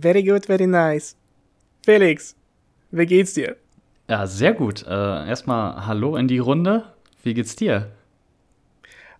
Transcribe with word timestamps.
Very 0.00 0.22
good, 0.22 0.46
very 0.46 0.66
nice. 0.66 1.14
Felix, 1.84 2.34
wie 2.90 3.06
geht's 3.06 3.34
dir? 3.34 3.56
Ja, 4.08 4.26
sehr 4.26 4.54
gut. 4.54 4.84
Äh, 4.86 5.28
erstmal 5.28 5.86
Hallo 5.86 6.16
in 6.16 6.26
die 6.26 6.38
Runde. 6.38 6.84
Wie 7.22 7.34
geht's 7.34 7.54
dir? 7.54 7.90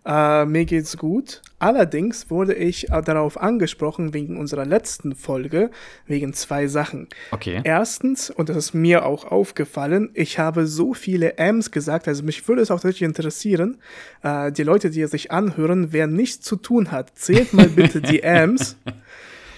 Äh, 0.03 0.45
mir 0.45 0.65
geht's 0.65 0.97
gut. 0.97 1.41
Allerdings 1.59 2.31
wurde 2.31 2.55
ich 2.55 2.89
äh, 2.89 3.01
darauf 3.03 3.39
angesprochen 3.39 4.15
wegen 4.15 4.37
unserer 4.37 4.65
letzten 4.65 5.13
Folge, 5.13 5.69
wegen 6.07 6.33
zwei 6.33 6.65
Sachen. 6.65 7.07
Okay. 7.29 7.61
Erstens, 7.63 8.31
und 8.31 8.49
das 8.49 8.57
ist 8.57 8.73
mir 8.73 9.05
auch 9.05 9.25
aufgefallen, 9.25 10.09
ich 10.15 10.39
habe 10.39 10.65
so 10.65 10.95
viele 10.95 11.37
M's 11.37 11.69
gesagt, 11.69 12.07
also 12.07 12.23
mich 12.23 12.47
würde 12.47 12.63
es 12.63 12.71
auch 12.71 12.77
tatsächlich 12.77 13.07
interessieren, 13.07 13.77
äh, 14.23 14.51
die 14.51 14.63
Leute, 14.63 14.89
die 14.89 15.05
sich 15.05 15.31
anhören, 15.31 15.93
wer 15.93 16.07
nichts 16.07 16.43
zu 16.43 16.55
tun 16.55 16.89
hat, 16.89 17.11
zählt 17.15 17.53
mal 17.53 17.69
bitte 17.69 18.01
die 18.01 18.23
M's. 18.23 18.77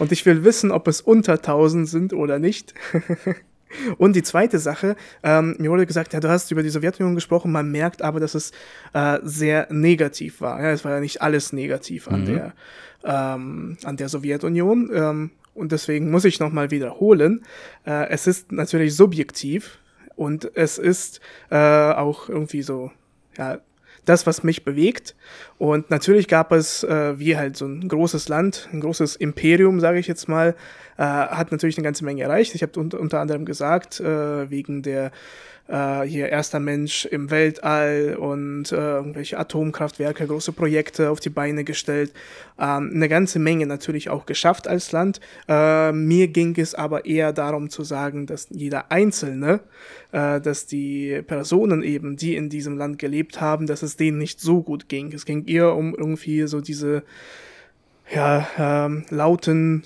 Und 0.04 0.12
ich 0.12 0.26
will 0.26 0.44
wissen, 0.44 0.70
ob 0.70 0.90
es 0.90 1.00
unter 1.00 1.36
1000 1.36 1.88
sind 1.88 2.12
oder 2.12 2.38
nicht. 2.38 2.74
Und 3.98 4.18
die 4.18 4.22
zweite 4.22 4.60
Sache, 4.60 4.98
ähm, 5.24 5.56
mir 5.60 5.72
wurde 5.72 5.86
gesagt, 5.86 6.12
ja, 6.12 6.20
du 6.20 6.28
hast 6.28 6.52
über 6.52 6.62
die 6.62 6.68
Sowjetunion 6.68 7.16
gesprochen, 7.16 7.54
man 7.54 7.72
merkt 7.72 8.02
aber, 8.02 8.20
dass 8.20 8.36
es 8.36 8.52
äh, 8.92 9.20
sehr 9.24 9.72
negativ 9.72 10.42
war. 10.42 10.62
Ja, 10.62 10.72
es 10.72 10.84
war 10.84 10.92
ja 10.92 11.00
nicht 11.00 11.22
alles 11.22 11.54
negativ 11.54 12.10
an, 12.10 12.24
mhm. 12.24 12.26
der, 12.26 12.54
ähm, 13.06 13.78
an 13.86 13.96
der 13.96 14.10
Sowjetunion. 14.10 14.92
Ähm, 14.94 15.32
und 15.54 15.72
deswegen 15.72 16.12
muss 16.12 16.26
ich 16.26 16.42
nochmal 16.42 16.70
wiederholen, 16.70 17.42
äh, 17.86 18.10
es 18.10 18.28
ist 18.28 18.52
natürlich 18.52 18.98
subjektiv 18.98 19.80
und 20.18 20.52
es 20.54 20.78
ist 20.78 21.22
äh, 21.50 21.56
auch 21.94 22.28
irgendwie 22.28 22.62
so, 22.62 22.92
ja, 23.38 23.62
das, 24.06 24.28
was 24.28 24.44
mich 24.44 24.64
bewegt. 24.64 25.16
Und 25.58 25.90
natürlich 25.90 26.28
gab 26.28 26.52
es, 26.52 26.84
äh, 26.84 27.18
wie 27.20 27.38
halt 27.38 27.58
so 27.58 27.66
ein 27.66 27.88
großes 27.88 28.30
Land, 28.30 28.70
ein 28.72 28.82
großes 28.82 29.16
Imperium, 29.16 29.80
sage 29.80 30.00
ich 30.00 30.08
jetzt 30.08 30.28
mal, 30.28 30.56
äh, 30.98 31.04
hat 31.04 31.52
natürlich 31.52 31.78
eine 31.78 31.86
ganze 31.86 32.06
Menge 32.06 32.24
erreicht. 32.24 32.56
Ich 32.56 32.62
habe 32.62 32.80
unter, 32.80 33.20
anderem 33.20 33.46
gesagt, 33.46 34.00
äh, 34.00 34.50
wegen 34.50 34.84
der 34.84 35.12
äh, 35.68 36.02
hier 36.02 36.30
erster 36.30 36.60
Mensch 36.60 37.06
im 37.06 37.32
Weltall 37.32 38.18
und 38.20 38.72
äh, 38.72 38.76
irgendwelche 38.76 39.40
Atomkraftwerke, 39.40 40.28
große 40.28 40.52
Projekte 40.52 41.10
auf 41.10 41.20
die 41.20 41.30
Beine 41.30 41.64
gestellt. 41.64 42.14
Ähm, 42.60 42.92
eine 42.94 43.10
ganze 43.10 43.40
Menge 43.40 43.66
natürlich 43.66 44.10
auch 44.10 44.26
geschafft 44.26 44.68
als 44.68 44.92
Land. 44.92 45.20
Äh, 45.48 45.92
mir 45.92 46.28
ging 46.28 46.56
es 46.58 46.76
aber 46.76 47.06
eher 47.06 47.34
darum 47.34 47.70
zu 47.70 47.84
sagen, 47.84 48.26
dass 48.26 48.48
jeder 48.50 48.92
Einzelne, 48.92 49.62
äh, 50.12 50.42
dass 50.42 50.66
die 50.66 51.22
Personen 51.26 51.82
eben, 51.82 52.18
die 52.18 52.36
in 52.36 52.50
diesem 52.50 52.78
Land 52.78 53.00
gelebt 53.00 53.40
haben, 53.40 53.68
dass 53.68 53.84
es 53.84 53.96
denen 53.96 54.18
nicht 54.18 54.42
so 54.42 54.62
gut 54.62 54.90
ging. 54.90 55.14
Es 55.14 55.26
ging 55.26 55.46
eher 55.46 55.76
um 55.76 55.96
irgendwie 55.96 56.46
so 56.48 56.62
diese 56.62 57.04
ja, 58.14 58.48
ähm, 58.58 59.06
lauten 59.10 59.84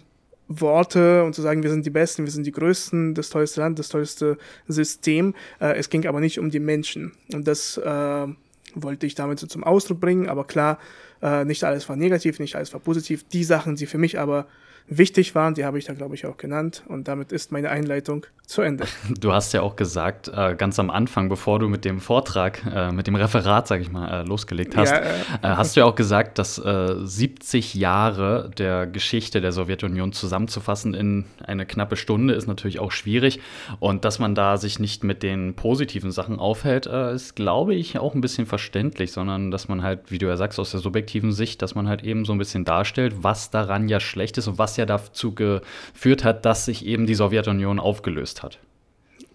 Worte 0.48 1.24
und 1.24 1.34
zu 1.34 1.42
sagen, 1.42 1.64
wir 1.64 1.70
sind 1.70 1.86
die 1.86 1.92
Besten, 1.92 2.26
wir 2.26 2.32
sind 2.32 2.46
die 2.46 2.52
Größten, 2.52 3.14
das 3.14 3.30
tollste 3.30 3.62
Land, 3.62 3.80
das 3.80 3.90
tollste 3.90 4.38
System. 4.68 5.36
Äh, 5.60 5.78
es 5.78 5.90
ging 5.90 6.06
aber 6.08 6.20
nicht 6.20 6.40
um 6.40 6.50
die 6.50 6.60
Menschen. 6.60 7.14
Und 7.34 7.48
das 7.48 7.78
äh, 7.78 8.28
wollte 8.76 9.06
ich 9.06 9.16
damit 9.16 9.40
so 9.40 9.48
zum 9.48 9.64
Ausdruck 9.64 10.00
bringen. 10.00 10.30
Aber 10.30 10.46
klar, 10.46 10.80
äh, 11.22 11.46
nicht 11.46 11.64
alles 11.64 11.88
war 11.90 11.96
negativ, 11.96 12.40
nicht 12.40 12.56
alles 12.56 12.74
war 12.74 12.80
positiv. 12.80 13.24
Die 13.26 13.44
Sachen, 13.44 13.76
die 13.76 13.86
für 13.86 13.98
mich 13.98 14.20
aber 14.20 14.48
wichtig 14.88 15.36
waren, 15.36 15.54
die 15.54 15.66
habe 15.66 15.78
ich 15.78 15.86
da, 15.86 15.94
glaube 15.94 16.16
ich, 16.16 16.26
auch 16.26 16.38
genannt. 16.38 16.84
Und 16.88 17.08
damit 17.08 17.32
ist 17.32 17.52
meine 17.52 17.70
Einleitung 17.70 18.26
zu 18.46 18.62
Ende. 18.62 18.86
Du 19.20 19.34
hast 19.34 19.54
ja 19.54 19.62
auch 19.62 19.76
gesagt, 19.76 20.30
äh, 20.30 20.56
ganz 20.56 20.80
am 20.80 20.90
Anfang, 20.90 21.28
bevor 21.28 21.60
du 21.60 21.68
mit 21.68 21.86
dem 21.86 22.00
Vortrag, 22.00 22.62
äh, 22.66 22.92
mit 22.92 23.08
dem 23.08 23.16
Referat, 23.16 23.68
sag 23.68 23.82
ich 23.82 23.92
mal, 23.92 24.22
äh, 24.22 24.24
losgelegt 24.24 24.78
hast, 24.78 24.92
ja, 24.92 25.58
hast 25.58 25.76
du 25.76 25.82
ja 25.82 25.86
auch 25.86 25.96
gesagt, 25.96 26.38
dass 26.38 26.56
70 26.56 27.76
äh, 27.76 27.80
Jahre 27.80 28.52
der 28.58 28.88
Geschichte 28.88 29.42
der 29.42 29.52
Sowjetunion 29.52 30.14
zusammenzufassen 30.14 30.94
in 30.94 31.26
eine 31.44 31.66
knappe 31.66 31.96
Stunde 31.96 32.34
ist 32.34 32.48
natürlich 32.48 32.80
auch 32.80 32.92
schwierig. 32.92 33.40
Und 33.80 34.06
dass 34.06 34.20
man 34.20 34.36
da 34.36 34.58
sich 34.58 34.80
nicht 34.80 35.04
mit 35.04 35.24
den 35.24 35.56
positiven 35.56 36.12
Sachen 36.12 36.40
aufhält, 36.40 36.86
ist, 36.86 37.36
glaube 37.36 37.76
ich, 37.76 37.98
auch 37.98 38.16
ein 38.16 38.22
bisschen 38.22 38.46
verständlich, 38.46 39.12
sondern 39.12 39.52
dass 39.52 39.68
man 39.68 39.84
halt, 39.84 40.12
wie 40.12 40.20
du 40.20 40.28
ja 40.28 40.38
sagst, 40.38 40.60
aus 40.60 40.72
der 40.72 40.80
subjektiven 40.80 41.32
Sicht, 41.32 41.62
dass 41.62 41.76
man 41.76 41.88
halt 41.88 42.04
eben 42.04 42.24
so 42.24 42.34
ein 42.34 42.38
bisschen 42.38 42.66
darstellt, 42.66 43.16
was 43.22 43.50
daran 43.50 43.90
ja 43.90 44.00
schlecht 44.00 44.38
ist 44.38 44.48
und 44.48 44.58
was 44.58 44.77
ja 44.78 44.86
dazu 44.86 45.34
geführt 45.34 46.24
hat, 46.24 46.46
dass 46.46 46.66
sich 46.66 46.86
eben 46.86 47.06
die 47.06 47.16
Sowjetunion 47.16 47.80
aufgelöst 47.80 48.44
hat. 48.44 48.60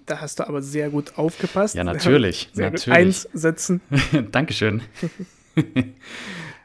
Da 0.06 0.20
hast 0.20 0.40
du 0.40 0.48
aber 0.48 0.62
sehr 0.62 0.90
gut 0.90 1.16
aufgepasst. 1.16 1.74
Ja, 1.74 1.84
natürlich. 1.84 2.50
Sehr 2.52 2.70
natürlich. 2.70 2.98
Eins 2.98 3.28
setzen. 3.32 3.80
Dankeschön. 4.32 4.82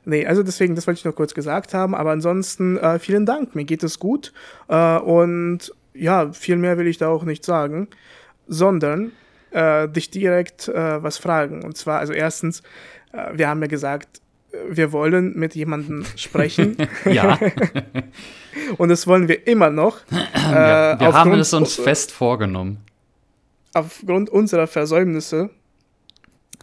nee, 0.05 0.25
also 0.25 0.41
deswegen, 0.41 0.75
das 0.75 0.87
wollte 0.87 0.99
ich 0.99 1.05
nur 1.05 1.15
kurz 1.15 1.33
gesagt 1.33 1.73
haben. 1.73 1.93
Aber 1.93 2.11
ansonsten, 2.11 2.77
äh, 2.77 2.97
vielen 2.97 3.25
Dank. 3.25 3.55
Mir 3.55 3.65
geht 3.65 3.83
es 3.83 3.99
gut. 3.99 4.33
Äh, 4.67 4.97
und 4.97 5.71
ja, 5.93 6.31
viel 6.33 6.57
mehr 6.57 6.77
will 6.77 6.87
ich 6.87 6.97
da 6.97 7.09
auch 7.09 7.23
nicht 7.23 7.45
sagen, 7.45 7.87
sondern 8.47 9.11
äh, 9.51 9.87
dich 9.87 10.09
direkt 10.09 10.67
äh, 10.67 11.03
was 11.03 11.17
fragen. 11.17 11.63
Und 11.63 11.77
zwar, 11.77 11.99
also 11.99 12.13
erstens, 12.13 12.61
äh, 13.13 13.37
wir 13.37 13.47
haben 13.47 13.61
ja 13.61 13.67
gesagt, 13.67 14.21
wir 14.69 14.91
wollen 14.91 15.37
mit 15.37 15.55
jemandem 15.55 16.05
sprechen. 16.15 16.77
ja. 17.05 17.39
Und 18.77 18.89
das 18.89 19.07
wollen 19.07 19.27
wir 19.27 19.47
immer 19.47 19.69
noch. 19.69 19.99
ja, 20.33 20.93
äh, 20.93 20.99
wir 20.99 21.13
haben 21.13 21.33
es 21.33 21.53
uns 21.53 21.75
fest 21.75 22.11
vorgenommen. 22.11 22.77
Aufgrund 23.73 24.29
unserer 24.29 24.67
Versäumnisse 24.67 25.49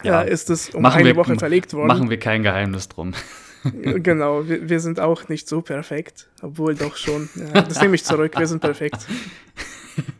ja. 0.03 0.23
äh, 0.23 0.31
ist 0.31 0.49
es 0.49 0.69
um 0.69 0.81
machen 0.81 0.99
eine 0.99 1.09
wir, 1.09 1.15
Woche 1.15 1.35
verlegt 1.35 1.73
worden. 1.73 1.87
Machen 1.87 2.09
wir 2.09 2.19
kein 2.19 2.43
Geheimnis 2.43 2.89
drum. 2.89 3.13
genau, 3.81 4.47
wir, 4.47 4.69
wir, 4.69 4.79
sind 4.79 4.99
auch 4.99 5.27
nicht 5.27 5.47
so 5.47 5.61
perfekt, 5.61 6.27
obwohl 6.41 6.75
doch 6.75 6.95
schon. 6.97 7.29
Ja, 7.35 7.61
das 7.61 7.81
nehme 7.81 7.95
ich 7.95 8.03
zurück, 8.03 8.37
wir 8.37 8.47
sind 8.47 8.61
perfekt. 8.61 9.07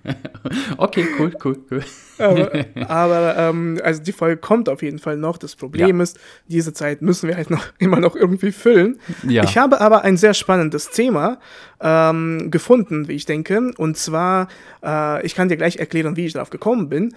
okay, 0.77 1.05
cool, 1.17 1.35
cool, 1.43 1.57
cool. 1.71 1.83
aber, 2.17 2.65
aber 2.89 3.37
ähm, 3.37 3.79
also 3.83 4.01
die 4.01 4.11
Folge 4.11 4.37
kommt 4.37 4.69
auf 4.69 4.81
jeden 4.81 4.99
Fall 4.99 5.17
noch. 5.17 5.37
Das 5.37 5.55
Problem 5.55 5.97
ja. 5.97 6.03
ist, 6.03 6.19
diese 6.47 6.73
Zeit 6.73 7.01
müssen 7.01 7.27
wir 7.27 7.35
halt 7.35 7.49
noch 7.49 7.65
immer 7.79 7.99
noch 7.99 8.15
irgendwie 8.15 8.51
füllen. 8.51 8.99
Ja. 9.27 9.43
Ich 9.43 9.57
habe 9.57 9.81
aber 9.81 10.03
ein 10.03 10.17
sehr 10.17 10.33
spannendes 10.33 10.89
Thema 10.91 11.39
ähm, 11.81 12.51
gefunden, 12.51 13.07
wie 13.07 13.13
ich 13.13 13.25
denke. 13.25 13.71
Und 13.77 13.97
zwar, 13.97 14.47
äh, 14.83 15.25
ich 15.25 15.35
kann 15.35 15.49
dir 15.49 15.57
gleich 15.57 15.77
erklären, 15.77 16.15
wie 16.15 16.25
ich 16.25 16.33
darauf 16.33 16.49
gekommen 16.49 16.89
bin. 16.89 17.15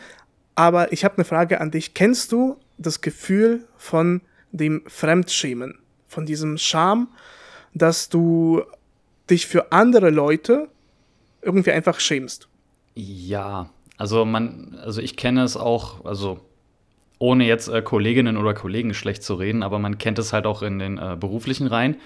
Aber 0.54 0.92
ich 0.92 1.04
habe 1.04 1.16
eine 1.16 1.24
Frage 1.24 1.60
an 1.60 1.70
dich. 1.70 1.94
Kennst 1.94 2.32
du 2.32 2.56
das 2.78 3.00
Gefühl 3.00 3.64
von 3.76 4.20
dem 4.50 4.82
Fremdschämen? 4.86 5.78
Von 6.08 6.26
diesem 6.26 6.56
Scham, 6.58 7.08
dass 7.74 8.08
du 8.08 8.62
dich 9.30 9.46
für 9.46 9.72
andere 9.72 10.10
Leute 10.10 10.68
irgendwie 11.42 11.70
einfach 11.70 12.00
schämst. 12.00 12.47
Ja, 13.00 13.70
also 13.96 14.24
man, 14.24 14.76
also 14.82 15.00
ich 15.00 15.14
kenne 15.14 15.44
es 15.44 15.56
auch, 15.56 16.04
also 16.04 16.40
ohne 17.20 17.46
jetzt 17.46 17.68
äh, 17.68 17.80
Kolleginnen 17.80 18.36
oder 18.36 18.54
Kollegen 18.54 18.92
schlecht 18.92 19.22
zu 19.22 19.34
reden, 19.34 19.62
aber 19.62 19.78
man 19.78 19.98
kennt 19.98 20.18
es 20.18 20.32
halt 20.32 20.46
auch 20.46 20.62
in 20.62 20.80
den 20.80 20.98
äh, 20.98 21.16
beruflichen 21.18 21.68
Reihen, 21.68 21.96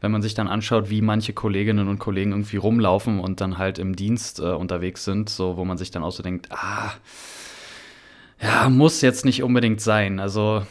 wenn 0.00 0.10
man 0.10 0.20
sich 0.20 0.34
dann 0.34 0.48
anschaut, 0.48 0.90
wie 0.90 1.00
manche 1.00 1.32
Kolleginnen 1.32 1.86
und 1.86 2.00
Kollegen 2.00 2.32
irgendwie 2.32 2.56
rumlaufen 2.56 3.20
und 3.20 3.40
dann 3.40 3.56
halt 3.56 3.78
im 3.78 3.94
Dienst 3.94 4.40
äh, 4.40 4.46
unterwegs 4.46 5.04
sind, 5.04 5.30
so 5.30 5.56
wo 5.56 5.64
man 5.64 5.78
sich 5.78 5.92
dann 5.92 6.02
auch 6.02 6.10
so 6.10 6.24
denkt, 6.24 6.48
ah, 6.50 6.92
ja, 8.42 8.68
muss 8.68 9.00
jetzt 9.00 9.24
nicht 9.24 9.44
unbedingt 9.44 9.80
sein. 9.80 10.18
Also 10.18 10.66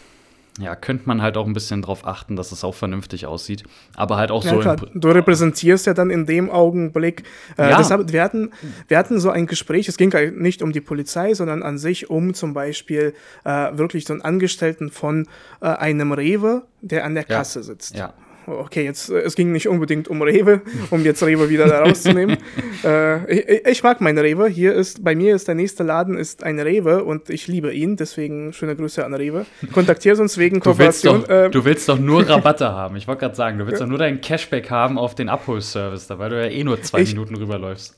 ja, 0.59 0.75
könnte 0.75 1.03
man 1.07 1.21
halt 1.21 1.37
auch 1.37 1.45
ein 1.45 1.53
bisschen 1.53 1.81
drauf 1.81 2.05
achten, 2.05 2.35
dass 2.35 2.51
es 2.51 2.63
auch 2.63 2.75
vernünftig 2.75 3.25
aussieht. 3.25 3.63
Aber 3.95 4.17
halt 4.17 4.31
auch 4.31 4.43
ja, 4.43 4.51
so. 4.51 4.59
Klar. 4.59 4.75
Du 4.93 5.07
repräsentierst 5.09 5.85
ja 5.85 5.93
dann 5.93 6.09
in 6.09 6.25
dem 6.25 6.49
Augenblick. 6.49 7.23
Äh, 7.57 7.69
ja. 7.69 7.77
deshalb, 7.77 8.11
wir, 8.11 8.21
hatten, 8.21 8.51
wir 8.87 8.97
hatten 8.97 9.19
so 9.19 9.29
ein 9.29 9.47
Gespräch, 9.47 9.87
es 9.87 9.97
ging 9.97 10.13
halt 10.13 10.37
nicht 10.37 10.61
um 10.61 10.73
die 10.73 10.81
Polizei, 10.81 11.33
sondern 11.33 11.63
an 11.63 11.77
sich 11.77 12.09
um 12.09 12.33
zum 12.33 12.53
Beispiel 12.53 13.13
äh, 13.45 13.77
wirklich 13.77 14.05
so 14.05 14.13
einen 14.13 14.21
Angestellten 14.23 14.91
von 14.91 15.27
äh, 15.61 15.67
einem 15.67 16.11
Rewe, 16.11 16.63
der 16.81 17.05
an 17.05 17.15
der 17.15 17.23
Kasse 17.23 17.59
ja. 17.59 17.63
sitzt. 17.63 17.95
Ja 17.95 18.13
okay, 18.47 18.83
jetzt, 18.83 19.09
äh, 19.09 19.19
es 19.19 19.35
ging 19.35 19.51
nicht 19.51 19.67
unbedingt 19.67 20.07
um 20.07 20.21
Rewe, 20.21 20.61
um 20.89 21.03
jetzt 21.03 21.23
Rewe 21.23 21.49
wieder 21.49 21.67
da 21.67 21.79
rauszunehmen. 21.81 22.37
äh, 22.83 23.33
ich, 23.33 23.65
ich, 23.65 23.83
mag 23.83 24.01
meine 24.01 24.23
Rewe. 24.23 24.47
Hier 24.47 24.73
ist, 24.73 25.03
bei 25.03 25.15
mir 25.15 25.35
ist 25.35 25.47
der 25.47 25.55
nächste 25.55 25.83
Laden 25.83 26.17
ist 26.17 26.43
ein 26.43 26.59
Rewe 26.59 27.03
und 27.03 27.29
ich 27.29 27.47
liebe 27.47 27.73
ihn, 27.73 27.95
deswegen 27.95 28.53
schöne 28.53 28.75
Grüße 28.75 29.05
an 29.05 29.13
Rewe. 29.13 29.45
Kontaktiert 29.73 30.19
uns 30.19 30.37
wegen 30.37 30.59
Kooperation. 30.59 31.13
Du 31.13 31.27
willst 31.27 31.29
doch, 31.29 31.35
äh, 31.35 31.49
du 31.49 31.65
willst 31.65 31.89
doch 31.89 31.99
nur 31.99 32.27
Rabatte 32.27 32.71
haben. 32.71 32.95
Ich 32.95 33.07
wollte 33.07 33.21
gerade 33.21 33.35
sagen, 33.35 33.57
du 33.57 33.67
willst 33.67 33.81
doch 33.81 33.87
nur 33.87 33.97
deinen 33.97 34.21
Cashback 34.21 34.69
haben 34.69 34.97
auf 34.97 35.15
den 35.15 35.29
Abholservice, 35.29 36.07
da 36.07 36.19
weil 36.19 36.29
du 36.29 36.41
ja 36.41 36.49
eh 36.49 36.63
nur 36.63 36.81
zwei 36.81 37.01
ich, 37.01 37.13
Minuten 37.13 37.35
rüberläufst. 37.35 37.97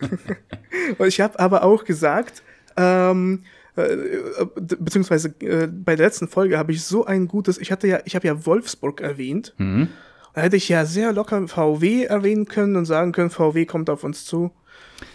und 0.98 1.06
ich 1.06 1.20
habe 1.20 1.38
aber 1.38 1.62
auch 1.62 1.84
gesagt, 1.84 2.42
ähm, 2.76 3.42
äh, 3.42 3.48
beziehungsweise 3.74 5.34
äh, 5.40 5.66
bei 5.66 5.96
der 5.96 6.06
letzten 6.06 6.28
Folge 6.28 6.58
habe 6.58 6.72
ich 6.72 6.84
so 6.84 7.04
ein 7.04 7.26
gutes, 7.26 7.58
ich 7.58 7.72
hatte 7.72 7.88
ja, 7.88 7.98
ich 8.04 8.14
habe 8.14 8.26
ja 8.26 8.46
Wolfsburg 8.46 9.00
erwähnt. 9.00 9.54
Mhm. 9.58 9.88
Da 10.34 10.42
hätte 10.42 10.56
ich 10.56 10.68
ja 10.68 10.84
sehr 10.84 11.12
locker 11.12 11.46
VW 11.46 12.04
erwähnen 12.04 12.46
können 12.46 12.76
und 12.76 12.86
sagen 12.86 13.12
können, 13.12 13.30
VW 13.30 13.66
kommt 13.66 13.88
auf 13.88 14.04
uns 14.04 14.24
zu. 14.24 14.52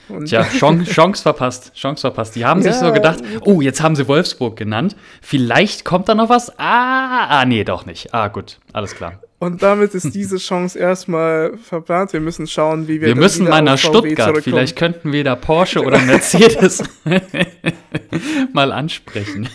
Und 0.07 0.25
Tja, 0.25 0.43
Chance, 0.57 0.91
Chance 0.91 1.23
verpasst, 1.23 1.73
Chance 1.73 2.01
verpasst. 2.01 2.35
Die 2.35 2.45
haben 2.45 2.61
ja. 2.61 2.71
sich 2.71 2.81
so 2.81 2.91
gedacht, 2.91 3.19
oh, 3.41 3.61
jetzt 3.61 3.81
haben 3.81 3.95
sie 3.95 4.07
Wolfsburg 4.07 4.55
genannt. 4.55 4.95
Vielleicht 5.21 5.85
kommt 5.85 6.09
da 6.09 6.15
noch 6.15 6.29
was. 6.29 6.57
Ah, 6.57 7.27
ah, 7.27 7.45
nee, 7.45 7.63
doch 7.63 7.85
nicht. 7.85 8.13
Ah, 8.13 8.27
gut, 8.29 8.59
alles 8.73 8.95
klar. 8.95 9.21
Und 9.39 9.63
damit 9.63 9.95
ist 9.95 10.13
diese 10.13 10.37
Chance 10.37 10.77
erstmal 10.77 11.57
verplant. 11.57 12.11
Wir 12.11 12.19
müssen 12.19 12.45
schauen, 12.45 12.87
wie 12.89 12.99
wir. 12.99 13.07
Wir 13.07 13.15
müssen 13.15 13.47
mal 13.47 13.61
nach 13.61 13.77
Stuttgart. 13.77 14.37
Vielleicht 14.43 14.77
könnten 14.77 15.13
wir 15.13 15.23
da 15.23 15.35
Porsche 15.35 15.81
oder 15.81 15.99
Mercedes 15.99 16.83
mal 18.53 18.73
ansprechen. 18.73 19.47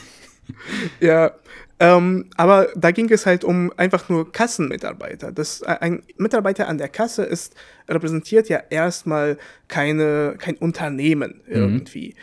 Ja, 1.00 1.32
ähm, 1.80 2.26
aber 2.36 2.68
da 2.76 2.92
ging 2.92 3.10
es 3.10 3.26
halt 3.26 3.44
um 3.44 3.72
einfach 3.76 4.08
nur 4.08 4.30
Kassenmitarbeiter. 4.32 5.32
Das, 5.32 5.60
äh, 5.62 5.76
ein 5.80 6.02
Mitarbeiter 6.16 6.68
an 6.68 6.78
der 6.78 6.88
Kasse 6.88 7.24
ist, 7.24 7.54
repräsentiert 7.88 8.48
ja 8.48 8.62
erstmal 8.70 9.38
keine, 9.68 10.36
kein 10.38 10.56
Unternehmen 10.56 11.42
mhm. 11.46 11.54
irgendwie. 11.54 12.14
Mhm. 12.16 12.20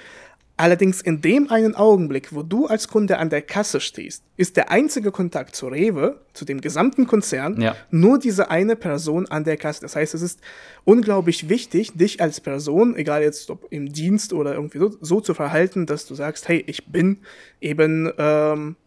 Allerdings 0.62 1.02
in 1.02 1.22
dem 1.22 1.50
einen 1.50 1.74
Augenblick, 1.74 2.36
wo 2.36 2.44
du 2.44 2.68
als 2.68 2.88
Kunde 2.88 3.18
an 3.18 3.32
der 3.32 3.42
Kasse 3.42 3.80
stehst, 3.80 4.24
ist 4.38 4.58
der 4.58 4.70
einzige 4.70 5.12
Kontakt 5.12 5.56
zu 5.56 5.68
Rewe, 5.68 6.22
zu 6.34 6.46
dem 6.46 6.62
gesamten 6.62 7.08
Konzern, 7.08 7.60
ja. 7.60 7.76
nur 7.90 8.20
diese 8.20 8.52
eine 8.52 8.76
Person 8.76 9.26
an 9.26 9.44
der 9.44 9.58
Kasse. 9.58 9.82
Das 9.82 9.96
heißt, 9.96 10.14
es 10.14 10.22
ist 10.22 10.40
unglaublich 10.84 11.50
wichtig, 11.50 11.94
dich 11.94 12.22
als 12.22 12.42
Person, 12.42 12.96
egal 12.96 13.24
jetzt 13.24 13.50
ob 13.50 13.66
im 13.72 13.92
Dienst 13.92 14.34
oder 14.34 14.54
irgendwie 14.54 14.78
so, 14.78 14.96
so 15.02 15.20
zu 15.20 15.34
verhalten, 15.34 15.88
dass 15.88 16.06
du 16.06 16.14
sagst, 16.14 16.48
hey, 16.48 16.64
ich 16.68 16.86
bin 16.86 17.18
eben 17.60 18.12
ähm, 18.20 18.76
äh, 18.78 18.81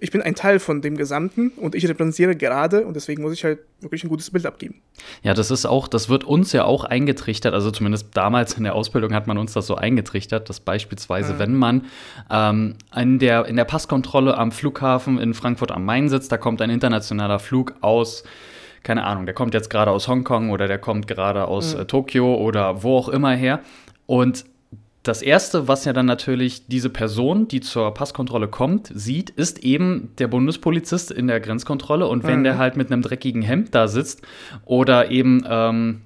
ich 0.00 0.10
bin 0.10 0.22
ein 0.22 0.34
Teil 0.34 0.58
von 0.58 0.82
dem 0.82 0.96
Gesamten 0.96 1.50
und 1.56 1.74
ich 1.74 1.88
repräsentiere 1.88 2.36
gerade 2.36 2.86
und 2.86 2.94
deswegen 2.94 3.22
muss 3.22 3.32
ich 3.32 3.44
halt 3.44 3.60
wirklich 3.80 4.04
ein 4.04 4.08
gutes 4.08 4.30
Bild 4.30 4.46
abgeben. 4.46 4.80
Ja, 5.22 5.34
das 5.34 5.50
ist 5.50 5.66
auch, 5.66 5.88
das 5.88 6.08
wird 6.08 6.24
uns 6.24 6.52
ja 6.52 6.64
auch 6.64 6.84
eingetrichtert, 6.84 7.54
also 7.54 7.70
zumindest 7.70 8.08
damals 8.14 8.54
in 8.54 8.64
der 8.64 8.74
Ausbildung 8.74 9.14
hat 9.14 9.26
man 9.26 9.38
uns 9.38 9.52
das 9.52 9.66
so 9.66 9.76
eingetrichtert, 9.76 10.48
dass 10.48 10.60
beispielsweise, 10.60 11.34
mhm. 11.34 11.38
wenn 11.38 11.54
man 11.54 11.86
ähm, 12.30 12.74
in, 12.94 13.18
der, 13.18 13.46
in 13.46 13.56
der 13.56 13.64
Passkontrolle 13.64 14.36
am 14.36 14.52
Flughafen 14.52 15.18
in 15.18 15.34
Frankfurt 15.34 15.72
am 15.72 15.84
Main 15.84 16.08
sitzt, 16.08 16.32
da 16.32 16.36
kommt 16.36 16.62
ein 16.62 16.70
internationaler 16.70 17.38
Flug 17.38 17.74
aus 17.80 18.24
keine 18.82 19.04
Ahnung, 19.04 19.26
der 19.26 19.34
kommt 19.34 19.52
jetzt 19.52 19.68
gerade 19.68 19.90
aus 19.90 20.08
Hongkong 20.08 20.48
oder 20.48 20.66
der 20.66 20.78
kommt 20.78 21.06
gerade 21.06 21.48
aus 21.48 21.74
mhm. 21.74 21.82
äh, 21.82 21.84
Tokio 21.84 22.34
oder 22.36 22.82
wo 22.82 22.96
auch 22.96 23.08
immer 23.10 23.32
her. 23.32 23.60
Und 24.06 24.44
das 25.02 25.22
erste, 25.22 25.66
was 25.66 25.86
ja 25.86 25.94
dann 25.94 26.04
natürlich 26.04 26.66
diese 26.66 26.90
Person, 26.90 27.48
die 27.48 27.60
zur 27.60 27.94
Passkontrolle 27.94 28.48
kommt, 28.48 28.90
sieht, 28.94 29.30
ist 29.30 29.60
eben 29.64 30.10
der 30.18 30.28
Bundespolizist 30.28 31.10
in 31.10 31.26
der 31.26 31.40
Grenzkontrolle. 31.40 32.06
Und 32.06 32.24
wenn 32.24 32.40
mhm. 32.40 32.44
der 32.44 32.58
halt 32.58 32.76
mit 32.76 32.92
einem 32.92 33.00
dreckigen 33.00 33.40
Hemd 33.40 33.74
da 33.74 33.88
sitzt 33.88 34.20
oder 34.66 35.10
eben, 35.10 35.42
ähm, 35.48 36.02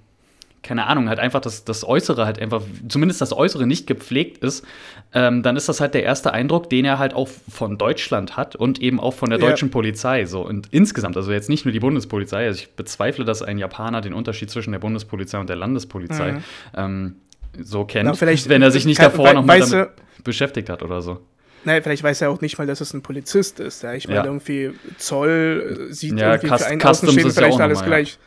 keine 0.62 0.87
Ahnung, 0.87 1.08
halt 1.08 1.19
einfach 1.19 1.41
das, 1.41 1.64
das 1.64 1.85
Äußere 1.85 2.25
halt 2.25 2.38
einfach, 2.38 2.62
zumindest 2.88 3.20
das 3.20 3.32
Äußere 3.32 3.67
nicht 3.67 3.88
gepflegt 3.88 4.38
ist, 4.44 4.64
ähm, 5.12 5.43
dann 5.43 5.56
ist 5.56 5.69
das 5.69 5.81
halt 5.81 5.94
der 5.94 6.05
erste 6.05 6.32
Eindruck, 6.32 6.70
den 6.70 6.85
er 6.85 7.00
halt 7.00 7.14
auch 7.14 7.29
von 7.29 7.76
Deutschland 7.76 8.37
hat 8.37 8.55
und 8.55 8.81
eben 8.81 9.00
auch 9.00 9.12
von 9.12 9.29
der 9.29 9.40
deutschen 9.40 9.69
ja. 9.69 9.73
Polizei. 9.73 10.25
So 10.25 10.47
und 10.47 10.69
insgesamt, 10.70 11.17
also 11.17 11.32
jetzt 11.32 11.49
nicht 11.49 11.64
nur 11.64 11.73
die 11.73 11.81
Bundespolizei, 11.81 12.47
also 12.47 12.61
ich 12.61 12.76
bezweifle, 12.76 13.25
dass 13.25 13.43
ein 13.43 13.58
Japaner 13.58 14.00
den 14.02 14.14
Unterschied 14.14 14.50
zwischen 14.50 14.70
der 14.70 14.79
Bundespolizei 14.79 15.40
und 15.40 15.49
der 15.49 15.56
Landespolizei 15.56 16.32
mhm. 16.32 16.43
ähm, 16.76 17.17
so 17.62 17.85
kennt, 17.85 18.11
Na, 18.21 18.21
wenn 18.49 18.62
er 18.62 18.71
sich 18.71 18.85
nicht 18.85 18.99
kann, 18.99 19.11
davor 19.11 19.33
noch 19.33 19.47
damit 19.47 19.73
er, 19.73 19.93
beschäftigt 20.23 20.69
hat 20.69 20.83
oder 20.83 21.03
so. 21.03 21.21
Naja, 21.65 21.81
vielleicht 21.81 22.03
weiß 22.03 22.21
er 22.21 22.31
auch 22.31 22.41
nicht 22.41 22.59
mal, 22.59 22.67
dass 22.67 22.81
es 22.81 22.93
ein 22.93 23.03
Polizist 23.03 23.59
ist. 23.61 23.83
Ja? 23.83 23.95
Ich 23.95 24.06
meine, 24.06 24.21
ja. 24.21 24.25
irgendwie 24.27 24.73
Zoll 24.99 25.89
äh, 25.91 25.93
sieht 25.93 26.19
ja, 26.19 26.33
irgendwie 26.33 26.49
Cust 26.49 26.65
für 26.65 26.71
einen 26.71 26.83
Außenstehenden 26.83 27.35
vielleicht 27.35 27.61
alles 27.61 27.81
mal, 27.81 27.87
gleich. 27.87 28.19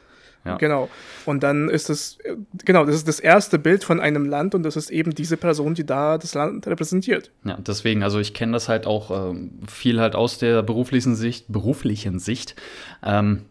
Ja. 0.43 0.57
Genau. 0.57 0.89
Und 1.25 1.43
dann 1.43 1.69
ist 1.69 1.89
es, 1.89 2.17
äh, 2.23 2.35
genau, 2.65 2.85
das 2.85 2.95
ist 2.95 3.07
das 3.07 3.19
erste 3.19 3.59
Bild 3.59 3.83
von 3.83 3.99
einem 3.99 4.25
Land 4.25 4.55
und 4.55 4.63
das 4.63 4.75
ist 4.75 4.89
eben 4.89 5.13
diese 5.13 5.37
Person, 5.37 5.75
die 5.75 5.85
da 5.85 6.17
das 6.17 6.33
Land 6.33 6.65
repräsentiert. 6.67 7.31
Ja, 7.43 7.57
deswegen, 7.59 8.01
also 8.01 8.19
ich 8.19 8.33
kenne 8.33 8.53
das 8.53 8.69
halt 8.69 8.87
auch 8.87 9.31
ähm, 9.31 9.59
viel 9.67 9.99
halt 9.99 10.15
aus 10.15 10.37
der 10.37 10.63
beruflichen 10.63 11.15
Sicht, 11.15 11.45
beruflichen 11.49 12.19
Sicht. 12.19 12.55
Ähm, 13.03 13.43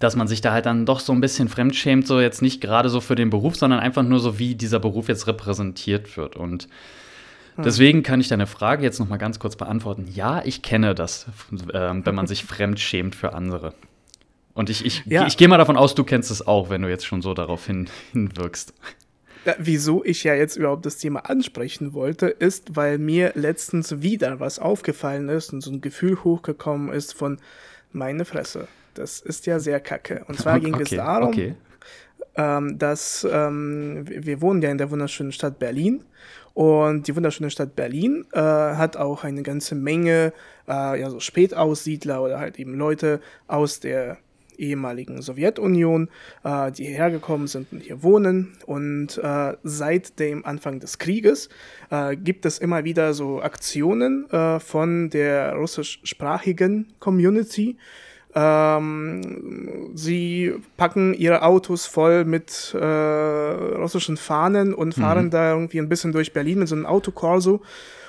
dass 0.00 0.16
man 0.16 0.26
sich 0.26 0.40
da 0.40 0.52
halt 0.52 0.66
dann 0.66 0.86
doch 0.86 0.98
so 0.98 1.12
ein 1.12 1.20
bisschen 1.20 1.48
fremdschämt, 1.48 2.06
so 2.06 2.20
jetzt 2.20 2.42
nicht 2.42 2.60
gerade 2.60 2.88
so 2.88 3.00
für 3.00 3.14
den 3.14 3.30
Beruf, 3.30 3.54
sondern 3.56 3.80
einfach 3.80 4.02
nur 4.02 4.18
so, 4.18 4.38
wie 4.38 4.54
dieser 4.54 4.80
Beruf 4.80 5.08
jetzt 5.08 5.26
repräsentiert 5.26 6.16
wird. 6.16 6.36
Und 6.36 6.68
hm. 7.54 7.64
deswegen 7.64 8.02
kann 8.02 8.18
ich 8.18 8.28
deine 8.28 8.46
Frage 8.46 8.82
jetzt 8.82 8.98
noch 8.98 9.08
mal 9.08 9.18
ganz 9.18 9.38
kurz 9.38 9.56
beantworten. 9.56 10.08
Ja, 10.12 10.42
ich 10.44 10.62
kenne 10.62 10.94
das, 10.94 11.26
äh, 11.72 11.92
wenn 11.92 12.14
man 12.14 12.26
sich 12.26 12.44
fremdschämt 12.46 13.14
für 13.14 13.34
andere. 13.34 13.74
Und 14.54 14.70
ich, 14.70 14.84
ich, 14.84 15.04
ja. 15.04 15.26
ich 15.26 15.36
gehe 15.36 15.48
mal 15.48 15.58
davon 15.58 15.76
aus, 15.76 15.94
du 15.94 16.02
kennst 16.02 16.30
es 16.30 16.46
auch, 16.46 16.70
wenn 16.70 16.80
du 16.82 16.88
jetzt 16.88 17.04
schon 17.04 17.20
so 17.20 17.34
darauf 17.34 17.66
hin, 17.66 17.88
hinwirkst. 18.12 18.72
Ja, 19.44 19.54
wieso 19.58 20.02
ich 20.02 20.24
ja 20.24 20.34
jetzt 20.34 20.56
überhaupt 20.56 20.86
das 20.86 20.96
Thema 20.96 21.20
ansprechen 21.28 21.92
wollte, 21.92 22.28
ist, 22.28 22.74
weil 22.74 22.96
mir 22.96 23.32
letztens 23.34 24.00
wieder 24.00 24.40
was 24.40 24.58
aufgefallen 24.58 25.28
ist 25.28 25.52
und 25.52 25.60
so 25.60 25.70
ein 25.70 25.82
Gefühl 25.82 26.24
hochgekommen 26.24 26.90
ist 26.90 27.12
von 27.12 27.38
meine 27.92 28.24
Fresse. 28.24 28.66
Das 28.94 29.20
ist 29.20 29.46
ja 29.46 29.58
sehr 29.58 29.80
kacke. 29.80 30.24
Und 30.28 30.38
zwar 30.38 30.60
ging 30.60 30.74
okay, 30.74 30.82
es 30.82 30.90
darum, 30.90 31.28
okay. 31.28 31.54
ähm, 32.36 32.78
dass 32.78 33.26
ähm, 33.30 34.04
wir 34.06 34.40
wohnen 34.40 34.62
ja 34.62 34.70
in 34.70 34.78
der 34.78 34.90
wunderschönen 34.90 35.32
Stadt 35.32 35.58
Berlin. 35.58 36.04
Und 36.52 37.06
die 37.06 37.14
wunderschöne 37.14 37.50
Stadt 37.50 37.76
Berlin 37.76 38.26
äh, 38.32 38.40
hat 38.40 38.96
auch 38.96 39.24
eine 39.24 39.42
ganze 39.42 39.74
Menge 39.74 40.32
äh, 40.68 41.00
ja, 41.00 41.08
so 41.08 41.20
Spätaussiedler 41.20 42.22
oder 42.22 42.38
halt 42.38 42.58
eben 42.58 42.74
Leute 42.74 43.20
aus 43.46 43.80
der 43.80 44.18
ehemaligen 44.60 45.22
Sowjetunion, 45.22 46.08
äh, 46.44 46.70
die 46.70 46.84
hierher 46.84 47.10
gekommen 47.10 47.46
sind 47.46 47.72
und 47.72 47.80
hier 47.80 48.02
wohnen. 48.02 48.52
Und 48.66 49.18
äh, 49.18 49.56
seit 49.62 50.18
dem 50.18 50.44
Anfang 50.44 50.78
des 50.78 50.98
Krieges 50.98 51.48
äh, 51.90 52.16
gibt 52.16 52.44
es 52.46 52.58
immer 52.58 52.84
wieder 52.84 53.14
so 53.14 53.40
Aktionen 53.42 54.28
äh, 54.30 54.60
von 54.60 55.10
der 55.10 55.54
russischsprachigen 55.54 56.92
Community, 57.00 57.78
ähm, 58.34 59.90
sie 59.94 60.54
packen 60.76 61.14
ihre 61.14 61.42
Autos 61.42 61.86
voll 61.86 62.24
mit 62.24 62.74
äh, 62.74 62.84
russischen 62.84 64.16
Fahnen 64.16 64.74
und 64.74 64.94
fahren 64.94 65.26
mhm. 65.26 65.30
da 65.30 65.52
irgendwie 65.52 65.78
ein 65.78 65.88
bisschen 65.88 66.12
durch 66.12 66.32
Berlin 66.32 66.60
mit 66.60 66.68
so 66.68 66.76
einem 66.76 66.86
Autokorso 66.86 67.62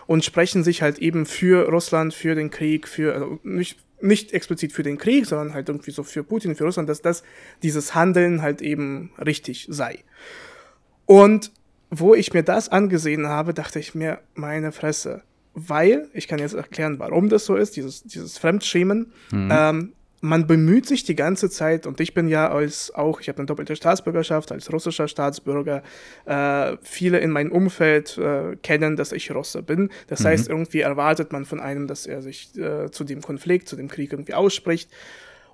und 0.07 0.23
sprechen 0.23 0.63
sich 0.63 0.81
halt 0.81 0.99
eben 0.99 1.25
für 1.25 1.69
Russland, 1.69 2.13
für 2.13 2.35
den 2.35 2.49
Krieg, 2.49 2.87
für 2.87 3.13
also 3.13 3.39
nicht 3.43 3.79
nicht 4.03 4.33
explizit 4.33 4.73
für 4.73 4.83
den 4.83 4.97
Krieg, 4.97 5.27
sondern 5.27 5.53
halt 5.53 5.69
irgendwie 5.69 5.91
so 5.91 6.03
für 6.03 6.23
Putin, 6.23 6.55
für 6.55 6.63
Russland, 6.63 6.89
dass 6.89 7.03
das 7.03 7.23
dieses 7.61 7.93
Handeln 7.93 8.41
halt 8.41 8.61
eben 8.61 9.11
richtig 9.23 9.67
sei. 9.69 9.99
Und 11.05 11.51
wo 11.91 12.15
ich 12.15 12.33
mir 12.33 12.43
das 12.43 12.69
angesehen 12.69 13.27
habe, 13.27 13.53
dachte 13.53 13.79
ich 13.79 13.93
mir, 13.93 14.19
meine 14.33 14.71
Fresse, 14.71 15.21
weil, 15.53 16.07
ich 16.13 16.27
kann 16.27 16.39
jetzt 16.39 16.53
erklären, 16.53 16.99
warum 16.99 17.29
das 17.29 17.45
so 17.45 17.55
ist, 17.55 17.75
dieses, 17.75 18.03
dieses 18.03 18.37
Fremdschämen, 18.37 19.11
mhm. 19.31 19.49
ähm, 19.51 19.93
man 20.21 20.45
bemüht 20.45 20.85
sich 20.85 21.03
die 21.03 21.15
ganze 21.15 21.49
Zeit, 21.49 21.87
und 21.87 21.99
ich 21.99 22.13
bin 22.13 22.27
ja 22.27 22.49
als 22.49 22.93
auch, 22.93 23.19
ich 23.19 23.27
habe 23.27 23.39
eine 23.39 23.47
doppelte 23.47 23.75
Staatsbürgerschaft, 23.75 24.51
als 24.51 24.71
russischer 24.71 25.07
Staatsbürger, 25.07 25.81
äh, 26.25 26.77
viele 26.83 27.19
in 27.19 27.31
meinem 27.31 27.51
Umfeld 27.51 28.19
äh, 28.19 28.55
kennen, 28.57 28.95
dass 28.95 29.11
ich 29.11 29.33
Russe 29.33 29.63
bin. 29.63 29.89
Das 30.07 30.21
mhm. 30.21 30.27
heißt, 30.27 30.47
irgendwie 30.47 30.81
erwartet 30.81 31.33
man 31.33 31.45
von 31.45 31.59
einem, 31.59 31.87
dass 31.87 32.05
er 32.05 32.21
sich 32.21 32.55
äh, 32.55 32.91
zu 32.91 33.03
dem 33.03 33.21
Konflikt, 33.21 33.67
zu 33.67 33.75
dem 33.75 33.87
Krieg 33.87 34.11
irgendwie 34.11 34.35
ausspricht. 34.35 34.91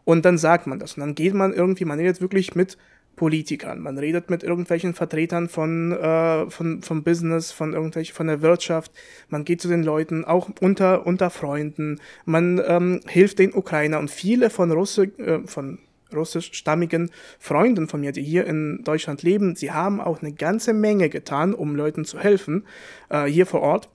Und 0.04 0.26
dann 0.26 0.38
sagt 0.38 0.68
man 0.68 0.80
das. 0.80 0.96
Und 0.96 1.02
dann 1.02 1.16
geht 1.16 1.34
man 1.34 1.54
irgendwie, 1.54 1.86
man 1.86 2.00
redet 2.00 2.22
wirklich 2.22 2.56
mit 2.56 2.78
Politikern, 3.18 3.80
man 3.82 3.98
redet 3.98 4.30
mit 4.30 4.44
irgendwelchen 4.44 4.94
Vertretern 4.94 5.50
von, 5.50 5.92
äh, 5.92 6.50
von, 6.50 6.84
vom 6.84 7.04
Business, 7.04 7.52
von 7.52 7.74
irgendwelchen, 7.74 8.16
von 8.16 8.28
der 8.28 8.42
Wirtschaft, 8.42 8.94
man 9.28 9.44
geht 9.44 9.60
zu 9.60 9.68
den 9.68 9.84
Leuten, 9.84 10.24
auch 10.24 10.50
unter, 10.62 11.06
unter 11.06 11.30
Freunden, 11.30 12.00
man 12.26 12.62
ähm, 12.66 13.02
hilft 13.08 13.40
den 13.40 13.54
Ukrainer. 13.54 14.00
Und 14.00 14.12
viele 14.12 14.50
von 14.50 14.72
Russe, 14.72 15.06
äh, 15.18 15.40
von 15.46 15.80
russischstammigen 16.14 17.10
Freunden 17.40 17.88
von 17.88 18.00
mir, 18.00 18.12
die 18.12 18.24
hier 18.24 18.46
in 18.46 18.84
Deutschland 18.84 19.24
leben, 19.24 19.56
sie 19.56 19.72
haben 19.72 20.00
auch 20.00 20.22
eine 20.22 20.32
ganze 20.32 20.74
Menge 20.74 21.10
getan, 21.10 21.54
um 21.54 21.76
Leuten 21.76 22.06
zu 22.06 22.20
helfen, 22.20 22.66
äh, 23.10 23.26
hier 23.26 23.48
vor 23.48 23.62
Ort. 23.62 23.90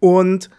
Und 0.00 0.50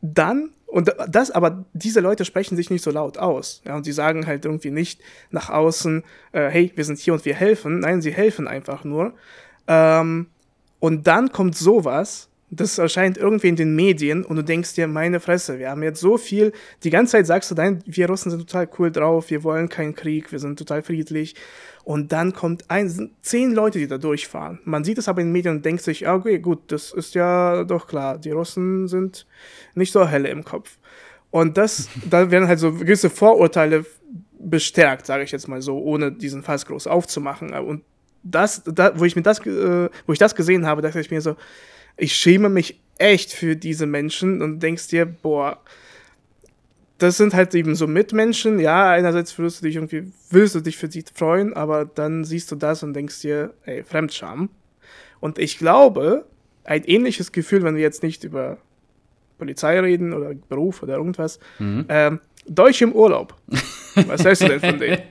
dann 0.00 0.50
und 0.72 0.90
das, 1.06 1.30
aber 1.30 1.66
diese 1.74 2.00
Leute 2.00 2.24
sprechen 2.24 2.56
sich 2.56 2.70
nicht 2.70 2.82
so 2.82 2.90
laut 2.90 3.18
aus. 3.18 3.60
Ja, 3.66 3.76
und 3.76 3.84
sie 3.84 3.92
sagen 3.92 4.26
halt 4.26 4.46
irgendwie 4.46 4.70
nicht 4.70 5.02
nach 5.30 5.50
außen, 5.50 6.02
äh, 6.32 6.48
hey, 6.48 6.72
wir 6.74 6.86
sind 6.86 6.98
hier 6.98 7.12
und 7.12 7.26
wir 7.26 7.34
helfen. 7.34 7.80
Nein, 7.80 8.00
sie 8.00 8.10
helfen 8.10 8.48
einfach 8.48 8.82
nur. 8.82 9.12
Ähm, 9.68 10.28
und 10.80 11.06
dann 11.06 11.30
kommt 11.30 11.58
sowas, 11.58 12.30
das 12.54 12.76
erscheint 12.76 13.16
irgendwie 13.16 13.48
in 13.48 13.56
den 13.56 13.74
Medien 13.74 14.24
und 14.26 14.36
du 14.36 14.44
denkst 14.44 14.74
dir, 14.74 14.86
meine 14.86 15.20
Fresse, 15.20 15.58
wir 15.58 15.70
haben 15.70 15.82
jetzt 15.82 16.00
so 16.00 16.18
viel, 16.18 16.52
die 16.84 16.90
ganze 16.90 17.12
Zeit 17.12 17.26
sagst 17.26 17.50
du, 17.50 17.54
nein, 17.54 17.82
wir 17.86 18.06
Russen 18.08 18.30
sind 18.30 18.40
total 18.40 18.68
cool 18.78 18.92
drauf, 18.92 19.30
wir 19.30 19.42
wollen 19.42 19.70
keinen 19.70 19.94
Krieg, 19.94 20.30
wir 20.30 20.38
sind 20.38 20.58
total 20.58 20.82
friedlich. 20.82 21.34
Und 21.84 22.12
dann 22.12 22.34
kommt 22.34 22.70
ein, 22.70 23.10
zehn 23.22 23.52
Leute, 23.52 23.78
die 23.78 23.88
da 23.88 23.96
durchfahren. 23.96 24.60
Man 24.64 24.84
sieht 24.84 24.98
es 24.98 25.08
aber 25.08 25.22
in 25.22 25.28
den 25.28 25.32
Medien 25.32 25.56
und 25.56 25.64
denkt 25.64 25.82
sich, 25.82 26.06
okay, 26.06 26.38
gut, 26.38 26.60
das 26.70 26.92
ist 26.92 27.14
ja 27.14 27.64
doch 27.64 27.86
klar. 27.86 28.18
Die 28.18 28.30
Russen 28.30 28.86
sind 28.86 29.26
nicht 29.74 29.90
so 29.90 30.06
helle 30.06 30.28
im 30.28 30.44
Kopf. 30.44 30.78
Und 31.30 31.56
das, 31.56 31.88
da 32.10 32.30
werden 32.30 32.48
halt 32.48 32.58
so 32.58 32.72
gewisse 32.72 33.08
Vorurteile 33.08 33.86
bestärkt, 34.38 35.06
sage 35.06 35.24
ich 35.24 35.32
jetzt 35.32 35.48
mal 35.48 35.62
so, 35.62 35.78
ohne 35.78 36.12
diesen 36.12 36.42
Fass 36.42 36.66
groß 36.66 36.86
aufzumachen. 36.86 37.54
Und 37.54 37.82
das, 38.22 38.62
da, 38.66 38.98
wo 38.98 39.04
ich 39.04 39.16
mir 39.16 39.22
das, 39.22 39.44
äh, 39.46 39.88
wo 40.06 40.12
ich 40.12 40.18
das 40.18 40.34
gesehen 40.34 40.66
habe, 40.66 40.82
dachte 40.82 41.00
ich 41.00 41.10
mir 41.10 41.22
so, 41.22 41.36
ich 41.96 42.14
schäme 42.14 42.48
mich 42.48 42.80
echt 42.98 43.32
für 43.32 43.56
diese 43.56 43.86
Menschen 43.86 44.42
und 44.42 44.60
denkst 44.60 44.88
dir, 44.88 45.06
boah, 45.06 45.58
das 46.98 47.16
sind 47.16 47.34
halt 47.34 47.54
eben 47.54 47.74
so 47.74 47.86
Mitmenschen. 47.86 48.60
Ja, 48.60 48.90
einerseits 48.90 49.36
willst 49.38 49.60
du 49.60 49.66
dich 49.66 49.74
irgendwie, 49.74 50.12
willst 50.30 50.54
du 50.54 50.60
dich 50.60 50.76
für 50.76 50.90
sie 50.90 51.04
freuen, 51.12 51.52
aber 51.54 51.84
dann 51.84 52.24
siehst 52.24 52.50
du 52.52 52.56
das 52.56 52.82
und 52.82 52.94
denkst 52.94 53.20
dir, 53.20 53.52
ey, 53.64 53.82
Fremdscham. 53.82 54.50
Und 55.20 55.38
ich 55.38 55.58
glaube, 55.58 56.24
ein 56.64 56.84
ähnliches 56.84 57.32
Gefühl, 57.32 57.64
wenn 57.64 57.74
wir 57.74 57.82
jetzt 57.82 58.02
nicht 58.02 58.24
über 58.24 58.58
Polizei 59.38 59.80
reden 59.80 60.12
oder 60.12 60.34
Beruf 60.48 60.82
oder 60.82 60.96
irgendwas, 60.96 61.40
mhm. 61.58 61.86
ähm, 61.88 62.20
Deutsch 62.46 62.82
im 62.82 62.92
Urlaub. 62.92 63.34
Was 64.06 64.24
hältst 64.24 64.42
du 64.42 64.48
denn 64.48 64.60
von 64.60 64.78
denen? 64.78 65.02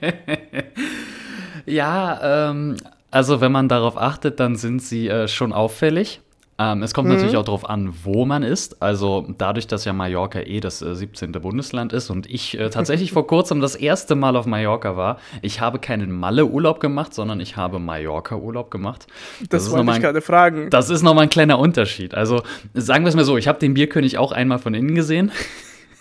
ja, 1.66 2.50
ähm, 2.50 2.78
also 3.10 3.42
wenn 3.42 3.52
man 3.52 3.68
darauf 3.68 3.98
achtet, 3.98 4.40
dann 4.40 4.56
sind 4.56 4.82
sie 4.82 5.08
äh, 5.08 5.28
schon 5.28 5.52
auffällig. 5.54 6.22
Ähm, 6.62 6.84
es 6.84 6.94
kommt 6.94 7.08
mhm. 7.08 7.16
natürlich 7.16 7.38
auch 7.38 7.46
darauf 7.46 7.68
an, 7.68 7.92
wo 8.04 8.24
man 8.26 8.44
ist. 8.44 8.84
Also 8.84 9.28
dadurch, 9.38 9.66
dass 9.66 9.84
ja 9.86 9.94
Mallorca 9.94 10.42
eh 10.42 10.60
das 10.60 10.84
äh, 10.84 10.94
17. 10.94 11.32
Bundesland 11.32 11.92
ist 11.92 12.12
und 12.12 12.30
ich 12.30 12.60
äh, 12.60 12.70
tatsächlich 12.70 13.12
vor 13.14 13.26
kurzem 13.26 13.62
das 13.62 13.76
erste 13.76 14.14
Mal 14.14 14.36
auf 14.36 14.46
Mallorca 14.46 14.96
war. 14.96 15.18
Ich 15.42 15.60
habe 15.60 15.80
keinen 15.80 16.12
Malle-Urlaub 16.12 16.80
gemacht, 16.80 17.16
sondern 17.16 17.40
ich 17.40 17.58
habe 17.58 17.80
Mallorca-Urlaub 17.80 18.70
gemacht. 18.70 19.08
Das, 19.50 19.64
das 19.64 19.72
wollte 19.72 19.92
ich 19.92 20.02
gerade 20.02 20.22
fragen. 20.22 20.70
Das 20.70 20.92
ist 20.92 21.02
nochmal 21.02 21.24
ein 21.24 21.30
kleiner 21.30 21.58
Unterschied. 21.58 22.14
Also 22.14 22.44
sagen 22.76 23.06
wir 23.06 23.10
es 23.10 23.16
mal 23.16 23.26
so, 23.26 23.38
ich 23.38 23.48
habe 23.48 23.58
den 23.58 23.74
Bierkönig 23.74 24.20
auch 24.20 24.32
einmal 24.32 24.60
von 24.60 24.76
innen 24.76 24.94
gesehen. 24.94 25.32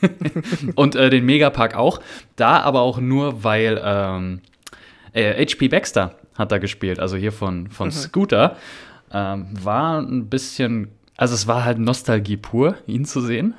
und 0.75 0.95
äh, 0.95 1.09
den 1.09 1.25
Megapark 1.25 1.75
auch. 1.75 2.01
Da 2.37 2.61
aber 2.61 2.81
auch 2.81 3.01
nur, 3.01 3.45
weil 3.45 3.81
ähm, 3.83 4.41
äh, 5.13 5.43
HP 5.47 5.69
Baxter 5.69 6.17
hat 6.37 6.53
da 6.53 6.59
gespielt, 6.59 6.99
also 6.99 7.17
hier 7.17 7.33
von, 7.33 7.69
von 7.69 7.89
mhm. 7.89 7.93
Scooter. 7.93 8.57
Ähm, 9.13 9.47
war 9.53 10.01
ein 10.01 10.29
bisschen, 10.29 10.89
also 11.17 11.35
es 11.35 11.47
war 11.47 11.65
halt 11.65 11.79
Nostalgie 11.79 12.37
pur, 12.37 12.77
ihn 12.87 13.05
zu 13.05 13.21
sehen. 13.21 13.55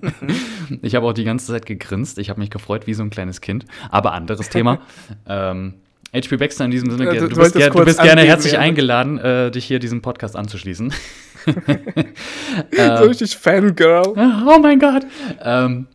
Mhm. 0.00 0.80
ich 0.82 0.94
habe 0.94 1.06
auch 1.06 1.12
die 1.12 1.24
ganze 1.24 1.46
Zeit 1.46 1.66
gegrinst. 1.66 2.18
Ich 2.18 2.30
habe 2.30 2.40
mich 2.40 2.50
gefreut 2.50 2.86
wie 2.86 2.94
so 2.94 3.02
ein 3.02 3.10
kleines 3.10 3.40
Kind. 3.40 3.66
Aber 3.90 4.12
anderes 4.12 4.48
Thema. 4.48 4.80
ähm, 5.26 5.74
HP 6.14 6.36
Baxter 6.36 6.64
in 6.64 6.70
diesem 6.70 6.90
Sinne, 6.90 7.04
ja, 7.04 7.20
du, 7.20 7.28
du, 7.28 7.36
bist, 7.36 7.54
ger 7.54 7.70
du, 7.70 7.84
bist, 7.84 8.02
gerne 8.02 8.22
herzlich 8.22 8.54
ja. 8.54 8.60
eingeladen, 8.60 9.18
äh, 9.18 9.50
dich 9.50 9.64
hier 9.66 9.78
diesem 9.78 10.00
Podcast 10.00 10.36
anzuschließen. 10.36 10.92
so 12.76 13.04
richtig 13.04 13.36
Fangirl. 13.36 14.14
Oh 14.46 14.58
mein 14.60 14.78
Gott. 14.78 15.04
Ähm, 15.42 15.86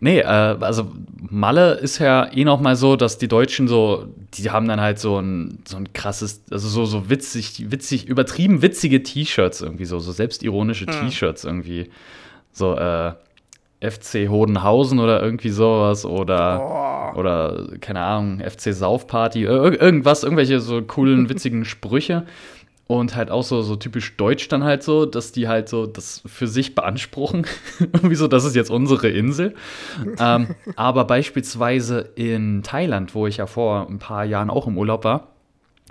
nee, 0.00 0.20
äh, 0.20 0.24
also 0.24 0.92
Malle 1.30 1.74
ist 1.74 1.98
ja 1.98 2.30
eh 2.32 2.44
noch 2.44 2.60
mal 2.60 2.76
so, 2.76 2.96
dass 2.96 3.18
die 3.18 3.28
Deutschen 3.28 3.68
so, 3.68 4.06
die 4.34 4.50
haben 4.50 4.68
dann 4.68 4.80
halt 4.80 4.98
so 4.98 5.20
ein, 5.20 5.58
so 5.66 5.76
ein 5.76 5.92
krasses, 5.92 6.42
also 6.50 6.68
so, 6.68 6.84
so 6.84 7.10
witzig, 7.10 7.70
witzig, 7.70 8.06
übertrieben 8.06 8.62
witzige 8.62 9.02
T-Shirts 9.02 9.60
irgendwie 9.60 9.84
so, 9.84 9.98
so 9.98 10.12
selbstironische 10.12 10.86
hm. 10.86 10.92
T-Shirts 10.92 11.44
irgendwie. 11.44 11.90
So, 12.52 12.74
äh, 12.76 13.12
FC 13.80 14.28
Hodenhausen 14.28 14.98
oder 14.98 15.22
irgendwie 15.22 15.50
sowas 15.50 16.04
oder, 16.04 17.12
oh. 17.14 17.18
oder 17.18 17.66
keine 17.80 18.00
Ahnung, 18.00 18.40
FC 18.40 18.74
Saufparty, 18.74 19.44
irgendwas, 19.44 20.24
irgendwelche 20.24 20.60
so 20.60 20.82
coolen, 20.82 21.28
witzigen 21.28 21.64
Sprüche 21.64 22.26
und 22.88 23.14
halt 23.14 23.30
auch 23.30 23.44
so, 23.44 23.62
so 23.62 23.76
typisch 23.76 24.16
deutsch 24.16 24.48
dann 24.48 24.64
halt 24.64 24.82
so, 24.82 25.06
dass 25.06 25.30
die 25.30 25.46
halt 25.46 25.68
so 25.68 25.86
das 25.86 26.22
für 26.26 26.48
sich 26.48 26.74
beanspruchen. 26.74 27.46
Irgendwie 27.78 28.16
so, 28.16 28.26
das 28.26 28.44
ist 28.44 28.56
jetzt 28.56 28.70
unsere 28.70 29.10
Insel. 29.10 29.54
ähm, 30.18 30.54
aber 30.74 31.04
beispielsweise 31.04 32.10
in 32.16 32.62
Thailand, 32.62 33.14
wo 33.14 33.26
ich 33.26 33.36
ja 33.36 33.46
vor 33.46 33.86
ein 33.88 33.98
paar 33.98 34.24
Jahren 34.24 34.50
auch 34.50 34.66
im 34.66 34.78
Urlaub 34.78 35.04
war, 35.04 35.28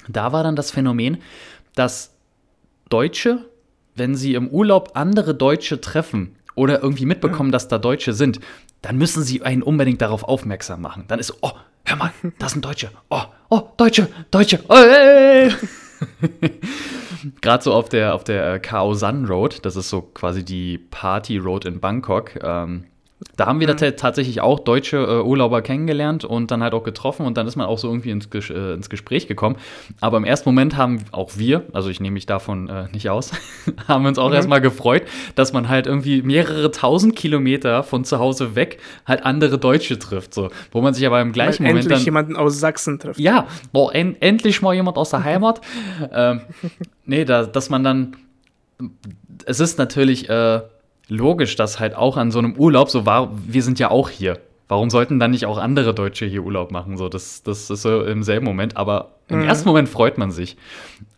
da 0.10 0.32
war 0.34 0.44
dann 0.44 0.56
das 0.56 0.72
Phänomen, 0.72 1.20
dass 1.76 2.16
Deutsche, 2.90 3.46
wenn 3.96 4.16
sie 4.16 4.34
im 4.34 4.48
Urlaub 4.48 4.92
andere 4.96 5.36
Deutsche 5.36 5.80
treffen 5.80 6.37
oder 6.58 6.82
irgendwie 6.82 7.06
mitbekommen, 7.06 7.52
dass 7.52 7.68
da 7.68 7.78
Deutsche 7.78 8.14
sind, 8.14 8.40
dann 8.82 8.98
müssen 8.98 9.24
sie 9.24 9.44
einen 9.44 9.62
unbedingt 9.62 10.02
darauf 10.02 10.24
aufmerksam 10.24 10.82
machen. 10.82 11.06
Dann 11.08 11.20
ist, 11.20 11.34
oh, 11.42 11.52
hör 11.86 11.96
mal, 11.96 12.12
das 12.40 12.54
sind 12.54 12.66
Deutsche. 12.66 12.90
Oh, 13.10 13.22
oh, 13.50 13.62
Deutsche, 13.78 14.08
Deutsche. 14.32 14.60
Oh, 14.68 14.76
hey. 14.76 15.52
Gerade 17.42 17.64
so 17.64 17.74
auf 17.74 17.90
der, 17.90 18.16
auf 18.16 18.24
der 18.24 18.60
Khao 18.60 18.94
San 18.96 19.26
Road, 19.26 19.66
das 19.66 19.76
ist 19.76 19.90
so 19.90 20.02
quasi 20.02 20.44
die 20.44 20.78
Party 20.78 21.38
Road 21.38 21.66
in 21.66 21.80
Bangkok. 21.80 22.32
Ähm, 22.44 22.86
da 23.36 23.48
haben 23.48 23.60
wir 23.60 23.68
mhm. 23.68 23.96
tatsächlich 23.98 24.42
auch 24.42 24.60
deutsche 24.60 24.98
äh, 24.98 25.22
Urlauber 25.22 25.64
kennengelernt 25.64 26.24
und 26.24 26.52
dann 26.52 26.62
halt 26.62 26.74
auch 26.74 26.84
getroffen 26.84 27.26
und 27.26 27.36
dann 27.36 27.48
ist 27.48 27.56
man 27.56 27.66
auch 27.66 27.80
so 27.80 27.88
irgendwie 27.88 28.12
ins, 28.12 28.30
Ges 28.30 28.52
äh, 28.52 28.74
ins 28.74 28.90
Gespräch 28.90 29.28
gekommen. 29.28 29.56
Aber 30.02 30.18
im 30.18 30.24
ersten 30.24 30.50
Moment 30.50 30.78
haben 30.78 31.04
auch 31.12 31.32
wir, 31.36 31.64
also 31.74 31.90
ich 31.90 32.00
nehme 32.00 32.14
mich 32.14 32.28
davon 32.28 32.70
äh, 32.70 32.88
nicht 32.92 33.10
aus, 33.10 33.32
haben 33.88 34.04
wir 34.04 34.10
uns 34.10 34.20
auch 34.20 34.30
mhm. 34.30 34.36
erstmal 34.36 34.62
gefreut, 34.62 35.04
dass 35.34 35.52
man 35.52 35.68
halt 35.68 35.88
irgendwie 35.88 36.22
mehrere 36.22 36.70
tausend 36.70 37.16
Kilometer 37.16 37.82
von 37.82 38.06
zu 38.06 38.20
Hause 38.20 38.56
weg 38.56 38.80
halt 39.08 39.26
andere 39.26 39.58
Deutsche 39.58 39.98
trifft. 39.98 40.36
So. 40.36 40.50
Wo 40.72 40.82
man 40.82 40.94
sich 40.94 41.06
aber 41.08 41.20
im 41.20 41.32
gleichen 41.32 41.64
Weil 41.64 41.72
Moment. 41.72 41.86
Endlich 41.86 42.00
dann, 42.00 42.06
jemanden 42.06 42.36
aus 42.36 42.60
Sachsen 42.60 43.00
trifft. 43.00 43.20
Ja, 43.20 43.48
wo 43.74 43.90
en 43.90 44.16
endlich 44.22 44.62
mal 44.62 44.76
jemand 44.76 44.98
aus 44.98 45.10
der 45.10 45.24
Heimat. 45.24 45.62
ähm, 46.12 46.42
nee, 47.06 47.26
da, 47.26 47.46
dass 47.46 47.70
man 47.70 47.84
dann. 47.84 48.16
Es 49.46 49.60
ist 49.60 49.80
natürlich 49.80 50.30
äh, 50.30 50.62
logisch, 51.10 51.56
dass 51.56 51.80
halt 51.80 51.96
auch 51.96 52.18
an 52.18 52.32
so 52.32 52.40
einem 52.40 52.56
Urlaub 52.56 52.90
so 52.90 53.06
war, 53.06 53.32
wir 53.46 53.64
sind 53.64 53.80
ja 53.80 53.90
auch 53.90 54.10
hier. 54.10 54.40
Warum 54.68 54.90
sollten 54.90 55.20
dann 55.20 55.32
nicht 55.32 55.46
auch 55.46 55.58
andere 55.58 55.94
Deutsche 55.94 56.26
hier 56.26 56.44
Urlaub 56.44 56.72
machen? 56.72 56.98
So, 56.98 57.08
das, 57.08 57.42
das 57.44 57.70
ist 57.70 57.82
so 57.82 58.04
im 58.04 58.24
selben 58.24 58.46
Moment, 58.46 58.76
aber 58.76 59.12
im 59.30 59.40
mhm. 59.40 59.46
ersten 59.46 59.68
Moment 59.68 59.88
freut 59.88 60.18
man 60.18 60.32
sich. 60.32 60.58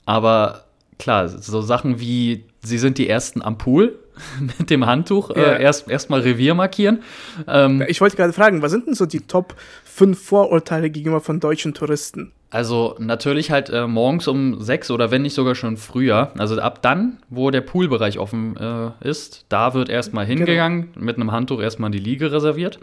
Aber 0.05 0.65
klar, 1.00 1.27
so 1.27 1.62
Sachen 1.62 2.00
wie, 2.00 2.46
sie 2.62 2.77
sind 2.77 2.98
die 3.00 3.10
ersten 3.10 3.41
am 3.41 3.58
Pool 3.58 3.98
mit 4.60 4.69
dem 4.69 4.86
Handtuch, 4.86 5.31
äh, 5.31 5.41
ja. 5.41 5.51
äh, 5.53 5.63
erst 5.63 5.89
erstmal 5.89 6.22
Revier 6.22 6.53
markieren. 6.53 7.01
Ähm, 7.48 7.84
ich 7.88 8.01
wollte 8.01 8.17
gerade 8.17 8.34
fragen, 8.34 8.62
was 8.62 8.72
sind 8.72 8.86
denn 8.86 8.93
so 8.93 9.08
die 9.08 9.22
Top 9.22 9.55
5 10.00 10.18
Vorurteile 10.18 10.89
gegenüber 10.89 11.20
von 11.20 11.41
deutschen 11.41 11.74
Touristen? 11.74 12.32
Also 12.51 12.96
natürlich 13.00 13.51
halt 13.51 13.70
äh, 13.70 13.86
morgens 13.86 14.29
um 14.29 14.62
sechs 14.62 14.89
oder 14.91 15.12
wenn 15.12 15.24
nicht 15.24 15.34
sogar 15.34 15.56
schon 15.56 15.75
früher. 15.75 16.32
Also 16.38 16.58
ab 16.62 16.82
dann, 16.82 17.18
wo 17.27 17.51
der 17.51 17.60
Poolbereich 17.60 18.18
offen 18.18 18.56
äh, 18.56 18.91
ist, 19.01 19.46
da 19.50 19.74
wird 19.74 19.89
erstmal 19.89 20.25
genau. 20.25 20.38
hingegangen, 20.38 20.94
genau. 20.94 21.06
mit 21.06 21.18
einem 21.18 21.34
Handtuch 21.34 21.60
erstmal 21.60 21.91
die 21.91 22.00
Liege 22.00 22.32
reserviert. 22.32 22.79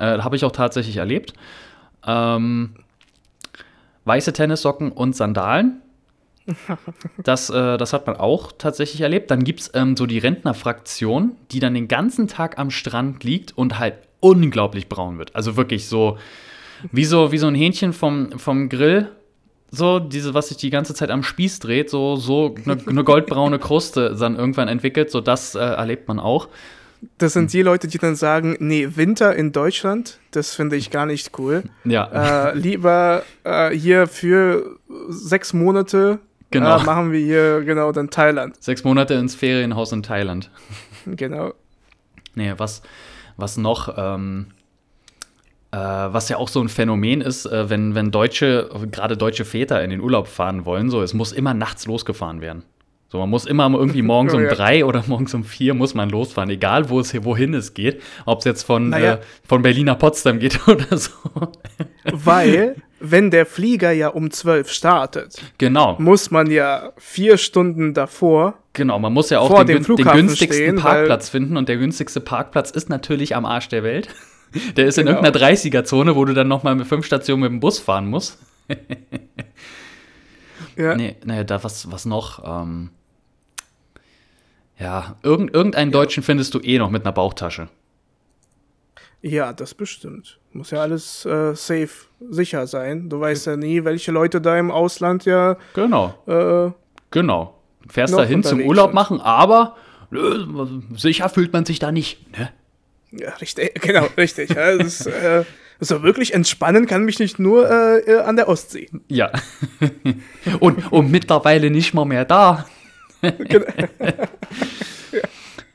Äh, 0.00 0.18
Habe 0.18 0.34
ich 0.34 0.44
auch 0.44 0.50
tatsächlich 0.50 0.96
erlebt. 0.96 1.34
Ähm, 2.04 2.70
weiße 4.06 4.32
Tennissocken 4.32 4.90
und 4.90 5.14
Sandalen. 5.14 5.82
Das, 7.22 7.48
äh, 7.48 7.78
das 7.78 7.92
hat 7.92 8.08
man 8.08 8.16
auch 8.16 8.50
tatsächlich 8.50 9.02
erlebt. 9.02 9.30
Dann 9.30 9.44
gibt 9.44 9.60
es 9.60 9.70
ähm, 9.74 9.96
so 9.96 10.06
die 10.06 10.18
Rentnerfraktion, 10.18 11.36
die 11.52 11.60
dann 11.60 11.74
den 11.74 11.86
ganzen 11.86 12.26
Tag 12.26 12.58
am 12.58 12.70
Strand 12.70 13.22
liegt 13.22 13.56
und 13.56 13.78
halt 13.78 13.98
unglaublich 14.20 14.88
braun 14.88 15.18
wird. 15.18 15.34
Also 15.34 15.56
wirklich 15.56 15.88
so 15.88 16.18
wie 16.92 17.04
so, 17.04 17.32
wie 17.32 17.38
so 17.38 17.46
ein 17.46 17.54
Hähnchen 17.54 17.92
vom, 17.92 18.38
vom 18.38 18.68
Grill. 18.68 19.10
So, 19.72 20.00
diese, 20.00 20.34
was 20.34 20.48
sich 20.48 20.56
die 20.56 20.70
ganze 20.70 20.94
Zeit 20.94 21.10
am 21.10 21.22
Spieß 21.22 21.60
dreht, 21.60 21.90
so, 21.90 22.16
so 22.16 22.54
eine, 22.64 22.76
eine 22.86 23.04
goldbraune 23.04 23.60
Kruste 23.60 24.16
dann 24.18 24.34
irgendwann 24.34 24.66
entwickelt, 24.66 25.10
so 25.12 25.20
das 25.20 25.54
äh, 25.54 25.60
erlebt 25.60 26.08
man 26.08 26.18
auch. 26.18 26.48
Das 27.18 27.34
sind 27.34 27.52
die 27.52 27.62
Leute, 27.62 27.86
die 27.86 27.98
dann 27.98 28.16
sagen, 28.16 28.56
nee, 28.58 28.88
Winter 28.94 29.34
in 29.34 29.52
Deutschland, 29.52 30.18
das 30.32 30.54
finde 30.54 30.76
ich 30.76 30.90
gar 30.90 31.06
nicht 31.06 31.38
cool. 31.38 31.62
Ja. 31.84 32.50
Äh, 32.50 32.58
lieber 32.58 33.22
äh, 33.44 33.70
hier 33.70 34.06
für 34.08 34.76
sechs 35.08 35.52
Monate 35.52 36.18
genau. 36.50 36.78
äh, 36.78 36.82
machen 36.82 37.12
wir 37.12 37.20
hier 37.20 37.62
genau 37.62 37.92
dann 37.92 38.10
Thailand. 38.10 38.60
Sechs 38.62 38.82
Monate 38.82 39.14
ins 39.14 39.34
Ferienhaus 39.34 39.92
in 39.92 40.02
Thailand. 40.02 40.50
Genau. 41.06 41.54
Nee, 42.34 42.52
was, 42.58 42.82
was 43.40 43.56
noch, 43.56 43.94
ähm, 43.96 44.46
äh, 45.72 45.76
was 45.76 46.28
ja 46.28 46.36
auch 46.36 46.48
so 46.48 46.60
ein 46.60 46.68
Phänomen 46.68 47.20
ist, 47.20 47.46
äh, 47.46 47.70
wenn, 47.70 47.94
wenn 47.94 48.10
Deutsche, 48.10 48.68
gerade 48.90 49.16
deutsche 49.16 49.44
Väter 49.44 49.82
in 49.82 49.90
den 49.90 50.00
Urlaub 50.00 50.28
fahren 50.28 50.64
wollen, 50.64 50.90
so, 50.90 51.02
es 51.02 51.14
muss 51.14 51.32
immer 51.32 51.54
nachts 51.54 51.86
losgefahren 51.86 52.40
werden. 52.40 52.64
So, 53.08 53.18
man 53.18 53.28
muss 53.28 53.44
immer 53.44 53.68
irgendwie 53.70 54.02
morgens 54.02 54.34
um 54.34 54.44
drei 54.44 54.84
oder 54.84 55.02
morgens 55.06 55.34
um 55.34 55.42
vier 55.42 55.74
muss 55.74 55.94
man 55.94 56.10
losfahren, 56.10 56.48
egal 56.50 56.90
wo 56.90 57.00
es, 57.00 57.12
wohin 57.24 57.54
es 57.54 57.74
geht. 57.74 58.00
Ob 58.24 58.38
es 58.38 58.44
jetzt 58.44 58.62
von, 58.62 58.90
naja. 58.90 59.14
äh, 59.14 59.18
von 59.46 59.62
Berlin 59.62 59.86
nach 59.86 59.98
Potsdam 59.98 60.38
geht 60.38 60.60
oder 60.68 60.96
so. 60.96 61.10
Weil, 62.04 62.76
wenn 63.00 63.30
der 63.30 63.46
Flieger 63.46 63.90
ja 63.90 64.08
um 64.08 64.30
zwölf 64.30 64.70
startet, 64.70 65.42
genau. 65.58 65.96
muss 65.98 66.30
man 66.30 66.50
ja 66.50 66.92
vier 66.98 67.38
Stunden 67.38 67.94
davor. 67.94 68.54
Genau, 68.74 68.98
man 68.98 69.12
muss 69.12 69.30
ja 69.30 69.40
auch 69.40 69.64
den, 69.64 69.82
den, 69.82 69.96
günstigsten 69.96 70.48
stehen, 70.48 70.76
Parkplatz 70.76 71.28
finden 71.28 71.56
und 71.56 71.68
der 71.68 71.78
günstigste 71.78 72.20
Parkplatz 72.20 72.70
ist 72.70 72.88
natürlich 72.88 73.34
am 73.34 73.44
Arsch 73.44 73.68
der 73.68 73.82
Welt. 73.82 74.08
Der 74.76 74.86
ist 74.86 74.96
genau. 74.96 75.12
in 75.12 75.16
irgendeiner 75.16 75.54
30er-Zone, 75.54 76.16
wo 76.16 76.24
du 76.24 76.34
dann 76.34 76.48
nochmal 76.48 76.74
mit 76.74 76.88
fünf 76.88 77.06
Stationen 77.06 77.40
mit 77.40 77.52
dem 77.52 77.60
Bus 77.60 77.78
fahren 77.78 78.08
musst. 78.08 78.36
ja. 80.76 80.96
Nee, 80.96 81.14
naja, 81.24 81.44
da 81.44 81.62
was, 81.62 81.88
was 81.92 82.04
noch? 82.04 82.42
Ähm, 82.44 82.90
ja, 84.76 85.14
irgend, 85.22 85.54
irgendeinen 85.54 85.92
Deutschen 85.92 86.24
findest 86.24 86.52
du 86.54 86.58
eh 86.58 86.78
noch 86.78 86.90
mit 86.90 87.04
einer 87.04 87.12
Bauchtasche. 87.12 87.68
Ja, 89.22 89.52
das 89.52 89.74
bestimmt. 89.74 90.38
Muss 90.52 90.70
ja 90.70 90.80
alles 90.80 91.24
äh, 91.26 91.54
safe, 91.54 91.90
sicher 92.30 92.66
sein. 92.66 93.08
Du 93.08 93.20
weißt 93.20 93.46
ja 93.46 93.56
nie, 93.56 93.84
welche 93.84 94.12
Leute 94.12 94.40
da 94.40 94.58
im 94.58 94.70
Ausland 94.70 95.24
ja. 95.26 95.56
Genau. 95.74 96.14
Äh, 96.26 96.72
genau. 97.10 97.54
Fährst 97.88 98.14
da 98.14 98.24
hin 98.24 98.42
zum 98.42 98.60
Urlaub 98.60 98.88
sind. 98.88 98.94
machen, 98.94 99.20
aber 99.20 99.76
äh, 100.12 100.16
sicher 100.96 101.28
fühlt 101.28 101.52
man 101.52 101.64
sich 101.64 101.78
da 101.78 101.92
nicht, 101.92 102.36
ne? 102.38 102.50
Ja, 103.12 103.30
richtig, 103.34 103.74
genau, 103.82 104.06
richtig. 104.16 104.50
Ja, 104.50 104.76
das, 104.76 105.06
äh, 105.06 105.44
so 105.80 106.02
wirklich 106.02 106.34
entspannen 106.34 106.86
kann 106.86 107.04
mich 107.04 107.18
nicht 107.18 107.38
nur 107.38 107.68
äh 107.70 108.20
an 108.20 108.36
der 108.36 108.48
Ostsee. 108.48 108.88
Ja. 109.08 109.32
und, 110.60 110.92
und 110.92 111.10
mittlerweile 111.10 111.70
nicht 111.70 111.94
mal 111.94 112.04
mehr 112.04 112.24
da. 112.24 112.66
genau. 113.22 113.66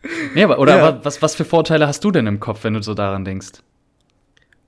ja. 0.06 0.30
Nee, 0.34 0.44
aber, 0.44 0.60
oder 0.60 0.78
ja. 0.78 1.06
was, 1.06 1.22
was 1.22 1.36
für 1.36 1.46
Vorteile 1.46 1.88
hast 1.88 2.04
du 2.04 2.12
denn 2.12 2.28
im 2.28 2.40
Kopf, 2.40 2.64
wenn 2.64 2.74
du 2.74 2.82
so 2.82 2.94
daran 2.94 3.26
denkst? 3.26 3.64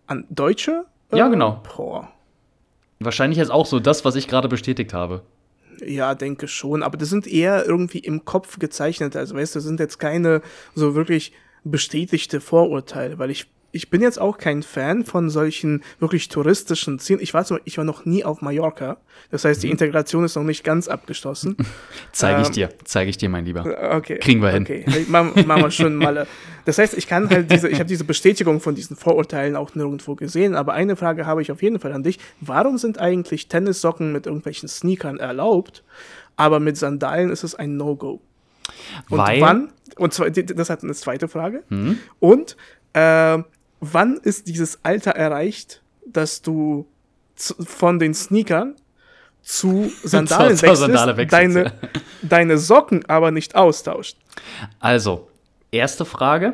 An 0.08 0.26
Deutsche? 0.30 0.86
Ja, 1.14 1.28
genau. 1.28 1.64
Boah. 1.76 2.12
Wahrscheinlich 3.00 3.40
ist 3.40 3.52
auch 3.52 3.66
so 3.66 3.80
das, 3.80 4.06
was 4.06 4.16
ich 4.16 4.28
gerade 4.28 4.48
bestätigt 4.48 4.94
habe. 4.94 5.22
Ja, 5.86 6.16
denke 6.16 6.48
schon, 6.48 6.82
aber 6.82 6.98
das 6.98 7.10
sind 7.10 7.28
eher 7.28 7.66
irgendwie 7.66 8.00
im 8.00 8.26
Kopf 8.26 8.58
gezeichnet. 8.58 9.16
Also, 9.16 9.36
weißt 9.36 9.56
du, 9.56 9.60
das 9.60 9.66
sind 9.66 9.80
jetzt 9.80 10.00
keine 10.00 10.42
so 10.74 10.96
wirklich 10.96 11.34
bestätigte 11.64 12.42
Vorurteile, 12.42 13.20
weil 13.20 13.30
ich 13.30 13.48
ich 13.72 13.90
bin 13.90 14.02
jetzt 14.02 14.20
auch 14.20 14.38
kein 14.38 14.64
Fan 14.64 15.04
von 15.04 15.30
solchen 15.30 15.84
wirklich 16.00 16.30
touristischen 16.30 17.00
Zielen. 17.00 17.20
Ich 17.22 17.34
war, 17.34 17.44
so, 17.44 17.60
ich 17.66 17.78
war 17.78 17.84
noch 17.84 18.06
nie 18.06 18.24
auf 18.24 18.42
Mallorca. 18.42 18.98
Das 19.30 19.46
heißt, 19.46 19.62
die 19.62 19.68
mhm. 19.68 19.74
Integration 19.74 20.24
ist 20.24 20.36
noch 20.36 20.44
nicht 20.44 20.64
ganz 20.64 20.88
abgeschlossen. 20.88 21.58
zeige 22.12 22.42
ich 22.42 22.48
ähm, 22.48 22.54
dir, 22.54 22.70
zeige 22.86 23.10
ich 23.10 23.18
dir, 23.18 23.30
mein 23.30 23.46
Lieber. 23.46 23.66
Okay. 23.96 24.20
Kriegen 24.20 24.42
wir 24.42 24.50
hin. 24.50 24.64
Okay, 24.64 24.86
machen 25.08 25.62
wir 25.62 25.72
schon 25.72 25.96
mal. 25.96 26.28
Das 26.66 26.78
heißt, 26.80 26.98
ich 26.98 27.08
kann 27.08 27.30
halt 27.30 27.50
diese, 27.50 27.70
ich 27.70 27.76
habe 27.76 27.88
diese 27.88 28.04
Bestätigung 28.04 28.60
von 28.60 28.76
diesen 28.76 28.98
Vorurteilen 28.98 29.56
auch 29.56 29.74
nirgendwo 29.74 30.16
gesehen. 30.16 30.54
Aber 30.54 30.74
eine 30.74 30.98
Frage 30.98 31.26
habe 31.26 31.42
ich 31.42 31.50
auf 31.50 31.62
jeden 31.62 31.80
Fall 31.80 31.94
an 31.94 32.04
dich. 32.04 32.20
Warum 32.42 32.78
sind 32.78 33.00
eigentlich 33.00 33.48
Tennissocken 33.48 34.12
mit 34.12 34.26
irgendwelchen 34.26 34.68
Sneakern 34.68 35.18
erlaubt, 35.18 35.86
aber 36.36 36.60
mit 36.60 36.76
Sandalen 36.76 37.30
ist 37.30 37.46
es 37.46 37.56
ein 37.56 37.78
No-Go? 37.78 38.20
Und 39.10 39.18
Weil? 39.18 39.40
wann? 39.40 39.72
Und 39.96 40.14
zwar, 40.14 40.30
das 40.30 40.70
hat 40.70 40.84
eine 40.84 40.94
zweite 40.94 41.30
Frage. 41.30 41.64
Mhm. 41.70 42.00
Und 42.20 42.58
äh, 42.92 43.38
wann 43.80 44.18
ist 44.18 44.48
dieses 44.48 44.84
Alter 44.84 45.12
erreicht, 45.12 45.82
dass 46.06 46.42
du 46.42 46.88
von 47.36 48.00
den 48.00 48.14
Sneakern 48.14 48.76
zu 49.42 49.92
Sandalen 50.04 50.52
wechselst, 50.52 50.82
Sandale 50.82 51.18
wechselst 51.18 51.56
deine, 51.56 51.74
deine 52.22 52.58
Socken 52.58 53.06
aber 53.08 53.32
nicht 53.32 53.56
austauscht? 53.56 54.18
Also, 54.80 55.28
erste 55.72 56.06
Frage. 56.06 56.54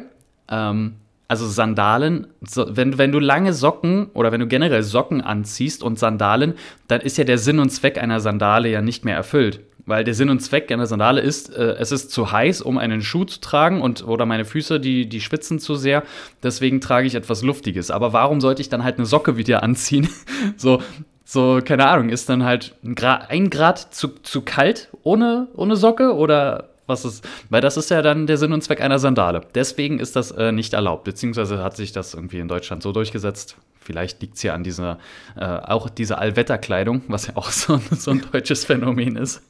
Ähm, 0.50 0.96
also 1.28 1.48
Sandalen, 1.48 2.28
so, 2.42 2.66
wenn, 2.70 2.98
wenn 2.98 3.12
du 3.12 3.18
lange 3.18 3.54
Socken 3.54 4.08
oder 4.14 4.32
wenn 4.32 4.40
du 4.40 4.48
generell 4.48 4.84
Socken 4.84 5.22
anziehst 5.22 5.82
und 5.82 5.98
Sandalen, 5.98 6.54
dann 6.88 7.02
ist 7.02 7.18
ja 7.18 7.24
der 7.24 7.40
Sinn 7.40 7.60
und 7.60 7.72
Zweck 7.72 7.98
einer 7.98 8.20
Sandale 8.20 8.70
ja 8.70 8.82
nicht 8.82 9.04
mehr 9.04 9.16
erfüllt. 9.16 9.62
Weil 9.86 10.04
der 10.04 10.14
Sinn 10.14 10.30
und 10.30 10.40
Zweck 10.40 10.72
einer 10.72 10.88
Sandale 10.88 11.22
ist, 11.22 11.54
äh, 11.54 11.76
es 11.80 11.92
ist 11.92 12.12
zu 12.12 12.32
heiß, 12.32 12.62
um 12.62 12.78
einen 12.78 13.02
Schuh 13.02 13.26
zu 13.26 13.42
tragen 13.42 13.82
und 13.82 14.08
oder 14.08 14.26
meine 14.26 14.46
Füße, 14.46 14.80
die, 14.80 15.08
die 15.08 15.22
schwitzen 15.22 15.60
zu 15.60 15.76
sehr. 15.76 16.04
Deswegen 16.42 16.80
trage 16.80 17.08
ich 17.08 17.16
etwas 17.16 17.42
Luftiges. 17.44 17.92
Aber 17.92 18.14
warum 18.14 18.40
sollte 18.40 18.62
ich 18.62 18.70
dann 18.70 18.84
halt 18.84 18.98
eine 18.98 19.06
Socke 19.06 19.38
wieder 19.38 19.62
anziehen? 19.62 20.08
so, 20.58 20.82
so, 21.26 21.60
keine 21.64 21.88
Ahnung, 21.88 22.10
ist 22.10 22.30
dann 22.30 22.44
halt 22.44 22.76
ein 22.84 22.96
Grad, 22.96 23.30
ein 23.30 23.50
Grad 23.50 23.94
zu, 23.94 24.10
zu 24.24 24.42
kalt 24.42 24.90
ohne, 25.04 25.48
ohne 25.56 25.76
Socke 25.76 26.16
oder 26.16 26.73
was 26.88 27.06
ist, 27.06 27.28
weil 27.50 27.62
das 27.62 27.78
ist 27.78 27.90
ja 27.90 28.02
dann 28.02 28.28
der 28.28 28.38
Sinn 28.38 28.54
und 28.54 28.64
Zweck 28.64 28.82
einer 28.82 29.00
Sandale. 29.00 29.42
Deswegen 29.56 30.00
ist 30.00 30.16
das 30.16 30.32
äh, 30.32 30.52
nicht 30.52 30.74
erlaubt, 30.74 31.04
beziehungsweise 31.04 31.64
hat 31.64 31.76
sich 31.76 31.92
das 31.92 32.14
irgendwie 32.14 32.40
in 32.40 32.48
Deutschland 32.48 32.84
so 32.84 32.92
durchgesetzt. 32.92 33.58
Vielleicht 33.80 34.22
liegt 34.22 34.36
es 34.36 34.44
ja 34.44 34.54
an 34.54 34.64
dieser, 34.64 35.00
äh, 35.36 35.46
auch 35.46 35.90
dieser 35.90 36.20
Allwetterkleidung, 36.20 37.02
was 37.08 37.28
ja 37.28 37.36
auch 37.36 37.52
so, 37.52 37.80
so 37.92 38.12
ein 38.12 38.24
deutsches 38.32 38.66
Phänomen 38.66 39.16
ist. 39.18 39.42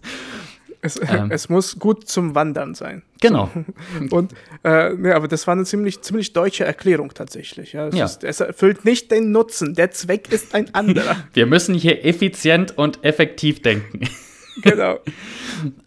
Es, 0.83 0.99
ähm, 1.01 1.27
es, 1.31 1.49
muss 1.49 1.79
gut 1.79 2.07
zum 2.07 2.35
Wandern 2.35 2.75
sein. 2.75 3.03
Genau. 3.21 3.49
Und 4.11 4.33
äh, 4.63 4.93
ja, 5.07 5.15
aber 5.15 5.27
das 5.27 5.47
war 5.47 5.53
eine 5.53 5.63
ziemlich, 5.63 6.01
ziemlich 6.01 6.33
deutsche 6.33 6.65
Erklärung 6.65 7.13
tatsächlich. 7.13 7.73
Ja. 7.73 7.87
Es, 7.87 7.95
ja. 7.95 8.05
Ist, 8.05 8.23
es 8.23 8.39
erfüllt 8.41 8.85
nicht 8.85 9.09
den 9.09 9.31
Nutzen. 9.31 9.73
Der 9.75 9.91
Zweck 9.91 10.31
ist 10.31 10.53
ein 10.53 10.75
anderer. 10.75 11.15
Wir 11.34 11.45
müssen 11.45 11.73
hier 11.73 12.05
effizient 12.05 12.77
und 12.77 13.03
effektiv 13.03 13.62
denken. 13.62 14.01
Genau. 14.61 14.99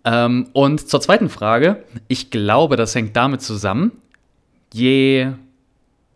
ähm, 0.05 0.49
und 0.53 0.89
zur 0.89 1.01
zweiten 1.01 1.29
Frage. 1.29 1.85
Ich 2.09 2.31
glaube, 2.31 2.77
das 2.77 2.95
hängt 2.95 3.17
damit 3.17 3.41
zusammen, 3.43 3.93
je, 4.73 5.29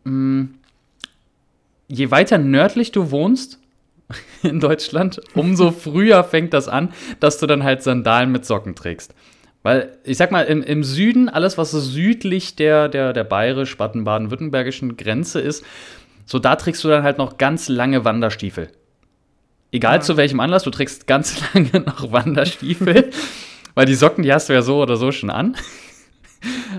mh, 0.04 0.10
mm, 0.12 0.54
je 1.88 2.10
weiter 2.10 2.38
nördlich 2.38 2.92
du 2.92 3.10
wohnst 3.10 3.58
in 4.42 4.60
Deutschland, 4.60 5.20
umso 5.34 5.70
früher 5.72 6.24
fängt 6.24 6.54
das 6.54 6.68
an, 6.68 6.92
dass 7.20 7.38
du 7.38 7.46
dann 7.46 7.62
halt 7.62 7.82
Sandalen 7.82 8.32
mit 8.32 8.44
Socken 8.44 8.74
trägst. 8.74 9.14
Weil, 9.62 9.98
ich 10.04 10.16
sag 10.16 10.30
mal, 10.30 10.42
im, 10.42 10.62
im 10.62 10.84
Süden, 10.84 11.28
alles, 11.28 11.58
was 11.58 11.70
so 11.70 11.80
südlich 11.80 12.56
der, 12.56 12.88
der, 12.88 13.12
der 13.12 13.24
bayerisch-baden-württembergischen 13.24 14.96
Grenze 14.96 15.40
ist, 15.40 15.64
so 16.24 16.38
da 16.38 16.56
trägst 16.56 16.82
du 16.82 16.88
dann 16.88 17.02
halt 17.02 17.18
noch 17.18 17.36
ganz 17.36 17.68
lange 17.68 18.04
Wanderstiefel. 18.04 18.70
Egal 19.72 19.96
ja. 19.96 20.00
zu 20.00 20.16
welchem 20.16 20.40
Anlass, 20.40 20.64
du 20.64 20.70
trägst 20.70 21.06
ganz 21.06 21.40
lange 21.54 21.80
noch 21.80 22.10
Wanderstiefel, 22.12 23.10
weil 23.74 23.86
die 23.86 23.94
Socken, 23.94 24.22
die 24.24 24.32
hast 24.32 24.48
du 24.48 24.52
ja 24.52 24.62
so 24.62 24.82
oder 24.82 24.96
so 24.96 25.12
schon 25.12 25.30
an. 25.30 25.56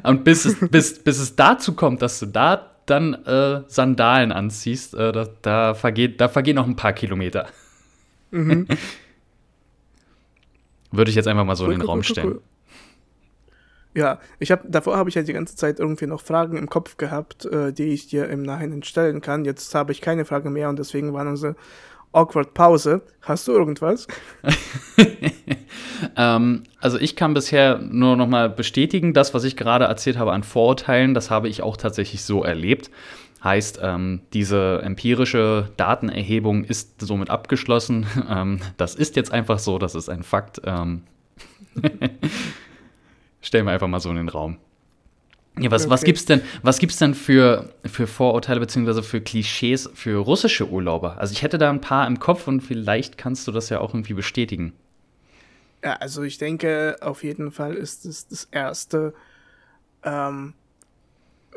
Und 0.04 0.23
bis 0.23 0.45
es, 0.45 0.58
bis, 0.69 1.04
bis 1.04 1.19
es 1.19 1.36
dazu 1.36 1.73
kommt, 1.73 2.01
dass 2.01 2.19
du 2.19 2.25
da 2.25 2.71
dann 2.86 3.13
äh, 3.25 3.62
Sandalen 3.67 4.32
anziehst, 4.32 4.95
äh, 4.95 5.12
da, 5.12 5.27
da, 5.41 5.73
vergeht, 5.73 6.19
da 6.19 6.30
vergehen 6.30 6.56
noch 6.56 6.65
ein 6.67 6.75
paar 6.75 6.93
Kilometer. 6.93 7.47
Mhm. 8.32 8.67
Würde 10.91 11.10
ich 11.10 11.15
jetzt 11.15 11.27
einfach 11.27 11.45
mal 11.45 11.56
so 11.56 11.65
cool, 11.65 11.73
in 11.73 11.80
den 11.80 11.84
cool, 11.84 11.89
Raum 11.89 12.04
stellen. 12.04 12.27
Cool, 12.27 12.41
ja, 13.93 14.19
ich 14.39 14.51
habe 14.51 14.63
davor 14.69 14.95
habe 14.95 15.10
ich 15.10 15.15
ja 15.15 15.21
die 15.21 15.34
ganze 15.34 15.56
Zeit 15.56 15.80
irgendwie 15.80 16.08
noch 16.08 16.21
Fragen 16.21 16.56
im 16.56 16.69
Kopf 16.69 16.95
gehabt, 16.95 17.45
äh, 17.45 17.73
die 17.73 17.93
ich 17.93 18.08
dir 18.08 18.30
im 18.30 18.43
Nachhinein 18.43 18.84
stellen 18.84 19.19
kann. 19.19 19.43
Jetzt 19.43 19.75
habe 19.75 19.91
ich 19.91 19.99
keine 19.99 20.23
Frage 20.23 20.49
mehr 20.49 20.69
und 20.69 20.80
deswegen 20.80 21.13
waren 21.13 21.27
unsere 21.27 21.56
awkward 22.13 22.54
Pause. 22.54 23.02
Hast 23.21 23.47
du 23.47 23.54
irgendwas? 23.54 24.08
ähm, 26.17 26.63
also 26.80 26.97
ich 26.97 27.15
kann 27.15 27.34
bisher 27.34 27.78
nur 27.80 28.15
noch 28.15 28.28
mal 28.28 28.50
bestätigen, 28.50 29.13
das, 29.13 29.34
was 29.34 29.43
ich 29.43 29.56
gerade 29.56 29.86
erzählt 29.86 30.17
habe 30.17 30.34
an 30.34 30.43
Vorurteilen, 30.43 31.13
das 31.13 31.30
habe 31.30 31.50
ich 31.50 31.62
auch 31.62 31.78
tatsächlich 31.78 32.24
so 32.24 32.43
erlebt. 32.43 32.89
Heißt, 33.43 33.80
ähm, 33.82 34.21
diese 34.34 34.82
empirische 34.84 35.71
Datenerhebung 35.76 36.63
ist 36.63 37.02
somit 37.02 37.30
abgeschlossen. 37.30 38.06
Ähm, 38.30 38.60
das 38.78 38.95
ist 38.95 39.15
jetzt 39.15 39.34
einfach 39.34 39.60
so, 39.60 39.78
das 39.78 39.95
ist 39.95 40.08
ein 40.08 40.24
Fakt. 40.24 40.62
Ähm 40.63 41.04
Stellen 43.41 43.65
wir 43.65 43.74
einfach 43.74 43.88
mal 43.88 44.00
so 44.00 44.10
in 44.10 44.15
den 44.15 44.30
Raum. 44.30 44.58
Ja, 45.60 45.70
was, 45.70 45.84
okay. 45.84 45.92
was 45.92 46.04
gibt's 46.04 46.26
denn, 46.26 46.42
was 46.64 46.80
gibt's 46.80 46.98
denn 46.98 47.14
für, 47.14 47.74
für 47.86 48.08
Vorurteile 48.08 48.60
bzw. 48.60 49.02
für 49.02 49.22
Klischees 49.22 49.90
für 49.94 50.18
russische 50.18 50.70
Urlauber? 50.70 51.20
Also 51.20 51.34
ich 51.34 51.42
hätte 51.42 51.58
da 51.58 51.70
ein 51.70 51.82
paar 51.82 52.08
im 52.08 52.20
Kopf 52.20 52.48
und 52.48 52.62
vielleicht 52.62 53.18
kannst 53.18 53.48
du 53.48 53.52
das 53.52 53.70
ja 53.70 53.80
auch 53.80 53.94
irgendwie 53.94 54.14
bestätigen. 54.14 54.74
Ja, 55.84 55.94
also 55.96 56.24
ich 56.24 56.38
denke, 56.38 56.98
auf 57.02 57.24
jeden 57.24 57.52
Fall 57.52 57.74
ist 57.74 58.06
es 58.06 58.28
das 58.28 58.48
Erste, 58.52 59.14
ähm, 60.04 60.54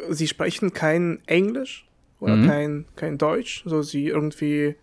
sie 0.08 0.26
sprechen 0.26 0.72
kein 0.72 1.20
Englisch 1.26 1.86
oder 2.20 2.36
mhm. 2.36 2.46
kein, 2.46 2.84
kein 2.96 3.18
Deutsch, 3.18 3.62
so 3.64 3.82
sie 3.82 4.06
irgendwie 4.08 4.76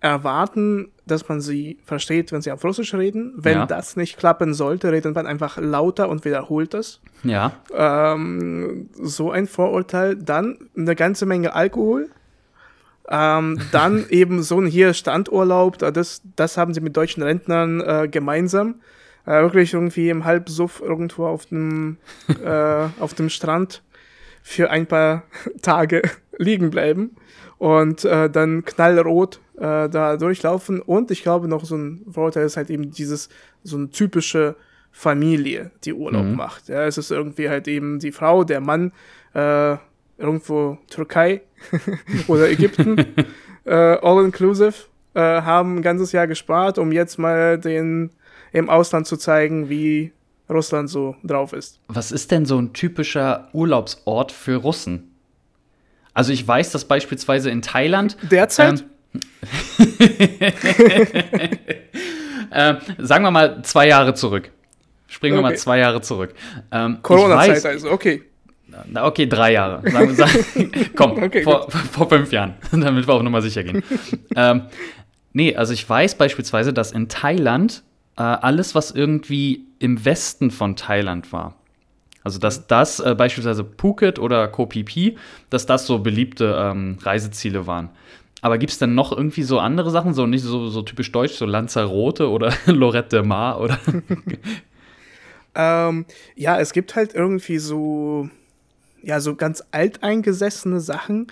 erwarten, 0.00 0.92
dass 1.06 1.28
man 1.28 1.40
sie 1.40 1.78
versteht, 1.84 2.30
wenn 2.32 2.42
sie 2.42 2.52
auf 2.52 2.62
Russisch 2.64 2.94
reden. 2.94 3.32
Wenn 3.36 3.58
ja. 3.58 3.66
das 3.66 3.96
nicht 3.96 4.16
klappen 4.16 4.54
sollte, 4.54 4.92
redet 4.92 5.14
man 5.14 5.26
einfach 5.26 5.58
lauter 5.58 6.08
und 6.08 6.24
wiederholt 6.24 6.74
das. 6.74 7.00
Ja. 7.24 7.52
Ähm, 7.74 8.90
so 8.92 9.30
ein 9.30 9.46
Vorurteil. 9.46 10.16
Dann 10.16 10.58
eine 10.76 10.94
ganze 10.94 11.26
Menge 11.26 11.54
Alkohol. 11.54 12.10
Ähm, 13.08 13.58
dann 13.72 14.06
eben 14.10 14.42
so 14.42 14.60
ein 14.60 14.66
hier 14.66 14.94
Standurlaub. 14.94 15.78
Das, 15.78 16.22
das 16.36 16.56
haben 16.56 16.74
sie 16.74 16.80
mit 16.80 16.96
deutschen 16.96 17.22
Rentnern 17.22 17.80
äh, 17.80 18.08
gemeinsam. 18.08 18.76
Äh, 19.26 19.42
wirklich 19.42 19.74
irgendwie 19.74 20.10
im 20.10 20.24
Halbsuff 20.24 20.80
irgendwo 20.80 21.26
auf 21.26 21.46
dem, 21.46 21.96
äh, 22.44 22.86
auf 23.00 23.14
dem 23.14 23.30
Strand 23.30 23.82
für 24.42 24.70
ein 24.70 24.86
paar 24.86 25.24
Tage 25.62 26.02
liegen 26.38 26.70
bleiben 26.70 27.16
und 27.58 28.04
äh, 28.04 28.30
dann 28.30 28.64
knallrot 28.64 29.40
äh, 29.56 29.88
da 29.88 30.16
durchlaufen. 30.16 30.80
Und 30.80 31.10
ich 31.10 31.22
glaube 31.22 31.48
noch 31.48 31.64
so 31.64 31.76
ein 31.76 32.04
Vorteil 32.10 32.46
ist 32.46 32.56
halt 32.56 32.70
eben 32.70 32.90
dieses, 32.90 33.28
so 33.62 33.76
eine 33.76 33.90
typische 33.90 34.56
Familie, 34.92 35.70
die 35.84 35.92
Urlaub 35.92 36.24
mhm. 36.24 36.36
macht. 36.36 36.68
Ja, 36.68 36.84
es 36.84 36.98
ist 36.98 37.10
irgendwie 37.10 37.48
halt 37.48 37.68
eben 37.68 37.98
die 37.98 38.12
Frau, 38.12 38.44
der 38.44 38.60
Mann, 38.60 38.92
äh, 39.34 39.76
irgendwo 40.16 40.78
Türkei 40.88 41.42
oder 42.26 42.50
Ägypten, 42.50 42.98
äh, 43.64 43.74
all 43.74 44.24
inclusive, 44.24 44.74
äh, 45.14 45.20
haben 45.20 45.76
ein 45.76 45.82
ganzes 45.82 46.12
Jahr 46.12 46.26
gespart, 46.26 46.78
um 46.78 46.92
jetzt 46.92 47.18
mal 47.18 47.58
den 47.58 48.10
im 48.52 48.70
Ausland 48.70 49.06
zu 49.06 49.16
zeigen, 49.16 49.68
wie 49.68 50.12
Russland 50.48 50.88
so 50.88 51.16
drauf 51.22 51.52
ist. 51.52 51.80
Was 51.88 52.10
ist 52.10 52.30
denn 52.30 52.46
so 52.46 52.58
ein 52.58 52.72
typischer 52.72 53.48
Urlaubsort 53.52 54.32
für 54.32 54.56
Russen? 54.56 55.14
Also 56.18 56.32
ich 56.32 56.48
weiß, 56.48 56.72
dass 56.72 56.84
beispielsweise 56.84 57.48
in 57.48 57.62
Thailand. 57.62 58.16
Derzeit? 58.28 58.84
Ähm, 59.14 59.20
äh, 62.50 62.74
sagen 62.98 63.22
wir 63.22 63.30
mal 63.30 63.62
zwei 63.62 63.86
Jahre 63.86 64.14
zurück. 64.14 64.50
Springen 65.06 65.36
okay. 65.36 65.44
wir 65.44 65.50
mal 65.50 65.56
zwei 65.56 65.78
Jahre 65.78 66.00
zurück. 66.00 66.34
Ähm, 66.72 66.98
Corona-Zeit 67.02 67.64
also, 67.64 67.92
okay. 67.92 68.24
Okay, 68.96 69.28
drei 69.28 69.52
Jahre. 69.52 69.88
Sagen, 69.88 70.14
sagen, 70.16 70.72
komm, 70.96 71.22
okay, 71.22 71.44
vor, 71.44 71.70
vor, 71.70 72.08
fünf 72.08 72.32
Jahren, 72.32 72.54
damit 72.72 73.06
wir 73.06 73.14
auch 73.14 73.22
nochmal 73.22 73.42
sicher 73.42 73.62
gehen. 73.62 73.84
ähm, 74.34 74.62
nee, 75.32 75.54
also 75.54 75.72
ich 75.72 75.88
weiß 75.88 76.16
beispielsweise, 76.16 76.72
dass 76.72 76.90
in 76.90 77.08
Thailand 77.08 77.84
äh, 78.16 78.22
alles, 78.22 78.74
was 78.74 78.90
irgendwie 78.90 79.66
im 79.78 80.04
Westen 80.04 80.50
von 80.50 80.74
Thailand 80.74 81.32
war, 81.32 81.54
also 82.24 82.38
dass 82.38 82.66
das 82.66 83.00
äh, 83.00 83.14
beispielsweise 83.14 83.64
Phuket 83.64 84.18
oder 84.18 84.48
Koh 84.48 84.66
Phi 84.66 84.84
Phi, 84.84 85.16
dass 85.50 85.66
das 85.66 85.86
so 85.86 85.98
beliebte 85.98 86.56
ähm, 86.58 86.98
Reiseziele 87.02 87.66
waren. 87.66 87.90
Aber 88.40 88.58
gibt 88.58 88.72
es 88.72 88.78
dann 88.78 88.94
noch 88.94 89.12
irgendwie 89.12 89.42
so 89.42 89.58
andere 89.58 89.90
Sachen, 89.90 90.14
so 90.14 90.26
nicht 90.26 90.42
so, 90.42 90.68
so 90.68 90.82
typisch 90.82 91.10
deutsch, 91.10 91.34
so 91.34 91.44
Lanzarote 91.44 92.30
oder 92.30 92.52
Lorette 92.66 93.16
de 93.16 93.26
Mar 93.26 93.60
oder? 93.60 93.78
ähm, 95.54 96.06
ja, 96.36 96.60
es 96.60 96.72
gibt 96.72 96.94
halt 96.94 97.14
irgendwie 97.14 97.58
so, 97.58 98.28
ja, 99.02 99.20
so 99.20 99.34
ganz 99.34 99.64
alteingesessene 99.72 100.80
Sachen. 100.80 101.26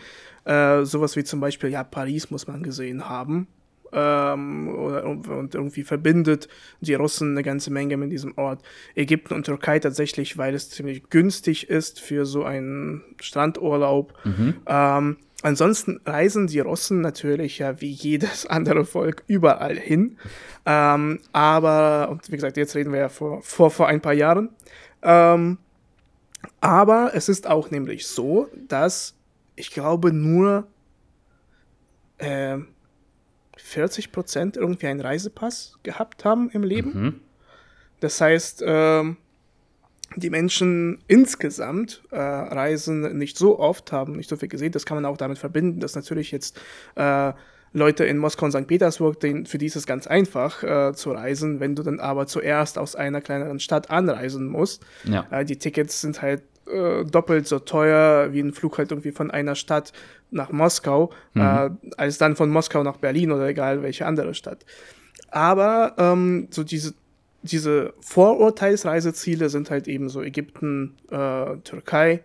Äh, 0.44 0.84
sowas 0.84 1.16
wie 1.16 1.24
zum 1.24 1.40
Beispiel, 1.40 1.70
ja, 1.70 1.84
Paris 1.84 2.30
muss 2.30 2.46
man 2.46 2.62
gesehen 2.62 3.08
haben 3.08 3.48
ähm, 3.92 4.68
und 4.68 5.54
irgendwie 5.54 5.82
verbindet 5.82 6.48
die 6.80 6.94
Russen 6.94 7.32
eine 7.32 7.42
ganze 7.42 7.72
Menge 7.72 7.96
mit 7.96 8.12
diesem 8.12 8.36
Ort. 8.36 8.62
Ägypten 8.94 9.34
und 9.34 9.44
Türkei 9.44 9.78
tatsächlich, 9.78 10.38
weil 10.38 10.54
es 10.54 10.70
ziemlich 10.70 11.08
günstig 11.10 11.68
ist 11.68 12.00
für 12.00 12.26
so 12.26 12.44
einen 12.44 13.02
Strandurlaub. 13.20 14.14
Mhm. 14.24 14.54
Ähm, 14.66 15.16
ansonsten 15.42 16.00
reisen 16.04 16.46
die 16.46 16.60
Russen 16.60 17.00
natürlich 17.00 17.58
ja 17.58 17.80
wie 17.80 17.90
jedes 17.90 18.46
andere 18.46 18.84
Volk 18.84 19.22
überall 19.26 19.76
hin. 19.76 20.18
Ähm, 20.64 21.20
aber, 21.32 22.08
und 22.10 22.30
wie 22.30 22.36
gesagt, 22.36 22.56
jetzt 22.56 22.74
reden 22.74 22.92
wir 22.92 23.00
ja 23.00 23.08
vor, 23.08 23.42
vor, 23.42 23.70
vor 23.70 23.88
ein 23.88 24.00
paar 24.00 24.14
Jahren. 24.14 24.50
Ähm, 25.02 25.58
aber 26.60 27.12
es 27.14 27.28
ist 27.28 27.46
auch 27.46 27.70
nämlich 27.70 28.06
so, 28.06 28.48
dass 28.68 29.14
ich 29.56 29.70
glaube 29.70 30.12
nur 30.12 30.66
äh, 32.18 32.58
40 33.66 34.12
Prozent 34.12 34.56
irgendwie 34.56 34.86
einen 34.86 35.00
Reisepass 35.00 35.74
gehabt 35.82 36.24
haben 36.24 36.50
im 36.50 36.62
Leben. 36.62 36.92
Mhm. 36.94 37.20
Das 37.98 38.20
heißt, 38.20 38.62
äh, 38.62 39.02
die 40.14 40.30
Menschen 40.30 41.02
insgesamt 41.08 42.02
äh, 42.12 42.16
reisen 42.16 43.18
nicht 43.18 43.36
so 43.36 43.58
oft, 43.58 43.90
haben 43.90 44.12
nicht 44.12 44.30
so 44.30 44.36
viel 44.36 44.48
gesehen. 44.48 44.70
Das 44.70 44.86
kann 44.86 44.96
man 44.96 45.04
auch 45.04 45.16
damit 45.16 45.38
verbinden, 45.38 45.80
dass 45.80 45.96
natürlich 45.96 46.30
jetzt 46.30 46.60
äh, 46.94 47.32
Leute 47.72 48.04
in 48.04 48.18
Moskau 48.18 48.46
und 48.46 48.52
St. 48.52 48.68
Petersburg, 48.68 49.18
den, 49.18 49.46
für 49.46 49.58
die 49.58 49.66
ist 49.66 49.76
es 49.76 49.84
ganz 49.84 50.06
einfach 50.06 50.62
äh, 50.62 50.92
zu 50.94 51.10
reisen. 51.10 51.58
Wenn 51.58 51.74
du 51.74 51.82
dann 51.82 51.98
aber 51.98 52.28
zuerst 52.28 52.78
aus 52.78 52.94
einer 52.94 53.20
kleineren 53.20 53.58
Stadt 53.58 53.90
anreisen 53.90 54.46
musst, 54.46 54.86
ja. 55.04 55.26
Äh, 55.30 55.44
die 55.44 55.58
Tickets 55.58 56.00
sind 56.00 56.22
halt 56.22 56.42
äh, 56.66 57.04
doppelt 57.04 57.46
so 57.46 57.58
teuer 57.58 58.32
wie 58.32 58.40
ein 58.40 58.52
Flug 58.52 58.78
halt 58.78 58.90
irgendwie 58.90 59.12
von 59.12 59.30
einer 59.30 59.54
Stadt 59.54 59.92
nach 60.30 60.50
Moskau, 60.50 61.12
mhm. 61.34 61.40
äh, 61.40 61.70
als 61.96 62.18
dann 62.18 62.36
von 62.36 62.50
Moskau 62.50 62.82
nach 62.82 62.96
Berlin 62.96 63.32
oder 63.32 63.48
egal 63.48 63.82
welche 63.82 64.06
andere 64.06 64.34
Stadt. 64.34 64.64
Aber 65.30 65.94
ähm, 65.98 66.48
so 66.50 66.64
diese, 66.64 66.94
diese 67.42 67.94
Vorurteilsreiseziele 68.00 69.48
sind 69.48 69.70
halt 69.70 69.88
eben 69.88 70.08
so 70.08 70.22
Ägypten, 70.22 70.94
äh, 71.10 71.56
Türkei. 71.64 72.22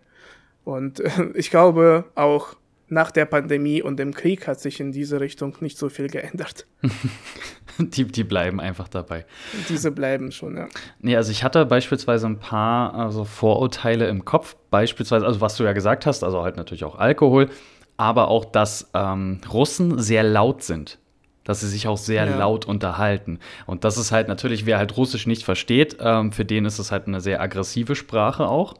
Und 0.63 1.01
ich 1.33 1.49
glaube 1.49 2.05
auch 2.15 2.55
nach 2.91 3.11
der 3.11 3.25
Pandemie 3.25 3.81
und 3.81 3.97
dem 3.97 4.13
Krieg 4.13 4.47
hat 4.47 4.59
sich 4.59 4.79
in 4.79 4.91
diese 4.91 5.19
Richtung 5.19 5.55
nicht 5.61 5.77
so 5.77 5.89
viel 5.89 6.07
geändert. 6.07 6.67
die, 7.77 8.05
die 8.05 8.23
bleiben 8.23 8.59
einfach 8.59 8.89
dabei. 8.89 9.25
Diese 9.69 9.91
bleiben 9.91 10.31
schon, 10.31 10.57
ja. 10.57 10.67
Nee, 10.99 11.15
also 11.15 11.31
ich 11.31 11.43
hatte 11.43 11.65
beispielsweise 11.65 12.27
ein 12.27 12.39
paar 12.39 12.93
also 12.93 13.23
Vorurteile 13.23 14.09
im 14.09 14.25
Kopf, 14.25 14.55
beispielsweise, 14.69 15.25
also 15.25 15.39
was 15.39 15.55
du 15.55 15.63
ja 15.63 15.73
gesagt 15.73 16.05
hast, 16.05 16.23
also 16.23 16.43
halt 16.43 16.57
natürlich 16.57 16.83
auch 16.83 16.97
Alkohol, 16.97 17.49
aber 17.95 18.27
auch, 18.27 18.45
dass 18.45 18.89
ähm, 18.93 19.39
Russen 19.51 19.99
sehr 19.99 20.23
laut 20.23 20.63
sind. 20.63 20.99
Dass 21.43 21.61
sie 21.61 21.67
sich 21.69 21.87
auch 21.87 21.97
sehr 21.97 22.25
ja. 22.25 22.37
laut 22.37 22.65
unterhalten. 22.65 23.39
Und 23.65 23.83
das 23.83 23.97
ist 23.97 24.11
halt 24.11 24.27
natürlich, 24.27 24.67
wer 24.67 24.77
halt 24.77 24.95
Russisch 24.95 25.25
nicht 25.25 25.43
versteht, 25.43 25.97
ähm, 25.99 26.31
für 26.31 26.45
den 26.45 26.65
ist 26.65 26.77
es 26.77 26.91
halt 26.91 27.07
eine 27.07 27.19
sehr 27.19 27.41
aggressive 27.41 27.95
Sprache 27.95 28.47
auch. 28.47 28.75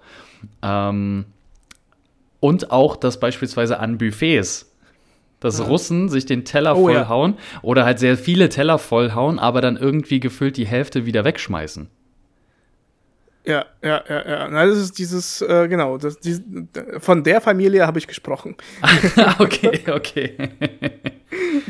Ähm, 0.62 1.26
und 2.42 2.72
auch, 2.72 2.98
dass 2.98 3.22
beispielsweise 3.22 3.80
an 3.80 3.98
Buffets, 3.98 4.70
dass 5.40 5.60
ja. 5.60 5.66
Russen 5.66 6.10
sich 6.10 6.26
den 6.26 6.44
Teller 6.44 6.76
oh, 6.76 6.84
vollhauen 6.84 7.36
ja. 7.36 7.60
oder 7.62 7.86
halt 7.86 8.00
sehr 8.00 8.18
viele 8.18 8.50
Teller 8.50 8.78
vollhauen, 8.78 9.40
aber 9.40 9.62
dann 9.62 9.78
irgendwie 9.78 10.20
gefüllt 10.20 10.58
die 10.58 10.68
Hälfte 10.68 11.06
wieder 11.06 11.24
wegschmeißen. 11.24 11.90
Ja, 13.44 13.66
ja, 13.82 14.04
ja, 14.08 14.30
ja. 14.30 14.48
Na, 14.50 14.66
das 14.68 14.78
ist 14.78 15.00
dieses, 15.00 15.42
äh, 15.42 15.68
genau, 15.68 15.98
das, 15.98 16.20
die, 16.20 16.40
von 17.00 17.24
der 17.24 17.42
Familie 17.42 17.88
habe 17.88 17.98
ich 17.98 18.08
gesprochen. 18.08 18.56
okay, 19.40 19.82
okay. 19.92 20.38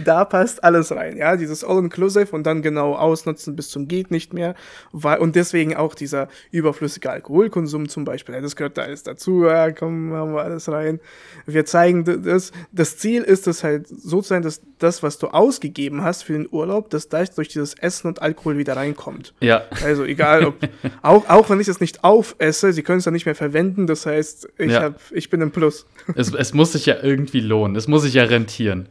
Da 0.03 0.25
passt 0.25 0.63
alles 0.63 0.91
rein, 0.91 1.17
ja, 1.17 1.37
dieses 1.37 1.63
All-Inclusive 1.63 2.35
und 2.35 2.43
dann 2.43 2.61
genau 2.61 2.95
ausnutzen 2.95 3.55
bis 3.55 3.69
zum 3.69 3.87
geht 3.87 4.11
nicht 4.11 4.33
mehr. 4.33 4.55
Weil, 4.91 5.19
und 5.19 5.35
deswegen 5.35 5.75
auch 5.75 5.95
dieser 5.95 6.27
überflüssige 6.51 7.09
Alkoholkonsum 7.09 7.89
zum 7.89 8.05
Beispiel, 8.05 8.35
ja, 8.35 8.41
das 8.41 8.55
gehört 8.55 8.77
da 8.77 8.83
alles 8.83 9.03
dazu, 9.03 9.45
ja, 9.45 9.71
komm, 9.71 10.13
haben 10.13 10.33
wir 10.33 10.43
alles 10.43 10.69
rein. 10.69 10.99
Wir 11.45 11.65
zeigen 11.65 12.23
das, 12.23 12.51
das 12.71 12.97
Ziel 12.97 13.23
ist 13.23 13.47
es 13.47 13.63
halt 13.63 13.87
so 13.87 14.21
zu 14.21 14.29
sein, 14.29 14.41
dass 14.41 14.61
das, 14.79 15.03
was 15.03 15.17
du 15.17 15.27
ausgegeben 15.27 16.03
hast 16.03 16.23
für 16.23 16.33
den 16.33 16.47
Urlaub, 16.51 16.89
dass 16.89 17.09
das 17.09 17.31
durch 17.35 17.49
dieses 17.49 17.73
Essen 17.75 18.07
und 18.07 18.21
Alkohol 18.21 18.57
wieder 18.57 18.75
reinkommt. 18.75 19.33
Ja. 19.39 19.63
Also 19.83 20.03
egal, 20.03 20.45
ob, 20.45 20.55
auch, 21.01 21.27
auch 21.29 21.49
wenn 21.49 21.59
ich 21.59 21.67
es 21.67 21.79
nicht 21.79 22.03
aufesse, 22.03 22.73
sie 22.73 22.83
können 22.83 22.99
es 22.99 23.05
dann 23.05 23.13
nicht 23.13 23.25
mehr 23.25 23.35
verwenden. 23.35 23.87
Das 23.87 24.05
heißt, 24.05 24.49
ich, 24.57 24.71
ja. 24.71 24.81
hab, 24.83 24.99
ich 25.11 25.29
bin 25.29 25.41
im 25.41 25.51
Plus. 25.51 25.85
Es, 26.15 26.33
es 26.33 26.53
muss 26.53 26.73
sich 26.73 26.85
ja 26.85 26.95
irgendwie 27.01 27.41
lohnen. 27.41 27.75
Es 27.75 27.87
muss 27.87 28.03
sich 28.03 28.13
ja 28.13 28.23
rentieren. 28.23 28.87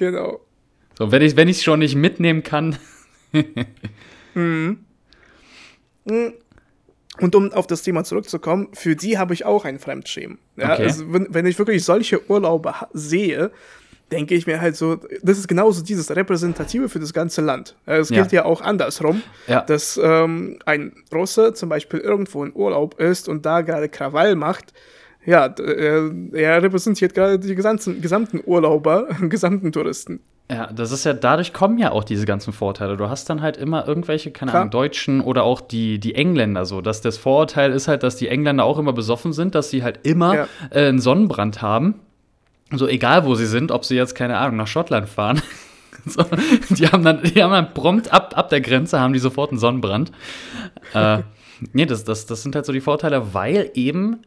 Genau. 0.00 0.40
So, 0.96 1.12
wenn 1.12 1.20
ich 1.20 1.34
es 1.36 1.62
schon 1.62 1.80
nicht 1.80 1.94
mitnehmen 1.94 2.42
kann. 2.42 2.78
mhm. 4.34 4.78
mhm. 6.06 6.32
Und 7.20 7.34
um 7.34 7.52
auf 7.52 7.66
das 7.66 7.82
Thema 7.82 8.02
zurückzukommen, 8.02 8.68
für 8.72 8.96
die 8.96 9.18
habe 9.18 9.34
ich 9.34 9.44
auch 9.44 9.66
ein 9.66 9.78
Fremdschämen. 9.78 10.38
Ja, 10.56 10.72
okay. 10.72 10.84
also 10.84 11.12
wenn, 11.12 11.26
wenn 11.28 11.44
ich 11.44 11.58
wirklich 11.58 11.84
solche 11.84 12.30
Urlaube 12.30 12.72
sehe, 12.94 13.50
denke 14.10 14.34
ich 14.34 14.46
mir 14.46 14.62
halt 14.62 14.74
so, 14.74 14.96
das 15.22 15.36
ist 15.36 15.48
genauso 15.48 15.82
dieses 15.82 16.10
Repräsentative 16.16 16.88
für 16.88 16.98
das 16.98 17.12
ganze 17.12 17.42
Land. 17.42 17.76
Es 17.84 18.08
gilt 18.08 18.32
ja, 18.32 18.40
ja 18.40 18.44
auch 18.46 18.62
andersrum, 18.62 19.22
ja. 19.48 19.60
dass 19.60 20.00
ähm, 20.02 20.60
ein 20.64 20.94
Russe 21.12 21.52
zum 21.52 21.68
Beispiel 21.68 22.00
irgendwo 22.00 22.42
in 22.42 22.52
Urlaub 22.54 22.98
ist 22.98 23.28
und 23.28 23.44
da 23.44 23.60
gerade 23.60 23.90
Krawall 23.90 24.34
macht. 24.34 24.72
Ja, 25.26 25.46
er, 25.46 26.10
er 26.32 26.62
repräsentiert 26.62 27.14
gerade 27.14 27.38
die 27.38 27.54
gesamten, 27.54 28.00
gesamten 28.00 28.40
Urlauber, 28.44 29.08
gesamten 29.28 29.72
Touristen. 29.72 30.20
Ja, 30.50 30.72
das 30.72 30.90
ist 30.90 31.04
ja, 31.04 31.12
dadurch 31.12 31.52
kommen 31.52 31.78
ja 31.78 31.92
auch 31.92 32.02
diese 32.02 32.26
ganzen 32.26 32.52
Vorteile. 32.52 32.96
Du 32.96 33.08
hast 33.08 33.30
dann 33.30 33.40
halt 33.40 33.56
immer 33.56 33.86
irgendwelche, 33.86 34.32
keine 34.32 34.52
Ahnung, 34.52 34.70
Deutschen 34.70 35.20
oder 35.20 35.44
auch 35.44 35.60
die, 35.60 36.00
die 36.00 36.16
Engländer 36.16 36.64
so. 36.64 36.80
Dass 36.80 37.02
das 37.02 37.18
Vorurteil 37.18 37.70
ist 37.70 37.86
halt, 37.86 38.02
dass 38.02 38.16
die 38.16 38.26
Engländer 38.26 38.64
auch 38.64 38.78
immer 38.78 38.92
besoffen 38.92 39.32
sind, 39.32 39.54
dass 39.54 39.70
sie 39.70 39.84
halt 39.84 40.00
immer 40.02 40.34
ja. 40.34 40.48
äh, 40.70 40.88
einen 40.88 40.98
Sonnenbrand 40.98 41.62
haben 41.62 42.00
so 42.76 42.86
egal 42.88 43.24
wo 43.24 43.34
sie 43.34 43.46
sind, 43.46 43.72
ob 43.72 43.84
sie 43.84 43.96
jetzt, 43.96 44.14
keine 44.14 44.38
Ahnung, 44.38 44.56
nach 44.56 44.66
Schottland 44.66 45.08
fahren. 45.08 45.42
so, 46.06 46.24
die 46.70 46.86
haben 46.88 47.04
dann, 47.04 47.22
die 47.22 47.42
haben 47.42 47.52
dann 47.52 47.74
prompt 47.74 48.12
ab, 48.12 48.36
ab 48.36 48.48
der 48.48 48.60
Grenze, 48.60 49.00
haben 49.00 49.12
die 49.12 49.18
sofort 49.18 49.50
einen 49.50 49.58
Sonnenbrand. 49.58 50.12
äh, 50.94 51.18
nee, 51.72 51.86
das, 51.86 52.04
das, 52.04 52.26
das 52.26 52.42
sind 52.42 52.54
halt 52.54 52.66
so 52.66 52.72
die 52.72 52.80
Vorteile, 52.80 53.34
weil 53.34 53.70
eben 53.74 54.20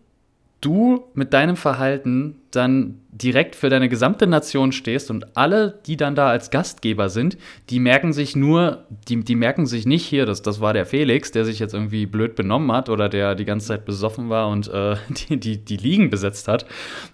du 0.63 1.06
mit 1.13 1.34
deinem 1.34 1.56
Verhalten 1.56 2.41
dann 2.52 2.99
direkt 3.12 3.56
für 3.56 3.69
deine 3.69 3.89
gesamte 3.89 4.26
Nation 4.26 4.71
stehst 4.71 5.12
und 5.12 5.38
alle, 5.38 5.80
die 5.86 5.97
dann 5.97 6.15
da 6.15 6.30
als 6.30 6.49
Gastgeber 6.49 7.10
sind, 7.10 7.38
die 7.69 7.80
merken 7.80 8.12
sich 8.12 8.36
nur, 8.36 8.86
die, 9.08 9.23
die 9.23 9.36
merken 9.36 9.67
sich 9.67 9.86
nicht 9.86 10.06
hier, 10.06 10.26
das, 10.26 10.41
das 10.41 10.62
war 10.62 10.73
der 10.73 10.86
Felix, 10.86 11.32
der 11.32 11.45
sich 11.45 11.60
jetzt 11.60 11.73
irgendwie 11.73 12.06
blöd 12.06 12.36
benommen 12.36 12.71
hat 12.71 12.89
oder 12.89 13.10
der 13.10 13.36
die 13.36 13.45
ganze 13.45 13.67
Zeit 13.67 13.86
besoffen 13.86 14.30
war 14.30 14.47
und 14.49 14.67
äh, 14.67 14.95
die, 15.30 15.39
die, 15.39 15.58
die 15.58 15.78
Liegen 15.78 16.10
besetzt 16.10 16.47
hat. 16.47 16.65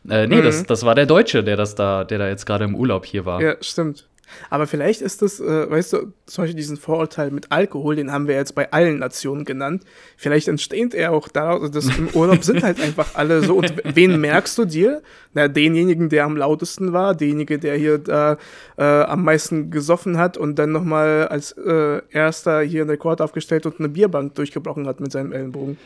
Äh, 0.07 0.27
nee, 0.27 0.37
mhm. 0.37 0.43
das, 0.43 0.63
das 0.63 0.85
war 0.85 0.95
der 0.95 1.05
Deutsche, 1.05 1.43
der 1.43 1.57
das 1.57 1.75
da, 1.75 2.05
der 2.05 2.17
da 2.17 2.27
jetzt 2.27 2.45
gerade 2.45 2.63
im 2.63 2.75
Urlaub 2.75 3.05
hier 3.05 3.25
war. 3.25 3.41
Ja, 3.41 3.55
stimmt. 3.59 4.07
Aber 4.49 4.67
vielleicht 4.67 5.01
ist 5.01 5.21
das, 5.21 5.39
äh, 5.39 5.69
weißt 5.69 5.93
du, 5.93 6.13
zum 6.25 6.43
Beispiel 6.43 6.55
diesen 6.55 6.77
Vorurteil 6.77 7.31
mit 7.31 7.51
Alkohol, 7.51 7.95
den 7.95 8.11
haben 8.11 8.27
wir 8.27 8.35
jetzt 8.35 8.55
bei 8.55 8.71
allen 8.71 8.99
Nationen 8.99 9.45
genannt. 9.45 9.83
Vielleicht 10.17 10.47
entsteht 10.47 10.93
er 10.93 11.11
auch 11.11 11.27
daraus, 11.27 11.71
dass 11.71 11.85
im 11.97 12.09
Urlaub 12.13 12.43
sind 12.43 12.63
halt 12.63 12.79
einfach 12.79 13.15
alle 13.15 13.43
so. 13.43 13.57
Und 13.57 13.73
wen 13.83 14.19
merkst 14.19 14.57
du 14.57 14.65
dir? 14.65 15.01
Na, 15.33 15.47
denjenigen, 15.47 16.09
der 16.09 16.25
am 16.25 16.37
lautesten 16.37 16.93
war, 16.93 17.15
derjenige, 17.15 17.59
der 17.59 17.75
hier 17.75 17.97
da 17.97 18.37
äh, 18.77 18.83
am 18.83 19.23
meisten 19.23 19.71
gesoffen 19.71 20.17
hat 20.17 20.37
und 20.37 20.57
dann 20.57 20.71
nochmal 20.71 21.27
als 21.27 21.51
äh, 21.51 22.01
erster 22.09 22.61
hier 22.61 22.81
einen 22.81 22.89
Rekord 22.89 23.21
aufgestellt 23.21 23.65
und 23.65 23.79
eine 23.79 23.89
Bierbank 23.89 24.35
durchgebrochen 24.35 24.87
hat 24.87 24.99
mit 24.99 25.11
seinem 25.11 25.31
Ellenbogen. 25.31 25.77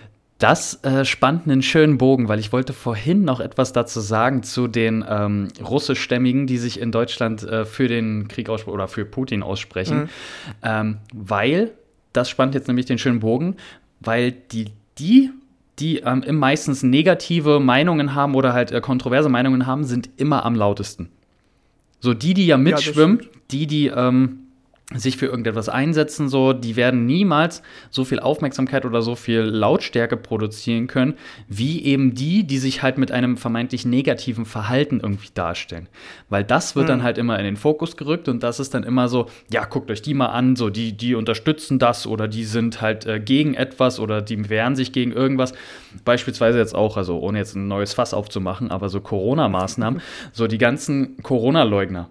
Das 0.44 0.84
äh, 0.84 1.06
spannt 1.06 1.48
einen 1.48 1.62
schönen 1.62 1.98
Bogen, 1.98 2.28
weil 2.28 2.38
ich 2.38 2.52
wollte 2.52 2.74
vorhin 2.74 3.24
noch 3.24 3.40
etwas 3.40 3.72
dazu 3.72 4.02
sagen 4.02 4.44
zu 4.44 4.68
den 4.68 5.06
ähm, 5.08 5.48
russischstämmigen, 5.64 6.48
die 6.48 6.58
sich 6.58 6.82
in 6.82 6.92
Deutschland 6.92 7.44
äh, 7.44 7.64
für 7.64 7.88
den 7.88 8.28
Krieg 8.28 8.50
oder 8.50 8.90
für 8.90 9.06
Putin 9.06 9.42
aussprechen. 9.42 10.00
Mhm. 10.00 10.10
Ähm, 10.62 10.98
weil, 11.14 11.72
das 12.12 12.30
spannt 12.30 12.56
jetzt 12.56 12.68
nämlich 12.68 12.86
den 12.86 12.98
schönen 12.98 13.22
Bogen, 13.22 13.56
weil 14.02 14.34
die, 14.34 14.72
die 14.98 15.32
die 15.80 16.00
ähm, 16.00 16.24
meistens 16.38 16.84
negative 16.84 17.62
Meinungen 17.62 18.14
haben 18.14 18.36
oder 18.36 18.52
halt 18.52 18.74
äh, 18.74 18.82
kontroverse 18.82 19.30
Meinungen 19.30 19.66
haben, 19.66 19.86
sind 19.86 20.10
immer 20.18 20.46
am 20.46 20.56
lautesten. 20.56 21.08
So 22.02 22.14
die, 22.14 22.34
die 22.34 22.48
ja 22.48 22.58
mitschwimmen, 22.58 23.22
ja, 23.22 23.30
die, 23.50 23.68
die 23.68 23.88
ähm, 23.88 24.43
sich 24.94 25.18
für 25.18 25.26
irgendetwas 25.28 25.70
einsetzen, 25.70 26.30
so, 26.30 26.54
die 26.54 26.76
werden 26.76 27.06
niemals 27.06 27.64
so 27.90 28.04
viel 28.04 28.20
Aufmerksamkeit 28.20 28.86
oder 28.86 29.02
so 29.02 29.16
viel 29.16 29.40
Lautstärke 29.40 30.18
produzieren 30.18 30.88
können, 30.88 31.16
wie 31.48 31.84
eben 31.84 32.14
die, 32.14 32.44
die 32.44 32.58
sich 32.58 32.84
halt 32.84 32.98
mit 32.98 33.12
einem 33.12 33.38
vermeintlich 33.38 33.86
negativen 33.86 34.46
Verhalten 34.46 35.00
irgendwie 35.02 35.30
darstellen. 35.34 35.88
Weil 36.30 36.44
das 36.44 36.76
wird 36.76 36.86
mhm. 36.86 36.90
dann 36.90 37.04
halt 37.04 37.18
immer 37.18 37.40
in 37.40 37.46
den 37.46 37.56
Fokus 37.56 37.98
gerückt 37.98 38.28
und 38.28 38.44
das 38.44 38.60
ist 38.60 38.74
dann 38.74 38.84
immer 38.84 39.08
so, 39.08 39.28
ja, 39.52 39.66
guckt 39.66 39.90
euch 39.90 40.02
die 40.02 40.14
mal 40.14 40.28
an, 40.28 40.56
so, 40.56 40.70
die, 40.70 40.94
die 40.94 41.16
unterstützen 41.16 41.80
das 41.80 42.06
oder 42.06 42.28
die 42.28 42.44
sind 42.44 42.82
halt 42.82 43.06
äh, 43.06 43.20
gegen 43.20 43.54
etwas 43.54 44.00
oder 44.00 44.22
die 44.22 44.50
wehren 44.50 44.76
sich 44.76 44.92
gegen 44.92 45.12
irgendwas. 45.12 45.54
Beispielsweise 46.06 46.58
jetzt 46.60 46.76
auch, 46.76 46.98
also 46.98 47.20
ohne 47.20 47.40
jetzt 47.40 47.56
ein 47.56 47.68
neues 47.68 47.94
Fass 47.94 48.14
aufzumachen, 48.14 48.70
aber 48.70 48.90
so 48.90 49.00
Corona-Maßnahmen, 49.00 50.02
so 50.34 50.48
die 50.48 50.58
ganzen 50.58 51.18
Corona-Leugner 51.24 52.10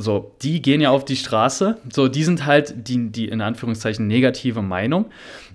so, 0.00 0.34
die 0.40 0.62
gehen 0.62 0.80
ja 0.80 0.90
auf 0.90 1.04
die 1.04 1.16
Straße. 1.16 1.76
So, 1.92 2.08
die 2.08 2.24
sind 2.24 2.46
halt 2.46 2.88
die, 2.88 3.10
die 3.10 3.28
in 3.28 3.42
Anführungszeichen 3.42 4.06
negative 4.06 4.62
Meinung, 4.62 5.06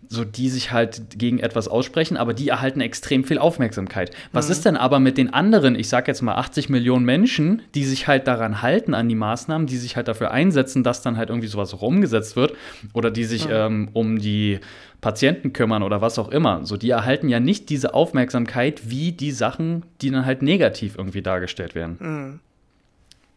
so 0.08 0.24
die 0.24 0.50
sich 0.50 0.72
halt 0.72 1.18
gegen 1.18 1.40
etwas 1.40 1.68
aussprechen, 1.68 2.16
aber 2.16 2.36
die 2.36 2.50
erhalten 2.50 2.80
extrem 2.80 3.24
viel 3.24 3.40
Aufmerksamkeit. 3.40 4.12
Was 4.34 4.46
mhm. 4.46 4.52
ist 4.52 4.66
denn 4.66 4.78
aber 4.78 5.00
mit 5.00 5.18
den 5.18 5.34
anderen, 5.34 5.74
ich 5.74 5.90
sag 5.90 6.08
jetzt 6.08 6.22
mal 6.22 6.36
80 6.36 6.70
Millionen 6.70 7.06
Menschen, 7.06 7.64
die 7.74 7.86
sich 7.86 8.08
halt 8.08 8.28
daran 8.28 8.62
halten, 8.62 8.94
an 8.94 9.10
die 9.10 9.16
Maßnahmen, 9.16 9.66
die 9.66 9.78
sich 9.78 9.96
halt 9.96 10.08
dafür 10.08 10.30
einsetzen, 10.30 10.84
dass 10.84 11.02
dann 11.02 11.18
halt 11.18 11.30
irgendwie 11.30 11.48
sowas 11.48 11.74
auch 11.74 11.82
umgesetzt 11.82 12.36
wird 12.36 12.54
oder 12.94 13.10
die 13.10 13.24
sich 13.24 13.48
mhm. 13.48 13.54
ähm, 13.54 13.90
um 13.94 14.20
die 14.20 14.60
Patienten 15.02 15.54
kümmern 15.54 15.82
oder 15.82 16.02
was 16.02 16.20
auch 16.20 16.30
immer. 16.30 16.66
So, 16.66 16.78
die 16.78 16.92
erhalten 16.92 17.30
ja 17.30 17.40
nicht 17.40 17.70
diese 17.70 17.96
Aufmerksamkeit 17.96 18.92
wie 18.92 19.12
die 19.12 19.32
Sachen, 19.32 19.86
die 20.02 20.12
dann 20.12 20.26
halt 20.26 20.44
negativ 20.44 20.96
irgendwie 20.98 21.24
dargestellt 21.24 21.74
werden. 21.74 21.98
Mhm. 22.00 22.40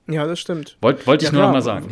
Ja, 0.08 0.26
das 0.26 0.40
stimmt. 0.40 0.78
Wollte 0.80 1.06
wollt 1.06 1.22
ich 1.22 1.28
ja, 1.28 1.34
nur 1.34 1.42
noch 1.42 1.52
mal 1.52 1.62
sagen. 1.62 1.88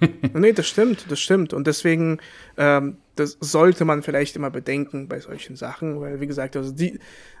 nee, 0.34 0.52
das 0.52 0.66
stimmt, 0.66 1.10
das 1.10 1.20
stimmt. 1.20 1.52
Und 1.52 1.66
deswegen, 1.66 2.18
ähm, 2.56 2.98
das 3.14 3.36
sollte 3.40 3.84
man 3.84 4.02
vielleicht 4.02 4.36
immer 4.36 4.50
bedenken 4.50 5.08
bei 5.08 5.20
solchen 5.20 5.56
Sachen, 5.56 6.00
weil, 6.00 6.20
wie 6.20 6.26
gesagt, 6.26 6.56
also 6.56 6.72
die, 6.72 6.94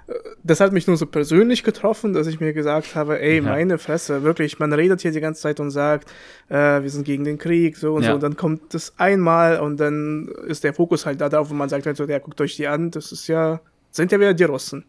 äh, 0.06 0.14
das 0.42 0.60
hat 0.60 0.72
mich 0.72 0.86
nur 0.86 0.96
so 0.96 1.06
persönlich 1.06 1.64
getroffen, 1.64 2.12
dass 2.12 2.26
ich 2.26 2.40
mir 2.40 2.52
gesagt 2.52 2.94
habe, 2.94 3.20
ey, 3.20 3.36
ja. 3.36 3.42
meine 3.42 3.78
Fresse, 3.78 4.22
wirklich, 4.22 4.58
man 4.58 4.72
redet 4.72 5.00
hier 5.00 5.12
die 5.12 5.20
ganze 5.20 5.42
Zeit 5.42 5.60
und 5.60 5.70
sagt, 5.70 6.10
äh, 6.48 6.82
wir 6.82 6.90
sind 6.90 7.04
gegen 7.04 7.24
den 7.24 7.38
Krieg, 7.38 7.76
so 7.76 7.94
und 7.94 8.02
ja. 8.02 8.10
so, 8.10 8.14
und 8.14 8.22
dann 8.22 8.36
kommt 8.36 8.74
das 8.74 8.94
einmal 8.98 9.60
und 9.60 9.78
dann 9.78 10.28
ist 10.46 10.64
der 10.64 10.74
Fokus 10.74 11.06
halt 11.06 11.20
da 11.20 11.28
drauf 11.28 11.50
und 11.50 11.56
man 11.56 11.68
sagt 11.68 11.86
halt 11.86 11.96
so, 11.96 12.04
ja, 12.04 12.18
guckt 12.18 12.40
euch 12.40 12.56
die 12.56 12.66
an, 12.66 12.90
das 12.90 13.12
ist 13.12 13.28
ja, 13.28 13.60
sind 13.90 14.12
ja 14.12 14.20
wieder 14.20 14.34
die 14.34 14.44
Russen. 14.44 14.84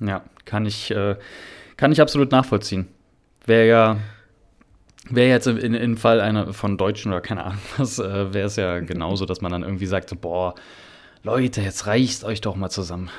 Ja, 0.00 0.22
kann 0.44 0.66
ich, 0.66 0.90
äh, 0.90 1.16
kann 1.76 1.92
ich 1.92 2.00
absolut 2.00 2.30
nachvollziehen. 2.32 2.88
Wäre 3.44 3.66
ja 3.66 3.96
Wäre 5.14 5.28
jetzt 5.28 5.46
in, 5.46 5.74
in 5.74 5.96
Fall 5.98 6.20
einer 6.20 6.54
von 6.54 6.78
Deutschen 6.78 7.12
oder 7.12 7.20
keine 7.20 7.44
Ahnung 7.44 7.58
was, 7.76 7.98
äh, 7.98 8.32
wäre 8.32 8.46
es 8.46 8.56
ja 8.56 8.80
genauso, 8.80 9.26
dass 9.26 9.40
man 9.40 9.52
dann 9.52 9.62
irgendwie 9.62 9.86
sagt, 9.86 10.08
so, 10.08 10.16
boah, 10.16 10.54
Leute, 11.22 11.60
jetzt 11.60 11.86
reicht 11.86 12.24
euch 12.24 12.40
doch 12.40 12.56
mal 12.56 12.70
zusammen. 12.70 13.10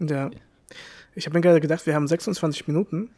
Ja. 0.00 0.30
Ich 1.14 1.26
habe 1.26 1.36
mir 1.36 1.40
gerade 1.40 1.60
gedacht, 1.60 1.86
wir 1.86 1.94
haben 1.94 2.06
26 2.06 2.66
Minuten 2.68 3.10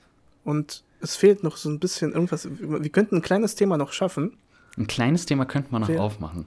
und 0.45 0.83
es 1.01 1.17
fehlt 1.17 1.43
noch 1.43 1.57
so 1.57 1.69
ein 1.71 1.79
bisschen 1.79 2.13
irgendwas. 2.13 2.49
Wir 2.51 2.91
könnten 2.91 3.17
ein 3.17 3.23
kleines 3.23 3.55
Thema 3.55 3.79
noch 3.79 3.93
schaffen. 3.93 4.37
Ein 4.77 4.87
kleines 4.87 5.27
Thema 5.27 5.45
könnte 5.45 5.73
man 5.73 5.83
noch 5.83 5.89
Wär, 5.89 6.03
aufmachen. 6.03 6.47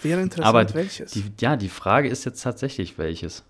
Wäre 0.00 0.22
interessant, 0.22 0.54
Aber 0.54 0.74
welches. 0.74 1.12
Die, 1.12 1.24
ja, 1.40 1.56
die 1.56 1.68
Frage 1.68 2.08
ist 2.08 2.24
jetzt 2.24 2.42
tatsächlich, 2.42 2.98
welches. 2.98 3.44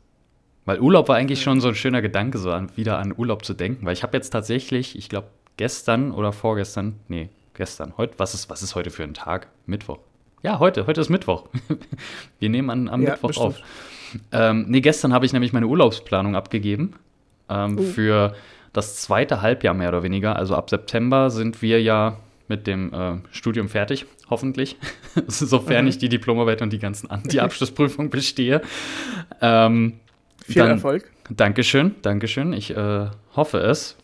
Weil 0.64 0.80
Urlaub 0.80 1.08
war 1.08 1.16
eigentlich 1.16 1.42
schon 1.42 1.61
so 1.61 1.68
ein 1.68 1.74
schöner 1.74 2.02
Gedanke, 2.02 2.38
so 2.38 2.50
an, 2.50 2.70
wieder 2.76 2.98
an 2.98 3.14
Urlaub 3.16 3.44
zu 3.44 3.54
denken. 3.54 3.87
Weil 3.87 3.94
ich 3.94 4.02
habe 4.02 4.16
jetzt 4.16 4.30
tatsächlich, 4.30 4.96
ich 4.96 5.08
glaube, 5.08 5.28
gestern 5.57 6.12
oder 6.12 6.33
vorgestern, 6.33 6.97
nee, 7.09 7.29
gestern, 7.55 7.95
heute, 7.97 8.15
was 8.19 8.35
ist, 8.35 8.51
was 8.51 8.62
ist 8.62 8.75
heute 8.75 8.91
für 8.91 9.03
ein 9.03 9.15
Tag? 9.15 9.49
Mittwoch. 9.67 9.99
Ja, 10.43 10.59
heute, 10.59 10.87
heute 10.87 11.01
ist 11.01 11.09
Mittwoch. 11.09 11.49
Wir 12.38 12.49
nehmen 12.49 12.71
an, 12.71 12.88
am 12.88 13.03
ja, 13.03 13.11
Mittwoch 13.11 13.29
bestimmt. 13.29 13.47
auf. 13.47 13.62
Ähm, 14.33 14.67
nee, 14.69 14.81
gestern 14.81 15.12
habe 15.12 15.25
ich 15.25 15.33
nämlich 15.33 15.53
meine 15.53 15.67
Urlaubsplanung 15.67 16.37
abgegeben 16.37 16.95
ähm, 17.49 17.79
uh. 17.79 17.83
für 17.83 18.35
das 18.73 18.97
zweite 18.97 19.43
Halbjahr 19.43 19.75
mehr 19.75 19.88
oder 19.88 20.03
weniger. 20.03 20.37
Also 20.37 20.55
ab 20.57 20.71
September 20.71 21.31
sind 21.31 21.62
wir 21.62 21.81
ja 21.81 22.19
mit 22.49 22.67
dem 22.67 22.93
äh, 22.93 23.15
Studium 23.31 23.69
fertig, 23.69 24.07
hoffentlich. 24.31 24.77
Sofern 25.27 25.85
mhm. 25.85 25.88
ich 25.88 25.99
die 25.99 26.09
Diplomarbeit 26.09 26.62
und 26.62 26.73
die 26.73 26.79
ganzen 26.79 27.09
die 27.25 27.41
Abschlussprüfung 27.41 28.11
bestehe. 28.11 28.62
Ähm, 29.41 30.01
Viel 30.45 30.62
dann, 30.62 30.71
Erfolg. 30.73 31.11
Dankeschön, 31.31 31.95
Dankeschön. 32.03 32.53
Ich 32.53 32.77
äh, 32.77 33.07
hoffe 33.37 33.59
es 33.59 33.97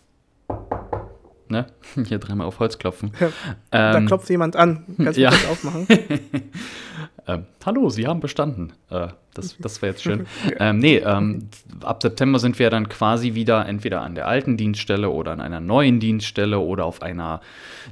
ne? 1.51 1.67
Hier 2.07 2.19
dreimal 2.19 2.47
auf 2.47 2.59
Holz 2.59 2.79
klopfen. 2.79 3.13
Ja, 3.21 3.27
ähm, 3.27 3.33
da 3.73 4.01
klopft 4.03 4.31
jemand 4.31 4.57
an. 4.57 4.85
Kannst 4.97 5.17
du 5.17 5.23
ja. 5.23 5.31
das 5.31 5.47
aufmachen? 5.49 5.87
ähm, 7.27 7.47
hallo, 7.65 7.89
Sie 7.91 8.07
haben 8.07 8.21
bestanden. 8.21 8.73
Äh, 8.91 9.09
das 9.35 9.57
das 9.59 9.81
wäre 9.83 9.93
jetzt 9.93 10.03
schön. 10.03 10.27
ähm, 10.59 10.79
nee, 10.79 10.97
ähm, 10.97 11.49
ab 11.83 12.03
September 12.03 12.39
sind 12.39 12.59
wir 12.59 12.71
dann 12.71 12.89
quasi 12.89 13.35
wieder 13.35 13.67
entweder 13.67 14.03
an 14.03 14.15
der 14.15 14.27
alten 14.27 14.57
Dienststelle 14.57 15.11
oder 15.11 15.33
an 15.33 15.41
einer 15.41 15.61
neuen 15.61 16.01
Dienststelle 16.01 16.59
oder 16.59 16.85
auf 16.85 17.03
einer 17.03 17.41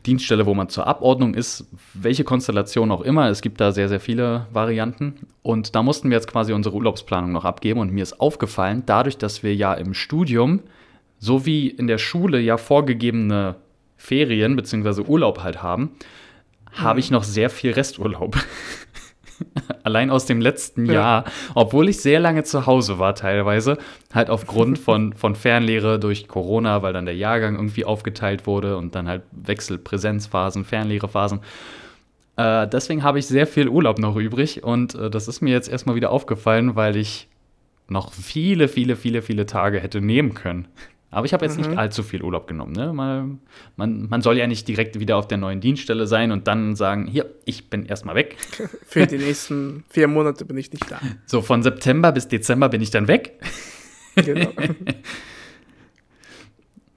Dienststelle, 0.06 0.46
wo 0.46 0.54
man 0.54 0.68
zur 0.68 0.86
Abordnung 0.86 1.34
ist. 1.34 1.66
Welche 1.94 2.24
Konstellation 2.24 2.90
auch 2.90 3.02
immer. 3.02 3.28
Es 3.28 3.42
gibt 3.42 3.60
da 3.60 3.72
sehr, 3.72 3.88
sehr 3.88 4.00
viele 4.00 4.46
Varianten. 4.52 5.26
Und 5.42 5.76
da 5.76 5.82
mussten 5.82 6.10
wir 6.10 6.16
jetzt 6.16 6.26
quasi 6.26 6.52
unsere 6.52 6.74
Urlaubsplanung 6.74 7.30
noch 7.30 7.44
abgeben. 7.44 7.78
Und 7.78 7.92
mir 7.92 8.02
ist 8.02 8.20
aufgefallen, 8.20 8.82
dadurch, 8.86 9.18
dass 9.18 9.42
wir 9.42 9.54
ja 9.54 9.74
im 9.74 9.94
Studium 9.94 10.60
so 11.18 11.46
wie 11.46 11.68
in 11.68 11.86
der 11.86 11.98
Schule 11.98 12.40
ja 12.40 12.56
vorgegebene 12.56 13.56
Ferien 13.96 14.56
bzw. 14.56 15.02
Urlaub 15.02 15.42
halt 15.42 15.62
haben, 15.62 15.82
mhm. 15.82 16.82
habe 16.82 17.00
ich 17.00 17.10
noch 17.10 17.24
sehr 17.24 17.50
viel 17.50 17.72
Resturlaub. 17.72 18.36
Allein 19.82 20.10
aus 20.10 20.26
dem 20.26 20.40
letzten 20.40 20.86
ja. 20.86 20.92
Jahr, 20.92 21.24
obwohl 21.54 21.88
ich 21.88 22.00
sehr 22.00 22.20
lange 22.20 22.44
zu 22.44 22.66
Hause 22.66 22.98
war 22.98 23.14
teilweise, 23.14 23.78
halt 24.12 24.30
aufgrund 24.30 24.78
von, 24.78 25.12
von 25.14 25.34
Fernlehre 25.34 25.98
durch 25.98 26.28
Corona, 26.28 26.82
weil 26.82 26.92
dann 26.92 27.04
der 27.04 27.16
Jahrgang 27.16 27.56
irgendwie 27.56 27.84
aufgeteilt 27.84 28.46
wurde 28.46 28.76
und 28.76 28.94
dann 28.94 29.08
halt 29.08 29.22
Wechselpräsenzphasen, 29.32 30.64
Fernlehrephasen. 30.64 31.40
Äh, 32.36 32.68
deswegen 32.68 33.02
habe 33.02 33.18
ich 33.18 33.26
sehr 33.26 33.46
viel 33.46 33.68
Urlaub 33.68 33.98
noch 33.98 34.16
übrig 34.16 34.62
und 34.62 34.94
äh, 34.94 35.10
das 35.10 35.28
ist 35.28 35.40
mir 35.40 35.52
jetzt 35.52 35.68
erstmal 35.68 35.96
wieder 35.96 36.10
aufgefallen, 36.10 36.76
weil 36.76 36.96
ich 36.96 37.28
noch 37.88 38.12
viele, 38.12 38.68
viele, 38.68 38.96
viele, 38.96 39.22
viele 39.22 39.46
Tage 39.46 39.80
hätte 39.80 40.00
nehmen 40.00 40.34
können. 40.34 40.68
Aber 41.16 41.24
ich 41.24 41.32
habe 41.32 41.46
jetzt 41.46 41.58
mhm. 41.58 41.68
nicht 41.68 41.78
allzu 41.78 42.02
viel 42.02 42.22
Urlaub 42.22 42.46
genommen. 42.46 42.72
Ne? 42.72 42.92
Man, 42.92 43.40
man, 43.76 44.06
man, 44.10 44.20
soll 44.20 44.36
ja 44.36 44.46
nicht 44.46 44.68
direkt 44.68 45.00
wieder 45.00 45.16
auf 45.16 45.26
der 45.26 45.38
neuen 45.38 45.62
Dienststelle 45.62 46.06
sein 46.06 46.30
und 46.30 46.46
dann 46.46 46.76
sagen, 46.76 47.06
hier, 47.06 47.24
ich 47.46 47.70
bin 47.70 47.86
erstmal 47.86 48.16
weg. 48.16 48.36
Für 48.86 49.06
die 49.06 49.16
nächsten 49.16 49.84
vier 49.88 50.08
Monate 50.08 50.44
bin 50.44 50.58
ich 50.58 50.70
nicht 50.70 50.90
da. 50.90 51.00
So, 51.24 51.40
von 51.40 51.62
September 51.62 52.12
bis 52.12 52.28
Dezember 52.28 52.68
bin 52.68 52.82
ich 52.82 52.90
dann 52.90 53.08
weg. 53.08 53.40
Genau. 54.16 54.50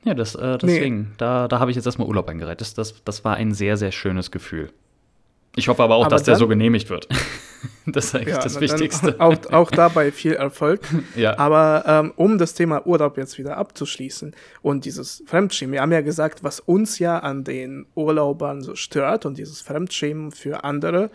ja, 0.03 0.13
das, 0.13 0.36
äh, 0.36 0.58
deswegen, 0.58 0.99
nee. 0.99 1.08
da, 1.17 1.47
da 1.47 1.60
habe 1.60 1.71
ich 1.71 1.77
jetzt 1.77 1.86
erstmal 1.86 2.10
Urlaub 2.10 2.27
eingereiht. 2.27 2.60
Das, 2.60 2.73
das, 2.73 3.01
das 3.05 3.23
war 3.23 3.38
ein 3.38 3.53
sehr, 3.53 3.77
sehr 3.77 3.93
schönes 3.93 4.32
Gefühl. 4.32 4.69
Ich 5.55 5.69
hoffe 5.69 5.82
aber 5.82 5.95
auch, 5.95 6.08
aber 6.08 6.10
dass 6.10 6.23
der 6.23 6.36
so 6.36 6.49
genehmigt 6.49 6.89
wird. 6.89 7.08
das 7.86 8.06
ist 8.06 8.15
eigentlich 8.15 8.36
ja, 8.36 8.41
das 8.41 8.60
Wichtigste. 8.60 9.15
Auch, 9.19 9.36
auch, 9.52 9.72
dabei 9.72 10.12
viel 10.12 10.34
Erfolg. 10.34 10.82
ja. 11.15 11.38
Aber 11.38 11.84
ähm, 11.88 12.13
um 12.15 12.38
das 12.38 12.54
Thema 12.54 12.86
Urlaub 12.86 13.17
jetzt 13.17 13.38
wieder 13.38 13.58
abzuschließen 13.58 14.36
und 14.62 14.86
dieses 14.86 15.24
Fremdschämen, 15.28 15.74
wir 15.74 15.82
haben 15.82 15.91
ja 15.91 16.02
gesagt, 16.02 16.43
was 16.43 16.60
uns 16.60 17.00
ja 17.00 17.19
an 17.19 17.43
den 17.43 17.86
Urlaubern 17.95 18.62
so 18.62 18.76
stört 18.76 19.26
und 19.26 19.38
dieses 19.38 19.62
Fremdschämen 19.62 20.32
für 20.32 20.63
andere. 20.63 21.10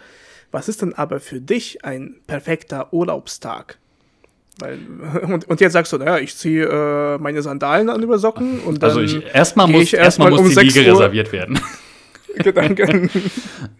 Was 0.51 0.69
ist 0.69 0.83
denn 0.83 0.95
aber 0.95 1.19
für 1.19 1.41
dich 1.41 1.85
ein 1.85 2.17
perfekter 2.27 2.93
Urlaubstag? 2.93 3.79
Weil, 4.59 4.79
und, 5.23 5.49
und 5.49 5.61
jetzt 5.61 5.73
sagst 5.73 5.93
du, 5.93 5.99
naja, 5.99 6.19
ich 6.19 6.37
ziehe 6.37 6.67
äh, 6.67 7.19
meine 7.19 7.43
Sandalen 7.43 7.91
an 7.91 8.03
über 8.03 8.19
Socken 8.19 8.61
und 8.61 8.83
dann. 8.83 8.97
Also 8.97 9.19
erstmal 9.19 9.67
muss, 9.67 9.93
erstmal 9.93 10.31
erst 10.31 10.43
muss 10.43 10.57
um 10.57 10.61
die 10.61 10.67
Liege 10.67 10.93
reserviert 10.93 11.33
werden. 11.33 11.59
Gedanken. 12.37 13.11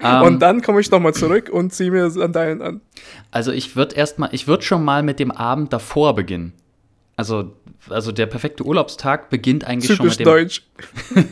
Um, 0.03 0.23
und 0.23 0.41
dann 0.41 0.63
komme 0.63 0.81
ich 0.81 0.91
nochmal 0.91 1.15
zurück 1.15 1.49
und 1.51 1.73
ziehe 1.73 1.91
mir 1.91 2.11
Sandalen 2.11 2.63
an. 2.63 2.81
Also 3.31 3.53
ich 3.53 3.77
würde 3.77 3.97
erstmal, 3.97 4.31
ich 4.33 4.47
würde 4.47 4.63
schon 4.63 4.85
mal 4.85 5.03
mit 5.03 5.21
dem 5.21 5.31
Abend 5.31 5.73
davor 5.73 6.15
beginnen. 6.15 6.53
Also, 7.17 7.53
also 7.89 8.13
der 8.13 8.27
perfekte 8.27 8.65
Urlaubstag 8.65 9.31
beginnt 9.31 9.65
eigentlich 9.65 9.97
Typisch 9.97 10.17
schon 10.17 10.35
mit 10.35 10.63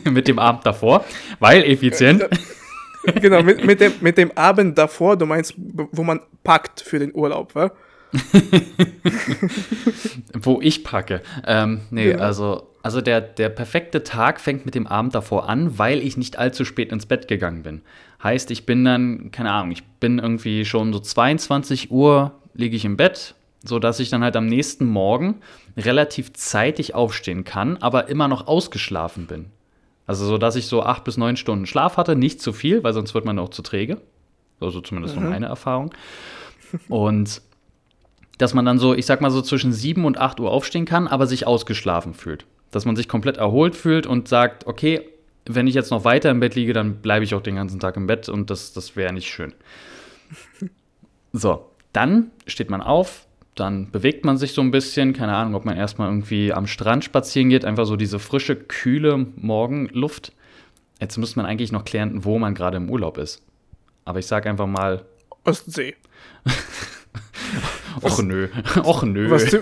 dem, 0.05 0.13
mit 0.13 0.27
dem 0.27 0.39
Abend 0.39 0.65
davor, 0.65 1.03
weil 1.39 1.63
effizient. 1.63 2.25
genau, 3.21 3.43
mit, 3.43 3.65
mit, 3.65 3.81
dem, 3.81 3.91
mit 3.99 4.17
dem 4.17 4.31
Abend 4.37 4.77
davor, 4.77 5.17
du 5.17 5.25
meinst, 5.25 5.55
wo 5.57 6.03
man 6.03 6.21
packt 6.43 6.81
für 6.81 6.99
den 6.99 7.13
Urlaub, 7.13 7.53
wa? 7.55 7.71
Wo 10.33 10.61
ich 10.61 10.83
packe. 10.83 11.21
Ähm, 11.45 11.81
nee, 11.89 12.11
genau. 12.11 12.23
also, 12.23 12.72
also 12.83 12.99
der, 12.99 13.21
der 13.21 13.47
perfekte 13.47 14.03
Tag 14.03 14.41
fängt 14.41 14.65
mit 14.65 14.75
dem 14.75 14.87
Abend 14.87 15.15
davor 15.15 15.47
an, 15.47 15.79
weil 15.79 15.99
ich 15.99 16.17
nicht 16.17 16.37
allzu 16.37 16.65
spät 16.65 16.91
ins 16.91 17.05
Bett 17.05 17.29
gegangen 17.29 17.63
bin. 17.63 17.81
Heißt, 18.21 18.51
ich 18.51 18.65
bin 18.65 18.83
dann, 18.83 19.31
keine 19.31 19.51
Ahnung, 19.51 19.71
ich 19.71 19.83
bin 19.83 20.19
irgendwie 20.19 20.65
schon 20.65 20.91
so 20.91 20.99
22 20.99 21.91
Uhr, 21.91 22.33
liege 22.53 22.75
ich 22.75 22.83
im 22.83 22.97
Bett, 22.97 23.35
sodass 23.63 24.01
ich 24.01 24.09
dann 24.09 24.21
halt 24.21 24.35
am 24.35 24.47
nächsten 24.47 24.85
Morgen 24.85 25.39
relativ 25.77 26.33
zeitig 26.33 26.93
aufstehen 26.93 27.45
kann, 27.45 27.77
aber 27.77 28.09
immer 28.09 28.27
noch 28.27 28.47
ausgeschlafen 28.47 29.27
bin. 29.27 29.45
Also 30.05 30.25
so, 30.25 30.37
dass 30.37 30.57
ich 30.57 30.67
so 30.67 30.83
acht 30.83 31.05
bis 31.05 31.15
neun 31.15 31.37
Stunden 31.37 31.65
Schlaf 31.65 31.95
hatte, 31.95 32.17
nicht 32.17 32.41
zu 32.41 32.51
viel, 32.51 32.83
weil 32.83 32.91
sonst 32.91 33.13
wird 33.13 33.23
man 33.23 33.39
auch 33.39 33.49
zu 33.49 33.61
träge. 33.61 34.01
Also 34.59 34.81
zumindest 34.81 35.15
mhm. 35.15 35.29
meine 35.29 35.45
Erfahrung. 35.45 35.93
Und 36.89 37.41
dass 38.39 38.53
man 38.53 38.65
dann 38.65 38.77
so, 38.77 38.93
ich 38.93 39.05
sag 39.05 39.21
mal 39.21 39.31
so 39.31 39.41
zwischen 39.41 39.71
sieben 39.71 40.03
und 40.03 40.17
acht 40.17 40.41
Uhr 40.41 40.51
aufstehen 40.51 40.83
kann, 40.83 41.07
aber 41.07 41.27
sich 41.27 41.47
ausgeschlafen 41.47 42.13
fühlt. 42.13 42.45
Dass 42.73 42.85
man 42.85 42.95
sich 42.95 43.07
komplett 43.07 43.37
erholt 43.37 43.75
fühlt 43.75 44.05
und 44.05 44.27
sagt, 44.27 44.67
okay, 44.67 45.01
wenn 45.45 45.67
ich 45.67 45.75
jetzt 45.75 45.91
noch 45.91 46.05
weiter 46.05 46.31
im 46.31 46.39
Bett 46.39 46.55
liege, 46.55 46.73
dann 46.73 46.95
bleibe 46.97 47.23
ich 47.23 47.35
auch 47.35 47.41
den 47.41 47.55
ganzen 47.55 47.79
Tag 47.79 47.97
im 47.97 48.07
Bett 48.07 48.29
und 48.29 48.49
das, 48.49 48.73
das 48.73 48.95
wäre 48.95 49.13
nicht 49.13 49.29
schön. 49.29 49.53
So, 51.35 51.65
dann 51.93 52.29
steht 52.45 52.69
man 52.69 52.79
auf, 52.81 53.25
dann 53.55 53.89
bewegt 53.89 54.23
man 54.23 54.37
sich 54.37 54.53
so 54.53 54.61
ein 54.61 54.69
bisschen, 54.69 55.13
keine 55.13 55.35
Ahnung, 55.35 55.55
ob 55.55 55.65
man 55.65 55.75
erstmal 55.75 56.07
irgendwie 56.07 56.53
am 56.53 56.67
Strand 56.67 57.03
spazieren 57.03 57.49
geht, 57.49 57.65
einfach 57.65 57.87
so 57.87 57.95
diese 57.95 58.19
frische, 58.19 58.55
kühle 58.55 59.25
Morgenluft. 59.35 60.31
Jetzt 60.99 61.17
müsste 61.17 61.39
man 61.39 61.47
eigentlich 61.47 61.71
noch 61.71 61.85
klären, 61.85 62.23
wo 62.23 62.37
man 62.37 62.53
gerade 62.53 62.77
im 62.77 62.87
Urlaub 62.87 63.17
ist. 63.17 63.41
Aber 64.05 64.19
ich 64.19 64.27
sage 64.27 64.47
einfach 64.47 64.67
mal. 64.67 65.05
Ostsee. 65.43 65.95
Och 68.03 68.23
nö. 68.23 68.47
Och 68.83 69.03
nö. 69.03 69.29
Was, 69.29 69.55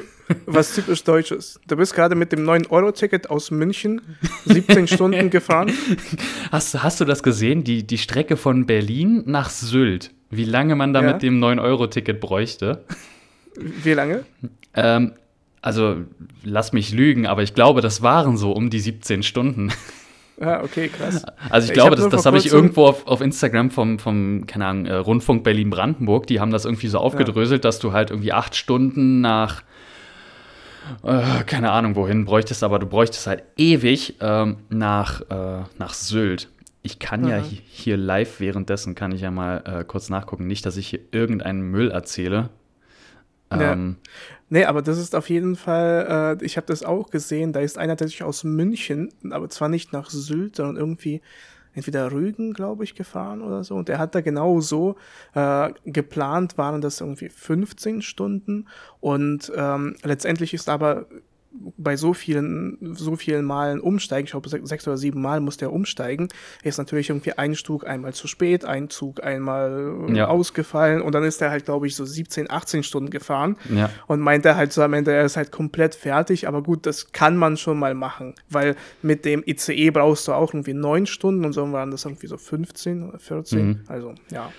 was 0.45 0.75
typisch 0.75 1.03
Deutsches. 1.03 1.59
Du 1.67 1.75
bist 1.75 1.93
gerade 1.95 2.15
mit 2.15 2.31
dem 2.31 2.47
9-Euro-Ticket 2.47 3.29
aus 3.29 3.51
München 3.51 4.01
17 4.45 4.87
Stunden 4.87 5.29
gefahren. 5.29 5.71
Hast, 6.51 6.81
hast 6.81 7.01
du 7.01 7.05
das 7.05 7.23
gesehen? 7.23 7.63
Die, 7.63 7.85
die 7.85 7.97
Strecke 7.97 8.37
von 8.37 8.65
Berlin 8.65 9.23
nach 9.25 9.49
Sylt. 9.49 10.11
Wie 10.29 10.45
lange 10.45 10.75
man 10.75 10.93
da 10.93 11.01
ja. 11.01 11.13
mit 11.13 11.21
dem 11.21 11.43
9-Euro-Ticket 11.43 12.19
bräuchte? 12.19 12.83
Wie 13.55 13.93
lange? 13.93 14.23
Ähm, 14.73 15.13
also, 15.61 15.97
lass 16.43 16.73
mich 16.73 16.91
lügen, 16.91 17.27
aber 17.27 17.43
ich 17.43 17.53
glaube, 17.53 17.81
das 17.81 18.01
waren 18.01 18.37
so 18.37 18.51
um 18.51 18.69
die 18.69 18.79
17 18.79 19.23
Stunden. 19.23 19.71
Ah, 20.45 20.61
okay, 20.63 20.87
krass. 20.87 21.23
Also 21.51 21.65
ich, 21.65 21.71
ich 21.71 21.73
glaube, 21.75 21.91
hab 21.91 21.97
das, 21.97 22.09
das 22.09 22.25
habe 22.25 22.37
ich 22.37 22.47
irgendwo 22.47 22.87
auf, 22.87 23.05
auf 23.05 23.21
Instagram 23.21 23.69
vom, 23.69 23.99
vom, 23.99 24.47
keine 24.47 24.65
Ahnung, 24.65 24.85
äh, 24.87 24.93
Rundfunk 24.93 25.43
Berlin-Brandenburg, 25.43 26.25
die 26.25 26.39
haben 26.39 26.51
das 26.51 26.65
irgendwie 26.65 26.87
so 26.87 26.97
aufgedröselt, 26.97 27.63
ja. 27.63 27.67
dass 27.67 27.77
du 27.77 27.93
halt 27.93 28.09
irgendwie 28.09 28.33
acht 28.33 28.55
Stunden 28.55 29.21
nach, 29.21 29.61
äh, 31.03 31.43
keine 31.45 31.71
Ahnung 31.71 31.95
wohin 31.95 32.25
bräuchtest, 32.25 32.63
aber 32.63 32.79
du 32.79 32.87
bräuchtest 32.87 33.27
halt 33.27 33.43
ewig 33.55 34.15
ähm, 34.19 34.57
nach, 34.69 35.21
äh, 35.29 35.63
nach 35.77 35.93
Sylt. 35.93 36.49
Ich 36.81 36.97
kann 36.97 37.27
ja, 37.27 37.37
ja 37.37 37.43
hier 37.43 37.97
live 37.97 38.39
währenddessen, 38.39 38.95
kann 38.95 39.11
ich 39.11 39.21
ja 39.21 39.29
mal 39.29 39.61
äh, 39.65 39.83
kurz 39.83 40.09
nachgucken. 40.09 40.47
Nicht, 40.47 40.65
dass 40.65 40.75
ich 40.77 40.87
hier 40.87 41.01
irgendeinen 41.11 41.61
Müll 41.61 41.91
erzähle. 41.91 42.49
Ähm, 43.51 43.97
ja. 44.01 44.11
Nee, 44.53 44.65
aber 44.65 44.81
das 44.81 44.97
ist 44.97 45.15
auf 45.15 45.29
jeden 45.29 45.55
Fall, 45.55 46.37
äh, 46.41 46.45
ich 46.45 46.57
habe 46.57 46.67
das 46.67 46.83
auch 46.83 47.09
gesehen, 47.09 47.53
da 47.53 47.61
ist 47.61 47.77
einer 47.77 47.95
tatsächlich 47.95 48.23
aus 48.23 48.43
München, 48.43 49.09
aber 49.31 49.47
zwar 49.47 49.69
nicht 49.69 49.93
nach 49.93 50.09
Sylt, 50.09 50.57
sondern 50.57 50.75
irgendwie 50.75 51.21
entweder 51.73 52.11
Rügen, 52.11 52.51
glaube 52.51 52.83
ich, 52.83 52.93
gefahren 52.93 53.41
oder 53.41 53.63
so. 53.63 53.75
Und 53.75 53.87
der 53.87 53.97
hat 53.97 54.13
da 54.13 54.19
genau 54.19 54.59
so 54.59 54.97
äh, 55.35 55.71
geplant, 55.85 56.57
waren 56.57 56.81
das 56.81 56.99
irgendwie 56.99 57.29
15 57.29 58.01
Stunden. 58.01 58.67
Und 58.99 59.49
ähm, 59.55 59.95
letztendlich 60.03 60.53
ist 60.53 60.67
aber 60.67 61.05
bei 61.77 61.97
so 61.97 62.13
vielen, 62.13 62.95
so 62.95 63.15
vielen 63.15 63.45
Malen 63.45 63.79
umsteigen, 63.79 64.25
ich 64.25 64.31
glaube 64.31 64.49
sechs 64.49 64.87
oder 64.87 64.97
sieben 64.97 65.21
Mal 65.21 65.41
muss 65.41 65.57
der 65.57 65.73
umsteigen, 65.73 66.29
ist 66.63 66.77
natürlich 66.77 67.09
irgendwie 67.09 67.33
ein 67.33 67.53
Zug 67.55 67.85
einmal 67.85 68.13
zu 68.13 68.27
spät, 68.27 68.63
ein 68.63 68.89
Zug 68.89 69.23
einmal 69.23 70.07
ja. 70.13 70.27
ausgefallen 70.27 71.01
und 71.01 71.13
dann 71.13 71.23
ist 71.23 71.41
er 71.41 71.51
halt, 71.51 71.65
glaube 71.65 71.87
ich, 71.87 71.95
so 71.95 72.05
17, 72.05 72.49
18 72.49 72.83
Stunden 72.83 73.09
gefahren 73.09 73.57
ja. 73.69 73.89
und 74.07 74.21
meint 74.21 74.45
er 74.45 74.55
halt 74.55 74.71
so 74.71 74.81
am 74.81 74.93
Ende, 74.93 75.11
er 75.11 75.25
ist 75.25 75.37
halt 75.37 75.51
komplett 75.51 75.93
fertig, 75.93 76.47
aber 76.47 76.63
gut, 76.63 76.85
das 76.85 77.11
kann 77.11 77.35
man 77.35 77.57
schon 77.57 77.77
mal 77.77 77.93
machen, 77.93 78.33
weil 78.49 78.75
mit 79.01 79.25
dem 79.25 79.43
ICE 79.45 79.91
brauchst 79.91 80.27
du 80.27 80.33
auch 80.33 80.53
irgendwie 80.53 80.73
neun 80.73 81.05
Stunden 81.05 81.43
und 81.43 81.53
so 81.53 81.69
waren 81.71 81.91
das 81.91 82.05
irgendwie 82.05 82.27
so 82.27 82.37
15 82.37 83.09
oder 83.09 83.19
14, 83.19 83.67
mhm. 83.67 83.79
also 83.87 84.15
ja. 84.31 84.51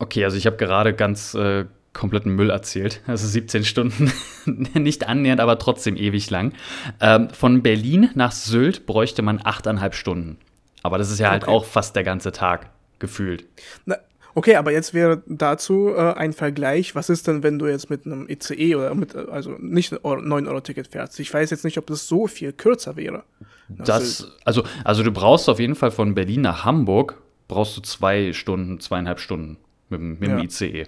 Okay, 0.00 0.24
also 0.24 0.36
ich 0.36 0.46
habe 0.46 0.56
gerade 0.56 0.94
ganz 0.94 1.34
äh 1.34 1.64
kompletten 1.94 2.34
Müll 2.34 2.50
erzählt. 2.50 3.00
Also 3.06 3.26
17 3.26 3.64
Stunden, 3.64 4.12
nicht 4.74 5.08
annähernd, 5.08 5.40
aber 5.40 5.58
trotzdem 5.58 5.96
ewig 5.96 6.28
lang. 6.28 6.52
Ähm, 7.00 7.30
von 7.30 7.62
Berlin 7.62 8.10
nach 8.14 8.32
Sylt 8.32 8.84
bräuchte 8.84 9.22
man 9.22 9.40
achteinhalb 9.42 9.94
Stunden. 9.94 10.36
Aber 10.82 10.98
das 10.98 11.10
ist 11.10 11.18
ja 11.18 11.30
halt 11.30 11.48
auch 11.48 11.64
fast 11.64 11.96
der 11.96 12.04
ganze 12.04 12.30
Tag 12.32 12.68
gefühlt. 12.98 13.46
Na, 13.86 13.96
okay, 14.34 14.56
aber 14.56 14.72
jetzt 14.72 14.92
wäre 14.92 15.22
dazu 15.26 15.94
äh, 15.96 16.12
ein 16.12 16.34
Vergleich. 16.34 16.94
Was 16.94 17.08
ist 17.08 17.26
denn, 17.26 17.42
wenn 17.42 17.58
du 17.58 17.66
jetzt 17.66 17.88
mit 17.88 18.04
einem 18.04 18.28
ECE 18.28 18.76
oder 18.76 18.94
mit, 18.94 19.16
also 19.16 19.52
nicht 19.58 19.92
9-Euro-Ticket 19.92 20.88
fährst? 20.88 21.18
Ich 21.20 21.32
weiß 21.32 21.50
jetzt 21.50 21.64
nicht, 21.64 21.78
ob 21.78 21.86
das 21.86 22.06
so 22.06 22.26
viel 22.26 22.52
kürzer 22.52 22.96
wäre. 22.96 23.24
Das, 23.68 24.32
also, 24.44 24.64
also 24.84 25.02
du 25.02 25.10
brauchst 25.10 25.48
auf 25.48 25.58
jeden 25.58 25.74
Fall 25.74 25.90
von 25.90 26.14
Berlin 26.14 26.42
nach 26.42 26.64
Hamburg, 26.66 27.22
brauchst 27.48 27.76
du 27.76 27.80
zwei 27.80 28.32
Stunden, 28.32 28.78
zweieinhalb 28.80 29.20
Stunden 29.20 29.56
mit, 29.88 30.00
mit 30.00 30.22
dem 30.22 30.38
ja. 30.38 30.44
ICE. 30.44 30.84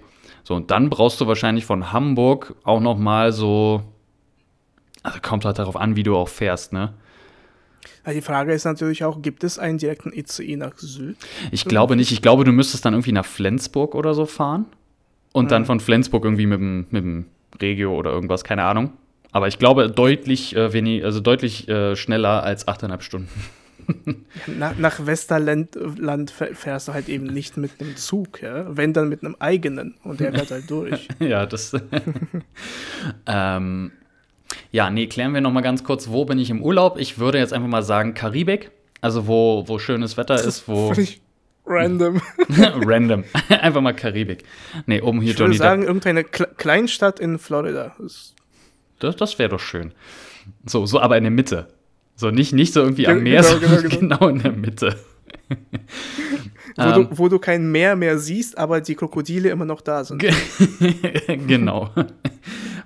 So, 0.47 0.55
und 0.55 0.71
dann 0.71 0.89
brauchst 0.89 1.19
du 1.19 1.27
wahrscheinlich 1.27 1.65
von 1.65 1.91
Hamburg 1.91 2.55
auch 2.63 2.79
noch 2.79 2.97
mal 2.97 3.33
so, 3.33 3.83
also 5.03 5.19
kommt 5.21 5.43
halt 5.43 5.59
darauf 5.59 5.75
an, 5.75 5.97
wie 5.97 6.03
du 6.03 6.15
auch 6.15 6.29
fährst, 6.29 6.71
ne? 6.71 6.93
Ja, 8.05 8.13
die 8.13 8.21
Frage 8.21 8.53
ist 8.53 8.63
natürlich 8.63 9.03
auch, 9.03 9.21
gibt 9.21 9.43
es 9.43 9.59
einen 9.59 9.77
direkten 9.77 10.13
ICE 10.13 10.55
nach 10.55 10.77
Süd? 10.77 11.17
Ich 11.51 11.65
glaube 11.65 11.97
nicht. 11.97 12.13
Ich 12.13 12.21
glaube, 12.21 12.45
du 12.45 12.53
müsstest 12.53 12.85
dann 12.85 12.93
irgendwie 12.93 13.11
nach 13.11 13.25
Flensburg 13.25 13.93
oder 13.93 14.13
so 14.13 14.25
fahren. 14.25 14.67
Und 15.33 15.45
mhm. 15.45 15.49
dann 15.49 15.65
von 15.65 15.81
Flensburg 15.81 16.23
irgendwie 16.23 16.45
mit 16.45 16.61
dem, 16.61 16.87
mit 16.91 17.03
dem 17.03 17.25
Regio 17.61 17.93
oder 17.93 18.11
irgendwas, 18.11 18.45
keine 18.45 18.63
Ahnung. 18.63 18.93
Aber 19.33 19.49
ich 19.49 19.59
glaube 19.59 19.89
deutlich, 19.89 20.55
äh, 20.55 20.71
wenig, 20.71 21.03
also 21.03 21.19
deutlich 21.19 21.67
äh, 21.67 21.97
schneller 21.97 22.43
als 22.43 22.65
8,5 22.69 23.01
Stunden. 23.01 23.29
nach, 24.47 24.77
nach 24.77 25.05
Westerland 25.05 25.77
Land 25.97 26.31
fährst 26.31 26.87
du 26.87 26.93
halt 26.93 27.09
eben 27.09 27.25
nicht 27.25 27.57
mit 27.57 27.71
einem 27.79 27.95
Zug, 27.95 28.41
ja? 28.41 28.75
wenn 28.75 28.93
dann 28.93 29.09
mit 29.09 29.23
einem 29.23 29.35
eigenen 29.39 29.95
und 30.03 30.19
der 30.19 30.33
fährt 30.33 30.51
halt 30.51 30.69
durch. 30.69 31.07
ja, 31.19 31.45
das. 31.45 31.73
ähm, 33.27 33.91
ja, 34.71 34.89
nee, 34.89 35.07
klären 35.07 35.33
wir 35.33 35.41
noch 35.41 35.51
mal 35.51 35.61
ganz 35.61 35.83
kurz, 35.83 36.09
wo 36.09 36.25
bin 36.25 36.39
ich 36.39 36.49
im 36.49 36.61
Urlaub? 36.61 36.97
Ich 36.99 37.19
würde 37.19 37.37
jetzt 37.37 37.53
einfach 37.53 37.67
mal 37.67 37.83
sagen 37.83 38.13
Karibik, 38.13 38.71
also 39.01 39.27
wo, 39.27 39.63
wo 39.67 39.79
schönes 39.79 40.17
Wetter 40.17 40.35
ist, 40.35 40.67
wo. 40.67 40.93
Random. 41.69 42.21
random. 42.47 43.25
einfach 43.49 43.81
mal 43.81 43.93
Karibik. 43.93 44.45
Nee, 44.85 45.01
oben 45.01 45.19
hier 45.19 45.31
ich 45.31 45.39
würde 45.39 45.51
Johnny 45.51 45.57
sagen, 45.57 45.83
irgendeine 45.83 46.23
Kle 46.23 46.47
Kleinstadt 46.55 47.19
in 47.19 47.39
Florida. 47.39 47.93
Das, 48.99 49.15
das 49.17 49.37
wäre 49.37 49.49
doch 49.49 49.59
schön. 49.59 49.93
So, 50.65 50.85
so 50.85 51.01
aber 51.01 51.17
in 51.17 51.25
der 51.25 51.31
Mitte. 51.31 51.67
So 52.17 52.31
nicht, 52.31 52.51
nicht 52.51 52.73
so 52.73 52.81
irgendwie 52.81 53.07
am 53.07 53.21
Meer, 53.21 53.43
genau, 53.43 53.59
genau, 53.59 53.81
genau. 53.81 53.99
genau 53.99 54.27
in 54.27 54.39
der 54.39 54.51
Mitte. 54.51 54.95
wo, 56.75 56.83
um, 56.83 56.93
du, 56.93 57.01
ähm. 57.01 57.07
wo 57.11 57.29
du 57.29 57.39
kein 57.39 57.71
Meer 57.71 57.95
mehr 57.95 58.17
siehst, 58.17 58.57
aber 58.57 58.81
die 58.81 58.95
Krokodile 58.95 59.49
immer 59.49 59.65
noch 59.65 59.81
da 59.81 60.03
sind. 60.03 60.19
genau. 61.47 61.91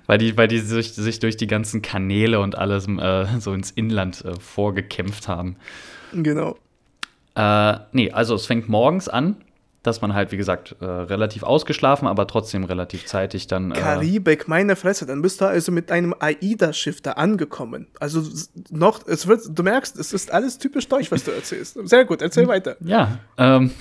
weil 0.06 0.18
die, 0.18 0.36
weil 0.36 0.48
die 0.48 0.58
sich, 0.58 0.92
sich 0.92 1.18
durch 1.18 1.38
die 1.38 1.46
ganzen 1.46 1.80
Kanäle 1.80 2.40
und 2.40 2.56
alles 2.58 2.86
äh, 2.86 3.26
so 3.40 3.54
ins 3.54 3.70
Inland 3.70 4.22
äh, 4.24 4.38
vorgekämpft 4.38 5.28
haben. 5.28 5.56
Genau. 6.12 6.58
Äh, 7.34 7.78
nee, 7.92 8.10
also 8.10 8.34
es 8.34 8.44
fängt 8.44 8.68
morgens 8.68 9.08
an 9.08 9.36
dass 9.82 10.00
man 10.00 10.14
halt, 10.14 10.30
wie 10.30 10.36
gesagt, 10.36 10.76
äh, 10.80 10.84
relativ 10.84 11.42
ausgeschlafen, 11.42 12.06
aber 12.06 12.26
trotzdem 12.26 12.64
relativ 12.64 13.06
zeitig 13.06 13.48
dann. 13.48 13.72
Äh 13.72 13.74
Karibik, 13.74 14.46
meine 14.46 14.76
Fresse, 14.76 15.06
dann 15.06 15.22
bist 15.22 15.40
du 15.40 15.46
also 15.46 15.72
mit 15.72 15.90
einem 15.90 16.14
AIDA-Schiff 16.18 17.00
da 17.00 17.12
angekommen. 17.12 17.88
Also 17.98 18.22
noch, 18.70 19.06
es 19.06 19.26
wird, 19.26 19.42
du 19.48 19.62
merkst, 19.62 19.98
es 19.98 20.12
ist 20.12 20.32
alles 20.32 20.58
typisch 20.58 20.88
deutsch, 20.88 21.10
was 21.10 21.24
du 21.24 21.32
erzählst. 21.32 21.76
Sehr 21.88 22.04
gut, 22.04 22.22
erzähl 22.22 22.46
weiter. 22.46 22.76
Ja. 22.80 23.18
Ähm, 23.36 23.72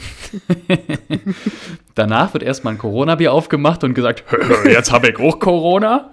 danach 1.95 2.33
wird 2.33 2.43
erstmal 2.43 2.73
ein 2.73 2.79
Corona-Bier 2.79 3.31
aufgemacht 3.31 3.83
und 3.83 3.93
gesagt, 3.93 4.23
jetzt 4.65 4.91
habe 4.91 5.09
ich 5.09 5.19
auch 5.19 5.39
Corona. 5.39 6.11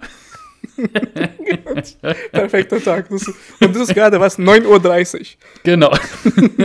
Perfekter 2.31 2.81
Tag. 2.81 3.09
Das, 3.09 3.27
und 3.27 3.75
das 3.75 3.89
ist 3.89 3.93
gerade 3.93 4.19
was, 4.19 4.39
9.30 4.39 5.19
Uhr. 5.19 5.25
Genau. 5.63 5.91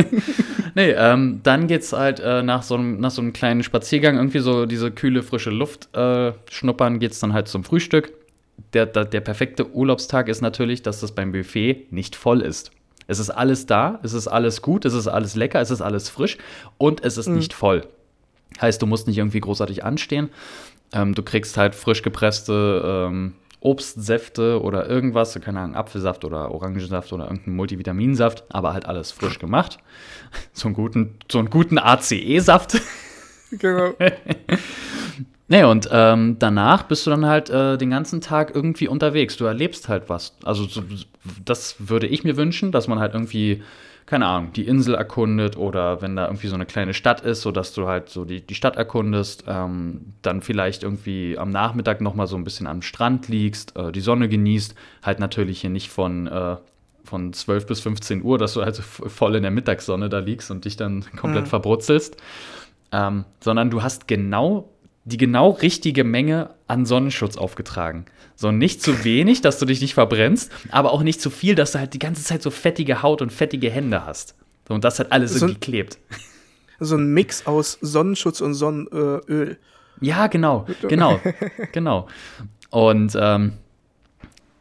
nee, 0.75 0.91
ähm, 0.91 1.41
dann 1.43 1.67
geht's 1.67 1.93
halt 1.93 2.21
äh, 2.21 2.43
nach, 2.43 2.63
so 2.63 2.75
einem, 2.75 3.01
nach 3.01 3.11
so 3.11 3.23
einem 3.23 3.33
kleinen 3.33 3.63
Spaziergang, 3.63 4.17
irgendwie 4.17 4.39
so 4.41 4.67
diese 4.67 4.91
kühle, 4.91 5.23
frische 5.23 5.51
Luft 5.51 5.95
äh, 5.95 6.33
schnuppern, 6.51 6.99
geht's 6.99 7.21
dann 7.21 7.33
halt 7.33 7.49
zum 7.49 7.65
Frühstück. 7.65 8.13
Der, 8.73 8.87
der, 8.87 9.05
der 9.05 9.21
perfekte 9.21 9.73
Urlaubstag 9.73 10.29
ist 10.29 10.41
natürlich, 10.41 10.83
dass 10.83 11.01
das 11.01 11.13
beim 11.13 11.33
Buffet 11.33 11.87
nicht 11.91 12.17
voll 12.17 12.41
ist. 12.41 12.71
Es 13.07 13.19
ist 13.19 13.31
alles 13.31 13.67
da, 13.67 14.01
es 14.03 14.13
ist 14.13 14.29
alles 14.29 14.63
gut, 14.63 14.85
es 14.85 14.95
ist 14.95 15.09
alles 15.09 15.35
lecker, 15.35 15.61
es 15.61 15.71
ist 15.71 15.83
alles 15.83 16.09
frisch 16.09 16.39
und 16.79 17.05
es 17.05 17.19
ist 17.19 17.29
mhm. 17.29 17.37
nicht 17.37 17.53
voll. 17.53 17.87
Heißt, 18.61 18.81
du 18.81 18.87
musst 18.87 19.07
nicht 19.07 19.19
irgendwie 19.19 19.41
großartig 19.41 19.85
anstehen. 19.85 20.31
Ähm, 20.93 21.15
du 21.15 21.23
kriegst 21.23 21.57
halt 21.57 21.75
frisch 21.75 22.03
gepresste 22.03 23.09
ähm, 23.09 23.35
Obstsäfte 23.65 24.61
oder 24.63 24.89
irgendwas, 24.89 25.39
keine 25.41 25.61
Ahnung, 25.61 25.75
Apfelsaft 25.75 26.25
oder 26.25 26.51
Orangensaft 26.51 27.13
oder 27.13 27.25
irgendeinen 27.25 27.57
Multivitaminsaft, 27.57 28.45
aber 28.51 28.75
halt 28.75 28.87
alles 28.87 29.11
frisch 29.11 29.39
gemacht. 29.39 29.79
So 30.53 30.67
einen 30.67 30.75
guten, 30.75 31.15
so 31.31 31.39
einen 31.39 31.49
guten 31.51 31.79
ACE-Saft. 31.79 32.81
Genau. 33.57 33.93
nee, 35.49 35.63
und 35.63 35.89
ähm, 35.93 36.37
danach 36.41 36.85
bist 36.85 37.07
du 37.07 37.11
dann 37.11 37.25
halt 37.25 37.51
äh, 37.51 37.79
den 37.79 37.91
ganzen 37.91 38.21
Tag 38.21 38.53
irgendwie 38.53 38.89
unterwegs. 38.89 39.37
Du 39.37 39.45
erlebst 39.45 39.89
halt 39.89 40.09
was. 40.09 40.35
Also, 40.43 40.65
so, 40.65 40.83
das 41.45 41.77
würde 41.79 42.09
ich 42.09 42.25
mir 42.25 42.37
wünschen, 42.37 42.73
dass 42.73 42.89
man 42.89 42.99
halt 42.99 43.15
irgendwie 43.15 43.63
keine 44.07 44.27
Ahnung, 44.27 44.53
die 44.53 44.67
Insel 44.67 44.95
erkundet 44.95 45.57
oder 45.57 46.03
wenn 46.03 46.15
da 46.15 46.27
irgendwie 46.27 46.49
so 46.49 46.55
eine 46.55 46.67
kleine 46.67 46.93
Stadt 46.93 47.23
ist, 47.23 47.41
sodass 47.41 47.73
du 47.73 47.87
halt 47.87 48.11
so 48.11 48.25
die, 48.25 48.43
die 48.43 48.55
Stadt 48.55 48.77
erkundest, 48.77 49.45
ähm, 49.49 50.13
dann 50.21 50.43
vielleicht 50.43 50.83
irgendwie 50.83 51.39
am 51.39 51.51
Nachmittag 51.51 52.03
nochmal 52.03 52.27
so 52.27 52.37
ein 52.37 52.45
bisschen 52.45 52.67
am 52.67 52.83
Strand 52.83 53.29
liegst, 53.29 53.77
äh, 53.77 53.93
die 53.93 54.01
Sonne 54.01 54.29
genießt, 54.29 54.75
halt 55.03 55.21
natürlich 55.21 55.63
hier 55.63 55.71
nicht 55.71 55.89
von, 55.89 56.27
äh, 56.27 56.57
von 57.05 57.33
12 57.33 57.67
bis 57.67 57.81
15 57.81 58.23
Uhr, 58.23 58.37
dass 58.37 58.55
du 58.55 58.63
halt 58.63 58.77
voll 58.77 59.37
in 59.37 59.43
der 59.43 59.51
Mittagssonne 59.51 60.11
da 60.11 60.19
liegst 60.19 60.51
und 60.51 60.67
dich 60.67 60.77
dann 60.77 61.05
komplett 61.17 61.45
mhm. 61.45 61.51
verbrutzelst, 61.51 62.19
ähm, 62.93 63.25
sondern 63.41 63.71
du 63.71 63.83
hast 63.83 64.07
genau 64.07 64.69
die 65.05 65.17
genau 65.17 65.51
richtige 65.51 66.03
Menge 66.05 66.51
an 66.67 66.87
Sonnenschutz 66.87 67.37
aufgetragen. 67.37 68.07
So 68.37 68.51
nicht 68.51 68.83
zu 68.83 69.05
wenig, 69.05 69.43
dass 69.43 69.59
du 69.59 69.67
dich 69.67 69.81
nicht 69.81 69.95
verbrennst, 69.95 70.51
aber 70.71 70.93
auch 70.93 71.03
nicht 71.03 71.21
zu 71.21 71.31
viel, 71.31 71.55
dass 71.55 71.73
du 71.73 71.79
halt 71.79 71.95
die 71.95 71.99
ganze 71.99 72.25
Zeit 72.25 72.43
so 72.43 72.51
fettige 72.51 73.03
Haut 73.03 73.23
und 73.23 73.33
fettige 73.33 73.71
Hände 73.71 74.07
hast. 74.07 74.35
und 74.69 74.83
das 74.83 74.99
hat 74.99 75.13
alles 75.13 75.35
so 75.35 75.47
irgendwie 75.47 75.61
klebt. 75.61 75.99
So 76.81 76.97
ein 76.97 77.13
Mix 77.13 77.47
aus 77.47 77.79
Sonnenschutz 77.81 78.41
und 78.41 78.55
Sonnenöl. 78.55 79.59
Ja, 80.01 80.27
genau, 80.27 80.67
genau, 80.89 81.21
genau. 81.73 82.09
Und 82.71 83.17
ähm, 83.19 83.53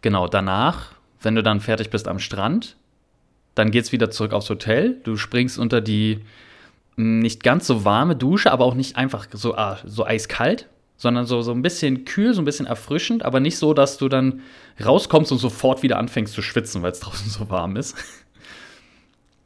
genau, 0.01 0.27
danach, 0.27 0.91
wenn 1.21 1.33
du 1.35 1.41
dann 1.41 1.59
fertig 1.59 1.89
bist 1.89 2.07
am 2.07 2.19
Strand, 2.19 2.77
dann 3.55 3.71
geht's 3.71 3.91
wieder 3.91 4.11
zurück 4.11 4.33
aufs 4.33 4.49
Hotel. 4.49 4.99
Du 5.03 5.17
springst 5.17 5.57
unter 5.57 5.81
die 5.81 6.19
nicht 6.95 7.43
ganz 7.43 7.67
so 7.67 7.85
warme 7.85 8.15
Dusche, 8.15 8.51
aber 8.51 8.65
auch 8.65 8.75
nicht 8.75 8.95
einfach 8.97 9.27
so, 9.31 9.55
ah, 9.55 9.79
so 9.85 10.05
eiskalt, 10.05 10.67
sondern 10.97 11.25
so, 11.25 11.41
so 11.41 11.51
ein 11.51 11.61
bisschen 11.61 12.05
kühl, 12.05 12.33
so 12.33 12.41
ein 12.41 12.45
bisschen 12.45 12.65
erfrischend, 12.65 13.23
aber 13.23 13.39
nicht 13.39 13.57
so, 13.57 13.73
dass 13.73 13.97
du 13.97 14.09
dann 14.09 14.41
rauskommst 14.83 15.31
und 15.31 15.37
sofort 15.37 15.83
wieder 15.83 15.97
anfängst 15.97 16.33
zu 16.33 16.41
schwitzen, 16.41 16.81
weil 16.81 16.91
es 16.91 16.99
draußen 17.01 17.29
so 17.29 17.49
warm 17.49 17.75
ist. 17.75 17.95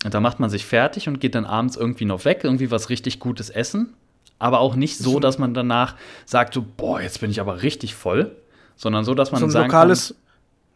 Und 0.03 0.13
da 0.13 0.19
macht 0.19 0.39
man 0.39 0.49
sich 0.49 0.65
fertig 0.65 1.07
und 1.07 1.19
geht 1.19 1.35
dann 1.35 1.45
abends 1.45 1.75
irgendwie 1.75 2.05
noch 2.05 2.23
weg, 2.25 2.41
irgendwie 2.43 2.69
was 2.69 2.89
richtig 2.89 3.19
Gutes 3.19 3.49
essen. 3.49 3.93
Aber 4.39 4.59
auch 4.59 4.75
nicht 4.75 4.99
so, 4.99 5.19
dass 5.19 5.39
man 5.39 5.55
danach 5.55 5.95
sagt, 6.25 6.53
so, 6.53 6.63
boah, 6.63 7.01
jetzt 7.01 7.19
bin 7.21 7.31
ich 7.31 7.41
aber 7.41 7.63
richtig 7.63 7.95
voll, 7.95 8.35
sondern 8.75 9.03
so, 9.03 9.15
dass 9.15 9.31
man 9.31 9.39
so 9.39 9.47
ein 9.47 9.51
sagen 9.51 9.65
lokales, 9.65 10.15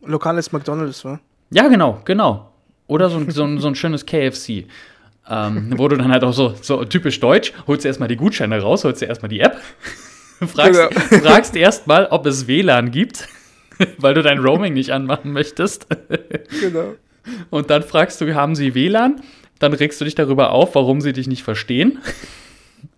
kann, 0.01 0.11
lokales 0.11 0.51
McDonalds, 0.51 1.05
wa? 1.05 1.19
Ja, 1.51 1.67
genau, 1.67 2.01
genau. 2.03 2.51
Oder 2.87 3.09
so 3.11 3.17
ein, 3.17 3.29
so 3.29 3.43
ein, 3.43 3.59
so 3.59 3.67
ein 3.67 3.75
schönes 3.75 4.05
KFC. 4.07 4.65
Ähm, 5.31 5.73
wo 5.77 5.87
du 5.87 5.95
dann 5.95 6.11
halt 6.11 6.25
auch 6.25 6.33
so, 6.33 6.53
so 6.61 6.83
typisch 6.83 7.21
deutsch, 7.21 7.53
holst 7.65 7.85
du 7.85 7.87
erstmal 7.87 8.09
die 8.09 8.17
Gutscheine 8.17 8.59
raus, 8.59 8.83
holst 8.83 9.01
dir 9.01 9.05
erstmal 9.05 9.29
die 9.29 9.39
App 9.39 9.55
fragst, 10.45 10.89
genau. 10.89 11.21
fragst 11.23 11.55
erstmal, 11.55 12.07
ob 12.07 12.25
es 12.25 12.47
WLAN 12.47 12.91
gibt, 12.91 13.29
weil 13.97 14.13
du 14.13 14.23
dein 14.23 14.39
Roaming 14.39 14.73
nicht 14.73 14.91
anmachen 14.91 15.31
möchtest. 15.31 15.87
genau. 16.59 16.95
Und 17.49 17.69
dann 17.69 17.83
fragst 17.83 18.19
du, 18.19 18.35
haben 18.35 18.55
sie 18.55 18.75
WLAN? 18.75 19.21
Dann 19.59 19.71
regst 19.71 20.01
du 20.01 20.05
dich 20.05 20.15
darüber 20.15 20.51
auf, 20.51 20.75
warum 20.75 20.99
sie 20.99 21.13
dich 21.13 21.27
nicht 21.27 21.43
verstehen. 21.43 21.99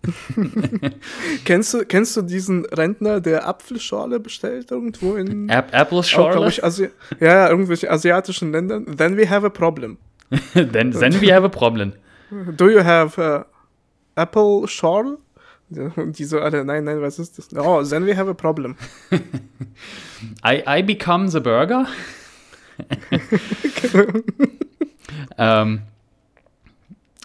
kennst, 1.44 1.72
du, 1.72 1.84
kennst 1.84 2.16
du 2.16 2.22
diesen 2.22 2.64
Rentner, 2.64 3.20
der 3.20 3.46
Apfelschorle 3.46 4.18
bestellt 4.18 4.72
irgendwo 4.72 5.14
in 5.14 5.48
Apfelschorle? 5.50 6.46
Asi 6.64 6.88
ja, 7.20 7.26
ja, 7.26 7.48
irgendwelche 7.48 7.90
asiatischen 7.90 8.50
Ländern? 8.50 8.96
Then 8.96 9.16
we 9.16 9.30
have 9.30 9.46
a 9.46 9.50
problem. 9.50 9.98
then, 10.54 10.90
then 10.90 11.20
we 11.20 11.32
have 11.32 11.44
a 11.44 11.48
problem. 11.48 11.92
Do 12.30 12.70
you 12.70 12.82
have 12.82 13.18
uh, 13.18 13.44
apple 14.16 14.66
schorle? 14.66 15.18
Und 15.96 16.18
die 16.18 16.24
so 16.24 16.40
alle, 16.40 16.64
nein, 16.64 16.84
nein, 16.84 17.00
was 17.00 17.18
ist 17.18 17.38
das? 17.38 17.48
Oh, 17.56 17.82
then 17.82 18.06
we 18.06 18.16
have 18.16 18.28
a 18.28 18.34
problem. 18.34 18.76
I, 20.44 20.62
I 20.66 20.82
become 20.82 21.28
the 21.28 21.40
burger. 21.40 21.86
ähm, 25.38 25.82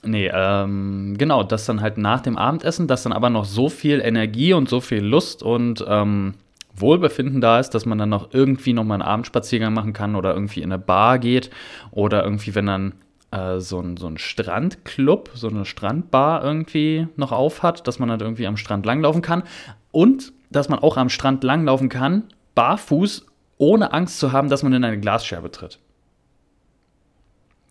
nee, 0.04 0.30
ähm, 0.34 1.16
genau, 1.18 1.44
das 1.44 1.66
dann 1.66 1.82
halt 1.82 1.98
nach 1.98 2.22
dem 2.22 2.38
Abendessen, 2.38 2.88
dass 2.88 3.04
dann 3.04 3.14
aber 3.14 3.30
noch 3.30 3.46
so 3.46 3.70
viel 3.70 4.00
Energie 4.00 4.54
und 4.54 4.70
so 4.70 4.80
viel 4.80 5.04
Lust 5.04 5.44
und 5.44 5.84
ähm, 5.88 6.36
Wohlbefinden 6.76 7.42
da 7.42 7.60
ist, 7.60 7.72
dass 7.72 7.86
man 7.86 7.98
dann 7.98 8.10
noch 8.10 8.34
irgendwie 8.34 8.74
noch 8.74 8.84
mal 8.84 8.96
einen 8.96 9.04
Abendspaziergang 9.04 9.74
machen 9.74 9.94
kann 9.94 10.16
oder 10.16 10.34
irgendwie 10.34 10.62
in 10.62 10.72
eine 10.72 10.80
Bar 10.80 11.20
geht 11.20 11.50
oder 11.92 12.24
irgendwie, 12.24 12.56
wenn 12.56 12.68
dann 12.68 12.94
äh, 13.32 13.60
so 13.60 13.80
ein, 13.80 13.98
so 13.98 14.08
ein 14.08 14.18
Strandclub, 14.18 15.32
so 15.34 15.48
eine 15.48 15.66
Strandbar 15.66 16.44
irgendwie 16.44 17.08
noch 17.16 17.32
auf 17.32 17.64
hat, 17.64 17.88
dass 17.88 18.00
man 18.00 18.10
halt 18.10 18.22
irgendwie 18.22 18.48
am 18.48 18.58
Strand 18.58 18.86
langlaufen 18.86 19.22
kann. 19.22 19.44
Und 19.92 20.34
dass 20.50 20.70
man 20.70 20.80
auch 20.80 20.98
am 20.98 21.10
Strand 21.10 21.44
langlaufen 21.44 21.90
kann, 21.90 22.24
barfuß, 22.56 23.26
ohne 23.58 23.94
Angst 23.94 24.20
zu 24.20 24.32
haben, 24.32 24.50
dass 24.50 24.64
man 24.64 24.74
in 24.74 24.84
eine 24.84 25.00
Glasscherbe 25.00 25.52
tritt. 25.52 25.80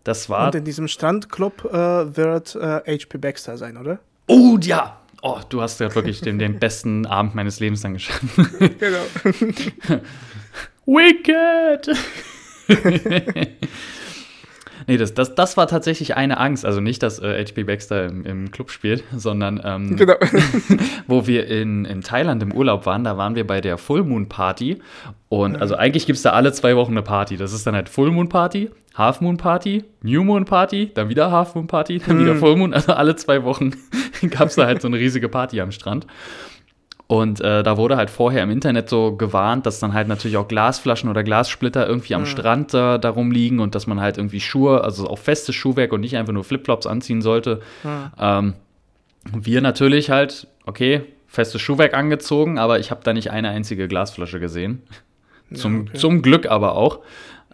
Das 0.04 0.30
war. 0.30 0.46
Und 0.46 0.54
in 0.54 0.64
diesem 0.64 0.88
Strandclub 0.88 1.64
äh, 1.66 2.16
wird 2.16 2.54
äh, 2.54 2.80
HP 2.86 3.18
Baxter 3.18 3.58
sein, 3.58 3.76
oder? 3.76 3.98
Oh, 4.26 4.58
ja! 4.60 5.00
Oh, 5.20 5.40
du 5.48 5.60
hast 5.60 5.80
ja 5.80 5.92
wirklich 5.94 6.20
den, 6.20 6.38
den 6.38 6.58
besten 6.58 7.04
Abend 7.08 7.34
meines 7.34 7.58
Lebens 7.60 7.82
dann 7.82 7.94
geschaffen. 7.94 8.30
genau. 8.78 9.02
Wicked! 10.86 11.90
Nee, 14.88 14.96
das, 14.96 15.12
das, 15.12 15.34
das 15.34 15.58
war 15.58 15.68
tatsächlich 15.68 16.16
eine 16.16 16.38
Angst. 16.38 16.64
Also 16.64 16.80
nicht, 16.80 17.02
dass 17.02 17.18
äh, 17.18 17.44
HP 17.44 17.64
Baxter 17.64 18.06
im, 18.06 18.24
im, 18.24 18.50
Club 18.50 18.70
spielt, 18.70 19.04
sondern 19.14 19.60
ähm, 19.62 19.96
genau. 19.98 20.14
wo 21.06 21.26
wir 21.26 21.46
in, 21.46 21.84
in 21.84 22.00
Thailand 22.00 22.42
im 22.42 22.52
Urlaub 22.52 22.86
waren, 22.86 23.04
da 23.04 23.18
waren 23.18 23.34
wir 23.34 23.46
bei 23.46 23.60
der 23.60 23.76
Full 23.76 24.02
Moon 24.02 24.30
Party. 24.30 24.78
Und 25.28 25.60
also 25.60 25.76
eigentlich 25.76 26.06
gibt 26.06 26.16
es 26.16 26.22
da 26.22 26.30
alle 26.30 26.52
zwei 26.52 26.74
Wochen 26.74 26.92
eine 26.92 27.02
Party. 27.02 27.36
Das 27.36 27.52
ist 27.52 27.66
dann 27.66 27.74
halt 27.74 27.90
Full 27.90 28.10
Moon 28.10 28.30
Party, 28.30 28.70
Half 28.94 29.20
Moon 29.20 29.36
Party, 29.36 29.84
New 30.00 30.24
Moon 30.24 30.46
Party, 30.46 30.90
dann 30.94 31.10
wieder 31.10 31.30
Half 31.30 31.54
Moon 31.54 31.66
Party, 31.66 31.98
dann 31.98 32.18
wieder 32.18 32.32
mhm. 32.32 32.38
Full 32.38 32.56
Moon. 32.56 32.72
Also 32.72 32.94
alle 32.94 33.14
zwei 33.14 33.44
Wochen 33.44 33.72
gab 34.30 34.48
es 34.48 34.54
da 34.54 34.64
halt 34.64 34.80
so 34.80 34.88
eine 34.88 34.96
riesige 34.96 35.28
Party 35.28 35.60
am 35.60 35.70
Strand. 35.70 36.06
Und 37.08 37.40
äh, 37.40 37.62
da 37.62 37.78
wurde 37.78 37.96
halt 37.96 38.10
vorher 38.10 38.42
im 38.42 38.50
Internet 38.50 38.90
so 38.90 39.16
gewarnt, 39.16 39.64
dass 39.64 39.80
dann 39.80 39.94
halt 39.94 40.08
natürlich 40.08 40.36
auch 40.36 40.46
Glasflaschen 40.46 41.08
oder 41.08 41.24
Glassplitter 41.24 41.88
irgendwie 41.88 42.14
am 42.14 42.20
mhm. 42.20 42.26
Strand 42.26 42.74
äh, 42.74 42.98
darum 42.98 43.30
liegen 43.30 43.60
und 43.60 43.74
dass 43.74 43.86
man 43.86 43.98
halt 43.98 44.18
irgendwie 44.18 44.40
Schuhe, 44.40 44.84
also 44.84 45.08
auch 45.08 45.18
festes 45.18 45.54
Schuhwerk 45.54 45.94
und 45.94 46.02
nicht 46.02 46.18
einfach 46.18 46.34
nur 46.34 46.44
Flipflops 46.44 46.86
anziehen 46.86 47.22
sollte. 47.22 47.62
Mhm. 47.82 48.10
Ähm, 48.18 48.54
wir 49.32 49.62
natürlich 49.62 50.10
halt, 50.10 50.48
okay, 50.66 51.02
festes 51.26 51.62
Schuhwerk 51.62 51.94
angezogen, 51.94 52.58
aber 52.58 52.78
ich 52.78 52.90
habe 52.90 53.00
da 53.02 53.14
nicht 53.14 53.30
eine 53.30 53.48
einzige 53.48 53.88
Glasflasche 53.88 54.38
gesehen. 54.38 54.82
Zum, 55.54 55.82
okay. 55.88 55.96
zum 55.96 56.20
Glück 56.20 56.46
aber 56.50 56.74
auch. 56.74 57.00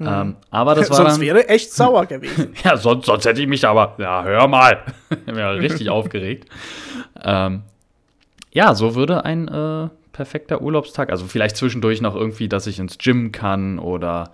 Mhm. 0.00 0.07
Ähm, 0.09 0.36
aber 0.50 0.74
das 0.74 0.90
war 0.90 0.96
sonst 0.96 1.12
dann, 1.12 1.20
wäre 1.20 1.48
echt 1.48 1.72
sauer 1.72 2.07
gewesen. 2.07 2.55
ja, 2.64 2.76
sonst, 2.76 3.07
sonst 3.07 3.24
hätte 3.24 3.40
ich 3.40 3.46
mich 3.46 3.64
aber, 3.64 3.94
ja, 3.98 4.24
hör 4.24 4.48
mal, 4.48 4.82
ich 5.11 5.18
bin 5.18 5.36
ja 5.36 5.50
richtig 5.50 5.90
aufgeregt. 5.90 6.48
Ähm, 7.22 7.62
ja, 8.55 8.74
so 8.74 8.94
würde 8.94 9.24
ein 9.24 9.48
äh, 9.48 9.88
perfekter 10.12 10.62
Urlaubstag, 10.62 11.11
also 11.11 11.26
vielleicht 11.26 11.57
zwischendurch 11.57 12.00
noch 12.00 12.14
irgendwie, 12.14 12.48
dass 12.48 12.66
ich 12.66 12.78
ins 12.78 12.96
Gym 12.96 13.32
kann 13.32 13.78
oder 13.78 14.32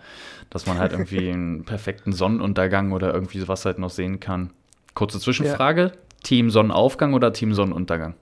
dass 0.50 0.66
man 0.66 0.78
halt 0.78 0.92
irgendwie 0.92 1.30
einen 1.32 1.64
perfekten 1.64 2.12
Sonnenuntergang 2.12 2.92
oder 2.92 3.12
irgendwie 3.12 3.40
sowas 3.40 3.64
halt 3.64 3.78
noch 3.78 3.90
sehen 3.90 4.20
kann. 4.20 4.50
Kurze 4.94 5.18
Zwischenfrage: 5.18 5.82
ja. 5.82 5.92
Team 6.22 6.50
Sonnenaufgang 6.50 7.14
oder 7.14 7.32
Team 7.32 7.54
Sonnenuntergang? 7.54 8.14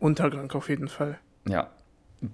Untergang 0.00 0.50
auf 0.52 0.68
jeden 0.68 0.88
Fall. 0.88 1.18
Ja, 1.48 1.70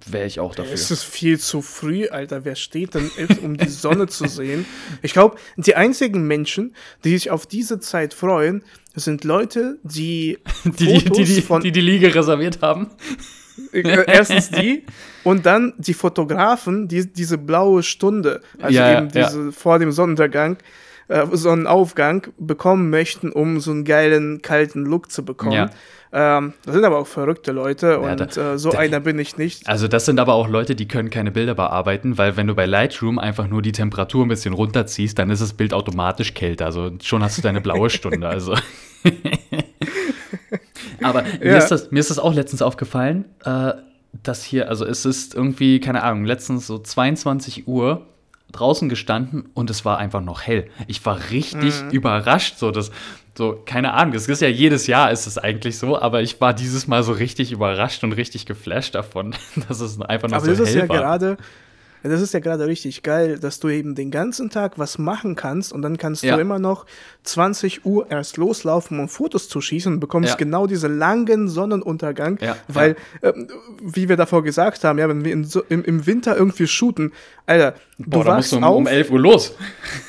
wäre 0.07 0.27
ich 0.27 0.41
auch 0.41 0.55
dafür. 0.55 0.73
Es 0.73 0.91
ist 0.91 1.05
viel 1.05 1.39
zu 1.39 1.61
früh, 1.61 2.09
Alter. 2.09 2.45
Wer 2.45 2.55
steht 2.55 2.95
denn, 2.95 3.11
um 3.43 3.57
die 3.57 3.69
Sonne 3.69 4.07
zu 4.07 4.27
sehen? 4.29 4.65
Ich 5.03 5.13
glaube, 5.13 5.37
die 5.57 5.75
einzigen 5.75 6.27
Menschen, 6.27 6.75
die 7.05 7.11
sich 7.11 7.31
auf 7.31 7.47
diese 7.47 7.81
Zeit 7.81 8.15
freuen, 8.15 8.65
sind 8.95 9.25
Leute, 9.25 9.79
die 9.83 10.39
die, 10.65 11.01
Fotos 11.01 11.17
die, 11.17 11.25
die, 11.25 11.35
die, 11.35 11.43
von 11.43 11.63
die, 11.63 11.73
die 11.73 11.81
Liege 11.81 12.15
reserviert 12.15 12.61
haben. 12.63 12.91
Äh, 13.73 14.05
erstens 14.07 14.51
die 14.51 14.85
und 15.25 15.47
dann 15.47 15.75
die 15.79 15.95
Fotografen, 15.95 16.89
die 16.89 17.13
diese 17.13 17.39
blaue 17.39 17.83
Stunde, 17.83 18.41
also 18.61 18.79
ja, 18.79 18.99
eben 18.99 19.09
diese 19.09 19.45
ja. 19.47 19.51
vor 19.53 19.79
dem 19.79 19.93
Sonnenuntergang, 19.93 20.57
äh, 21.09 21.27
Sonnenaufgang 21.33 22.29
bekommen 22.39 22.91
möchten, 22.91 23.33
um 23.33 23.61
so 23.61 23.71
einen 23.71 23.85
geilen 23.85 24.43
kalten 24.43 24.85
Look 24.85 25.11
zu 25.11 25.25
bekommen. 25.25 25.53
Ja. 25.53 25.71
Ähm, 26.15 26.53
das 26.65 26.75
sind 26.75 26.85
aber 26.85 26.99
auch 26.99 27.07
verrückte 27.07 27.53
Leute 27.53 27.99
und 27.99 28.21
da, 28.21 28.55
äh, 28.55 28.59
so 28.59 28.71
da, 28.71 28.79
einer 28.79 29.01
bin 29.01 29.19
ich 29.19 29.39
nicht. 29.39 29.67
Also 29.67 29.89
das 29.89 30.05
sind 30.05 30.21
aber 30.21 30.35
auch 30.35 30.47
Leute, 30.47 30.75
die 30.75 30.87
können 30.87 31.09
keine 31.09 31.31
Bilder 31.31 31.55
bearbeiten, 31.55 32.19
weil 32.19 32.37
wenn 32.37 32.47
du 32.47 32.55
bei 32.55 32.67
Lightroom 32.67 33.19
einfach 33.19 33.49
nur 33.49 33.63
die 33.63 33.73
Temperatur 33.73 34.27
ein 34.27 34.29
bisschen 34.29 34.53
runterziehst, 34.53 35.19
dann 35.19 35.31
ist 35.31 35.41
das 35.41 35.55
Bild 35.55 35.73
automatisch 35.73 36.35
kälter. 36.35 36.67
Also 36.67 36.91
schon 37.03 37.23
hast 37.23 37.39
du 37.39 37.43
deine 37.43 37.63
blaue 37.63 37.89
Stunde. 37.89 38.29
Also. 38.29 38.55
aber 41.03 41.23
ja. 41.23 41.39
mir, 41.41 41.57
ist 41.57 41.69
das, 41.69 41.91
mir 41.91 42.01
ist 42.01 42.11
das 42.11 42.19
auch 42.19 42.35
letztens 42.35 42.61
aufgefallen. 42.61 43.25
Äh, 43.45 43.73
dass 44.23 44.45
hier, 44.45 44.69
also 44.69 44.85
es 44.85 45.07
ist 45.07 45.35
irgendwie, 45.35 45.81
keine 45.81 46.03
Ahnung, 46.03 46.27
letztens 46.27 46.67
so 46.67 46.79
22 46.79 47.67
Uhr 47.67 48.07
draußen 48.53 48.89
gestanden 48.89 49.49
und 49.55 49.71
es 49.71 49.85
war 49.85 49.99
einfach 49.99 50.21
noch 50.21 50.43
hell. 50.43 50.69
Ich 50.87 51.05
war 51.05 51.31
richtig 51.31 51.83
mhm. 51.83 51.91
überrascht, 51.91 52.59
so 52.59 52.71
dass 52.71 52.91
so 53.37 53.63
keine 53.65 53.95
Ahnung, 53.95 54.15
es 54.15 54.29
ist 54.29 54.43
ja 54.43 54.49
jedes 54.49 54.87
Jahr 54.87 55.11
ist 55.11 55.27
es 55.27 55.39
eigentlich 55.39 55.79
so, 55.79 55.99
aber 55.99 56.21
ich 56.21 56.41
war 56.41 56.53
dieses 56.53 56.87
Mal 56.87 57.03
so 57.03 57.13
richtig 57.13 57.51
überrascht 57.51 58.05
und 58.05 58.13
richtig 58.13 58.45
geflasht 58.47 58.95
davon, 58.95 59.35
dass 59.69 59.81
es 59.81 60.01
einfach 60.01 60.29
noch 60.29 60.39
aber 60.39 60.55
so 60.55 60.65
hell 60.65 60.77
ja 60.77 60.89
war. 60.89 60.99
Gerade, 60.99 61.37
das 62.11 62.21
ist 62.21 62.35
ja 62.35 62.41
gerade 62.41 62.67
richtig 62.67 63.03
geil, 63.03 63.39
dass 63.39 63.61
du 63.61 63.69
eben 63.69 63.95
den 63.95 64.11
ganzen 64.11 64.51
Tag 64.51 64.79
was 64.79 64.99
machen 64.99 65.37
kannst 65.37 65.73
und 65.73 65.83
dann 65.83 65.99
kannst 65.99 66.25
ja. 66.25 66.35
du 66.35 66.41
immer 66.41 66.59
noch 66.59 66.85
20 67.23 67.87
Uhr 67.87 68.11
erst 68.11 68.37
loslaufen, 68.37 68.99
um 68.99 69.09
Fotos 69.09 69.49
zu 69.49 69.61
schießen 69.61 69.95
und 69.95 70.01
bekommst 70.01 70.31
ja. 70.31 70.37
genau 70.37 70.67
diesen 70.67 70.99
langen 70.99 71.49
Sonnenuntergang, 71.49 72.39
ja. 72.41 72.57
weil, 72.67 72.97
äh, 73.21 73.33
wie 73.81 74.09
wir 74.09 74.17
davor 74.17 74.43
gesagt 74.43 74.83
haben, 74.83 74.99
ja, 74.99 75.09
wenn 75.09 75.25
wir 75.25 75.45
so, 75.45 75.63
im, 75.69 75.85
im, 75.85 76.07
Winter 76.07 76.37
irgendwie 76.37 76.67
shooten, 76.67 77.13
Alter, 77.47 77.75
Boah, 77.99 78.25
du 78.25 78.31
da 78.31 78.37
musst 78.37 78.53
du 78.53 78.57
um, 78.57 78.65
auf, 78.65 78.77
um 78.77 78.87
11 78.87 79.11
Uhr 79.11 79.21
los. 79.21 79.55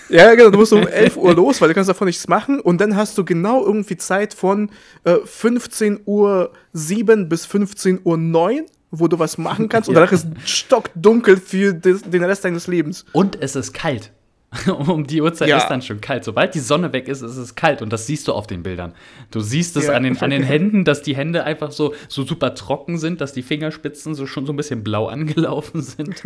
Ja, 0.09 0.33
genau, 0.33 0.49
du 0.49 0.57
musst 0.57 0.73
um 0.73 0.87
11 0.87 1.17
Uhr 1.17 1.35
los, 1.35 1.61
weil 1.61 1.67
du 1.67 1.75
kannst 1.75 1.89
davon 1.89 2.07
nichts 2.07 2.27
machen 2.27 2.59
und 2.59 2.81
dann 2.81 2.95
hast 2.95 3.17
du 3.17 3.25
genau 3.25 3.63
irgendwie 3.63 3.97
Zeit 3.97 4.33
von 4.33 4.71
äh, 5.03 5.17
15 5.23 6.01
Uhr 6.05 6.51
7 6.73 7.29
bis 7.29 7.45
15 7.45 7.99
Uhr 8.03 8.17
9 8.17 8.65
wo 8.93 9.07
du 9.07 9.19
was 9.19 9.37
machen 9.37 9.69
kannst 9.69 9.89
und 9.89 9.95
danach 9.95 10.11
ist 10.11 10.27
stockdunkel 10.45 11.37
für 11.37 11.73
den 11.73 12.23
Rest 12.23 12.45
deines 12.45 12.67
Lebens. 12.67 13.05
Und 13.11 13.41
es 13.41 13.55
ist 13.55 13.73
kalt. 13.73 14.11
um 14.67 15.07
die 15.07 15.19
Uhrzeit 15.21 15.49
ja. 15.49 15.57
ist 15.57 15.67
dann 15.67 15.81
schon 15.81 15.99
kalt. 15.99 16.23
Sobald 16.23 16.53
die 16.53 16.59
Sonne 16.59 16.93
weg 16.93 17.07
ist, 17.07 17.21
ist 17.21 17.37
es 17.37 17.55
kalt 17.55 17.81
und 17.81 17.91
das 17.91 18.05
siehst 18.05 18.27
du 18.27 18.33
auf 18.33 18.45
den 18.45 18.61
Bildern. 18.61 18.93
Du 19.31 19.39
siehst 19.39 19.75
es 19.77 19.87
ja, 19.87 19.93
an, 19.93 20.03
den, 20.03 20.17
an 20.19 20.29
den 20.29 20.43
Händen, 20.43 20.85
dass 20.85 21.01
die 21.01 21.15
Hände 21.15 21.43
einfach 21.43 21.71
so, 21.71 21.95
so 22.07 22.23
super 22.23 22.53
trocken 22.53 22.99
sind, 22.99 23.19
dass 23.19 23.33
die 23.33 23.41
Fingerspitzen 23.41 24.13
so 24.13 24.27
schon 24.27 24.45
so 24.45 24.53
ein 24.53 24.55
bisschen 24.55 24.83
blau 24.83 25.07
angelaufen 25.07 25.81
sind 25.81 26.21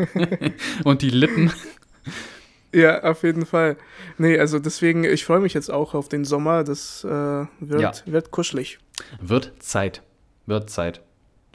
und 0.84 1.01
die 1.01 1.09
Lippen. 1.09 1.51
Ja, 2.74 3.03
auf 3.03 3.24
jeden 3.24 3.45
Fall. 3.45 3.78
Nee, 4.18 4.38
also 4.38 4.59
deswegen, 4.59 5.05
ich 5.05 5.24
freue 5.24 5.39
mich 5.39 5.53
jetzt 5.53 5.72
auch 5.72 5.93
auf 5.93 6.09
den 6.09 6.26
Sommer. 6.26 6.65
Das 6.65 7.05
äh, 7.05 7.07
wird, 7.07 7.82
ja. 7.82 7.93
wird 8.05 8.32
kuschelig. 8.32 8.80
Wird 9.22 9.53
Zeit. 9.59 10.01
Wird 10.45 10.70
Zeit. 10.70 11.01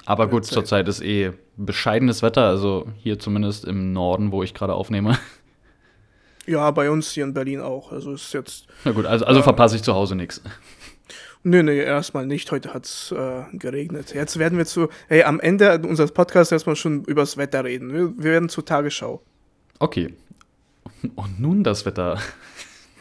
Aber 0.05 0.29
gut, 0.29 0.45
zurzeit 0.45 0.89
ist 0.89 1.01
eh 1.01 1.33
bescheidenes 1.57 2.23
Wetter, 2.23 2.43
also 2.43 2.87
hier 2.99 3.19
zumindest 3.19 3.65
im 3.65 3.93
Norden, 3.93 4.33
wo 4.33 4.43
ich 4.43 4.55
gerade 4.55 4.75
aufnehme. 4.75 5.19
Ja, 6.47 6.71
bei 6.73 6.91
uns 6.91 7.13
hier 7.13 7.25
in 7.25 7.35
Berlin 7.35 7.61
auch. 7.61 7.93
Also 7.93 8.13
ist 8.15 8.33
jetzt. 8.35 8.67
Na 8.85 8.93
gut, 8.93 9.07
also, 9.07 9.25
also 9.25 9.41
äh, 9.41 9.43
verpasse 9.43 9.77
ich 9.77 9.83
zu 9.83 9.95
Hause 9.95 10.17
nichts. 10.17 10.43
Nö, 11.45 11.63
nee, 11.63 11.79
erstmal 11.79 12.27
nicht. 12.27 12.51
Heute 12.51 12.75
hat 12.75 12.85
es 12.85 13.13
äh, 13.13 13.45
geregnet. 13.53 14.15
Jetzt 14.15 14.39
werden 14.39 14.59
wir 14.59 14.67
zu, 14.67 14.89
hey, 15.09 15.23
am 15.25 15.41
Ende 15.41 15.81
unseres 15.87 16.13
Podcasts 16.13 16.53
erstmal 16.53 16.77
schon 16.77 17.05
übers 17.05 17.37
Wetter 17.37 17.65
reden. 17.65 17.93
Wir, 17.93 18.17
wir 18.17 18.33
werden 18.33 18.49
zur 18.49 18.65
Tagesschau. 18.65 19.23
Okay. 19.79 20.15
Und 21.15 21.41
nun 21.41 21.65
das 21.65 21.87
Wetter. 21.87 22.19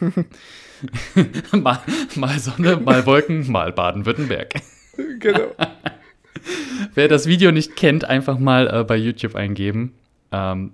mal, 1.52 1.80
mal 2.16 2.38
Sonne, 2.38 2.76
mal 2.76 3.06
Wolken, 3.06 3.50
mal 3.50 3.72
Baden-Württemberg. 3.72 4.54
genau. 5.18 5.52
Wer 6.94 7.08
das 7.08 7.26
Video 7.26 7.52
nicht 7.52 7.76
kennt, 7.76 8.04
einfach 8.04 8.38
mal 8.38 8.68
äh, 8.68 8.84
bei 8.84 8.96
YouTube 8.96 9.34
eingeben. 9.34 9.94
Ähm, 10.30 10.72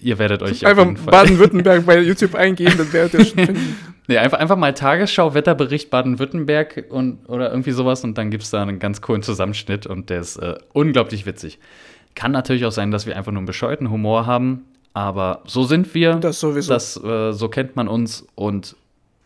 ihr 0.00 0.18
werdet 0.18 0.42
euch 0.42 0.66
einfach 0.66 0.86
Baden-Württemberg 0.86 1.86
bei 1.86 2.00
YouTube 2.00 2.34
eingeben, 2.36 2.74
dann 2.78 2.92
werdet 2.92 3.14
ihr 3.14 3.24
schon 3.24 3.46
finden. 3.46 3.76
Nee, 4.08 4.18
einfach, 4.18 4.38
einfach 4.38 4.56
mal 4.56 4.72
Tagesschau, 4.72 5.34
Wetterbericht 5.34 5.90
Baden-Württemberg 5.90 6.84
und 6.90 7.28
oder 7.28 7.50
irgendwie 7.50 7.72
sowas 7.72 8.04
und 8.04 8.16
dann 8.16 8.30
gibt 8.30 8.44
es 8.44 8.50
da 8.50 8.62
einen 8.62 8.78
ganz 8.78 9.00
coolen 9.00 9.22
Zusammenschnitt 9.22 9.86
und 9.86 10.10
der 10.10 10.20
ist 10.20 10.36
äh, 10.36 10.54
unglaublich 10.72 11.26
witzig. 11.26 11.58
Kann 12.14 12.30
natürlich 12.30 12.64
auch 12.64 12.70
sein, 12.70 12.92
dass 12.92 13.06
wir 13.06 13.16
einfach 13.16 13.32
nur 13.32 13.40
einen 13.40 13.46
bescheuerten 13.46 13.90
Humor 13.90 14.26
haben, 14.26 14.64
aber 14.94 15.42
so 15.46 15.64
sind 15.64 15.92
wir. 15.92 16.14
Das 16.14 16.38
sowieso. 16.38 16.72
Das, 16.72 17.02
äh, 17.02 17.32
so 17.32 17.48
kennt 17.48 17.74
man 17.74 17.88
uns 17.88 18.24
und 18.36 18.76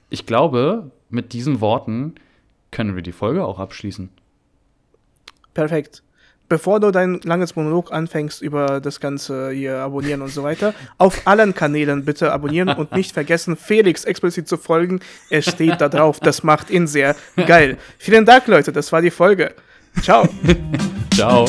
ich 0.08 0.24
glaube, 0.24 0.90
mit 1.10 1.34
diesen 1.34 1.60
Worten 1.60 2.14
können 2.70 2.96
wir 2.96 3.02
die 3.02 3.12
Folge 3.12 3.44
auch 3.44 3.58
abschließen. 3.58 4.08
Perfekt. 5.60 6.02
Bevor 6.48 6.80
du 6.80 6.90
dein 6.90 7.20
langes 7.22 7.54
Monolog 7.54 7.92
anfängst 7.92 8.40
über 8.40 8.80
das 8.80 8.98
Ganze 8.98 9.50
hier 9.50 9.76
abonnieren 9.76 10.22
und 10.22 10.30
so 10.30 10.42
weiter, 10.42 10.72
auf 10.96 11.26
allen 11.26 11.54
Kanälen 11.54 12.06
bitte 12.06 12.32
abonnieren 12.32 12.70
und 12.70 12.92
nicht 12.96 13.12
vergessen, 13.12 13.56
Felix 13.56 14.04
explizit 14.04 14.48
zu 14.48 14.56
folgen. 14.56 15.00
Er 15.28 15.42
steht 15.42 15.82
da 15.82 15.90
drauf. 15.90 16.18
Das 16.18 16.42
macht 16.42 16.70
ihn 16.70 16.86
sehr 16.86 17.14
geil. 17.46 17.76
Vielen 17.98 18.24
Dank, 18.24 18.46
Leute. 18.46 18.72
Das 18.72 18.90
war 18.90 19.02
die 19.02 19.10
Folge. 19.10 19.54
Ciao. 20.02 20.26
Ciao. 21.14 21.46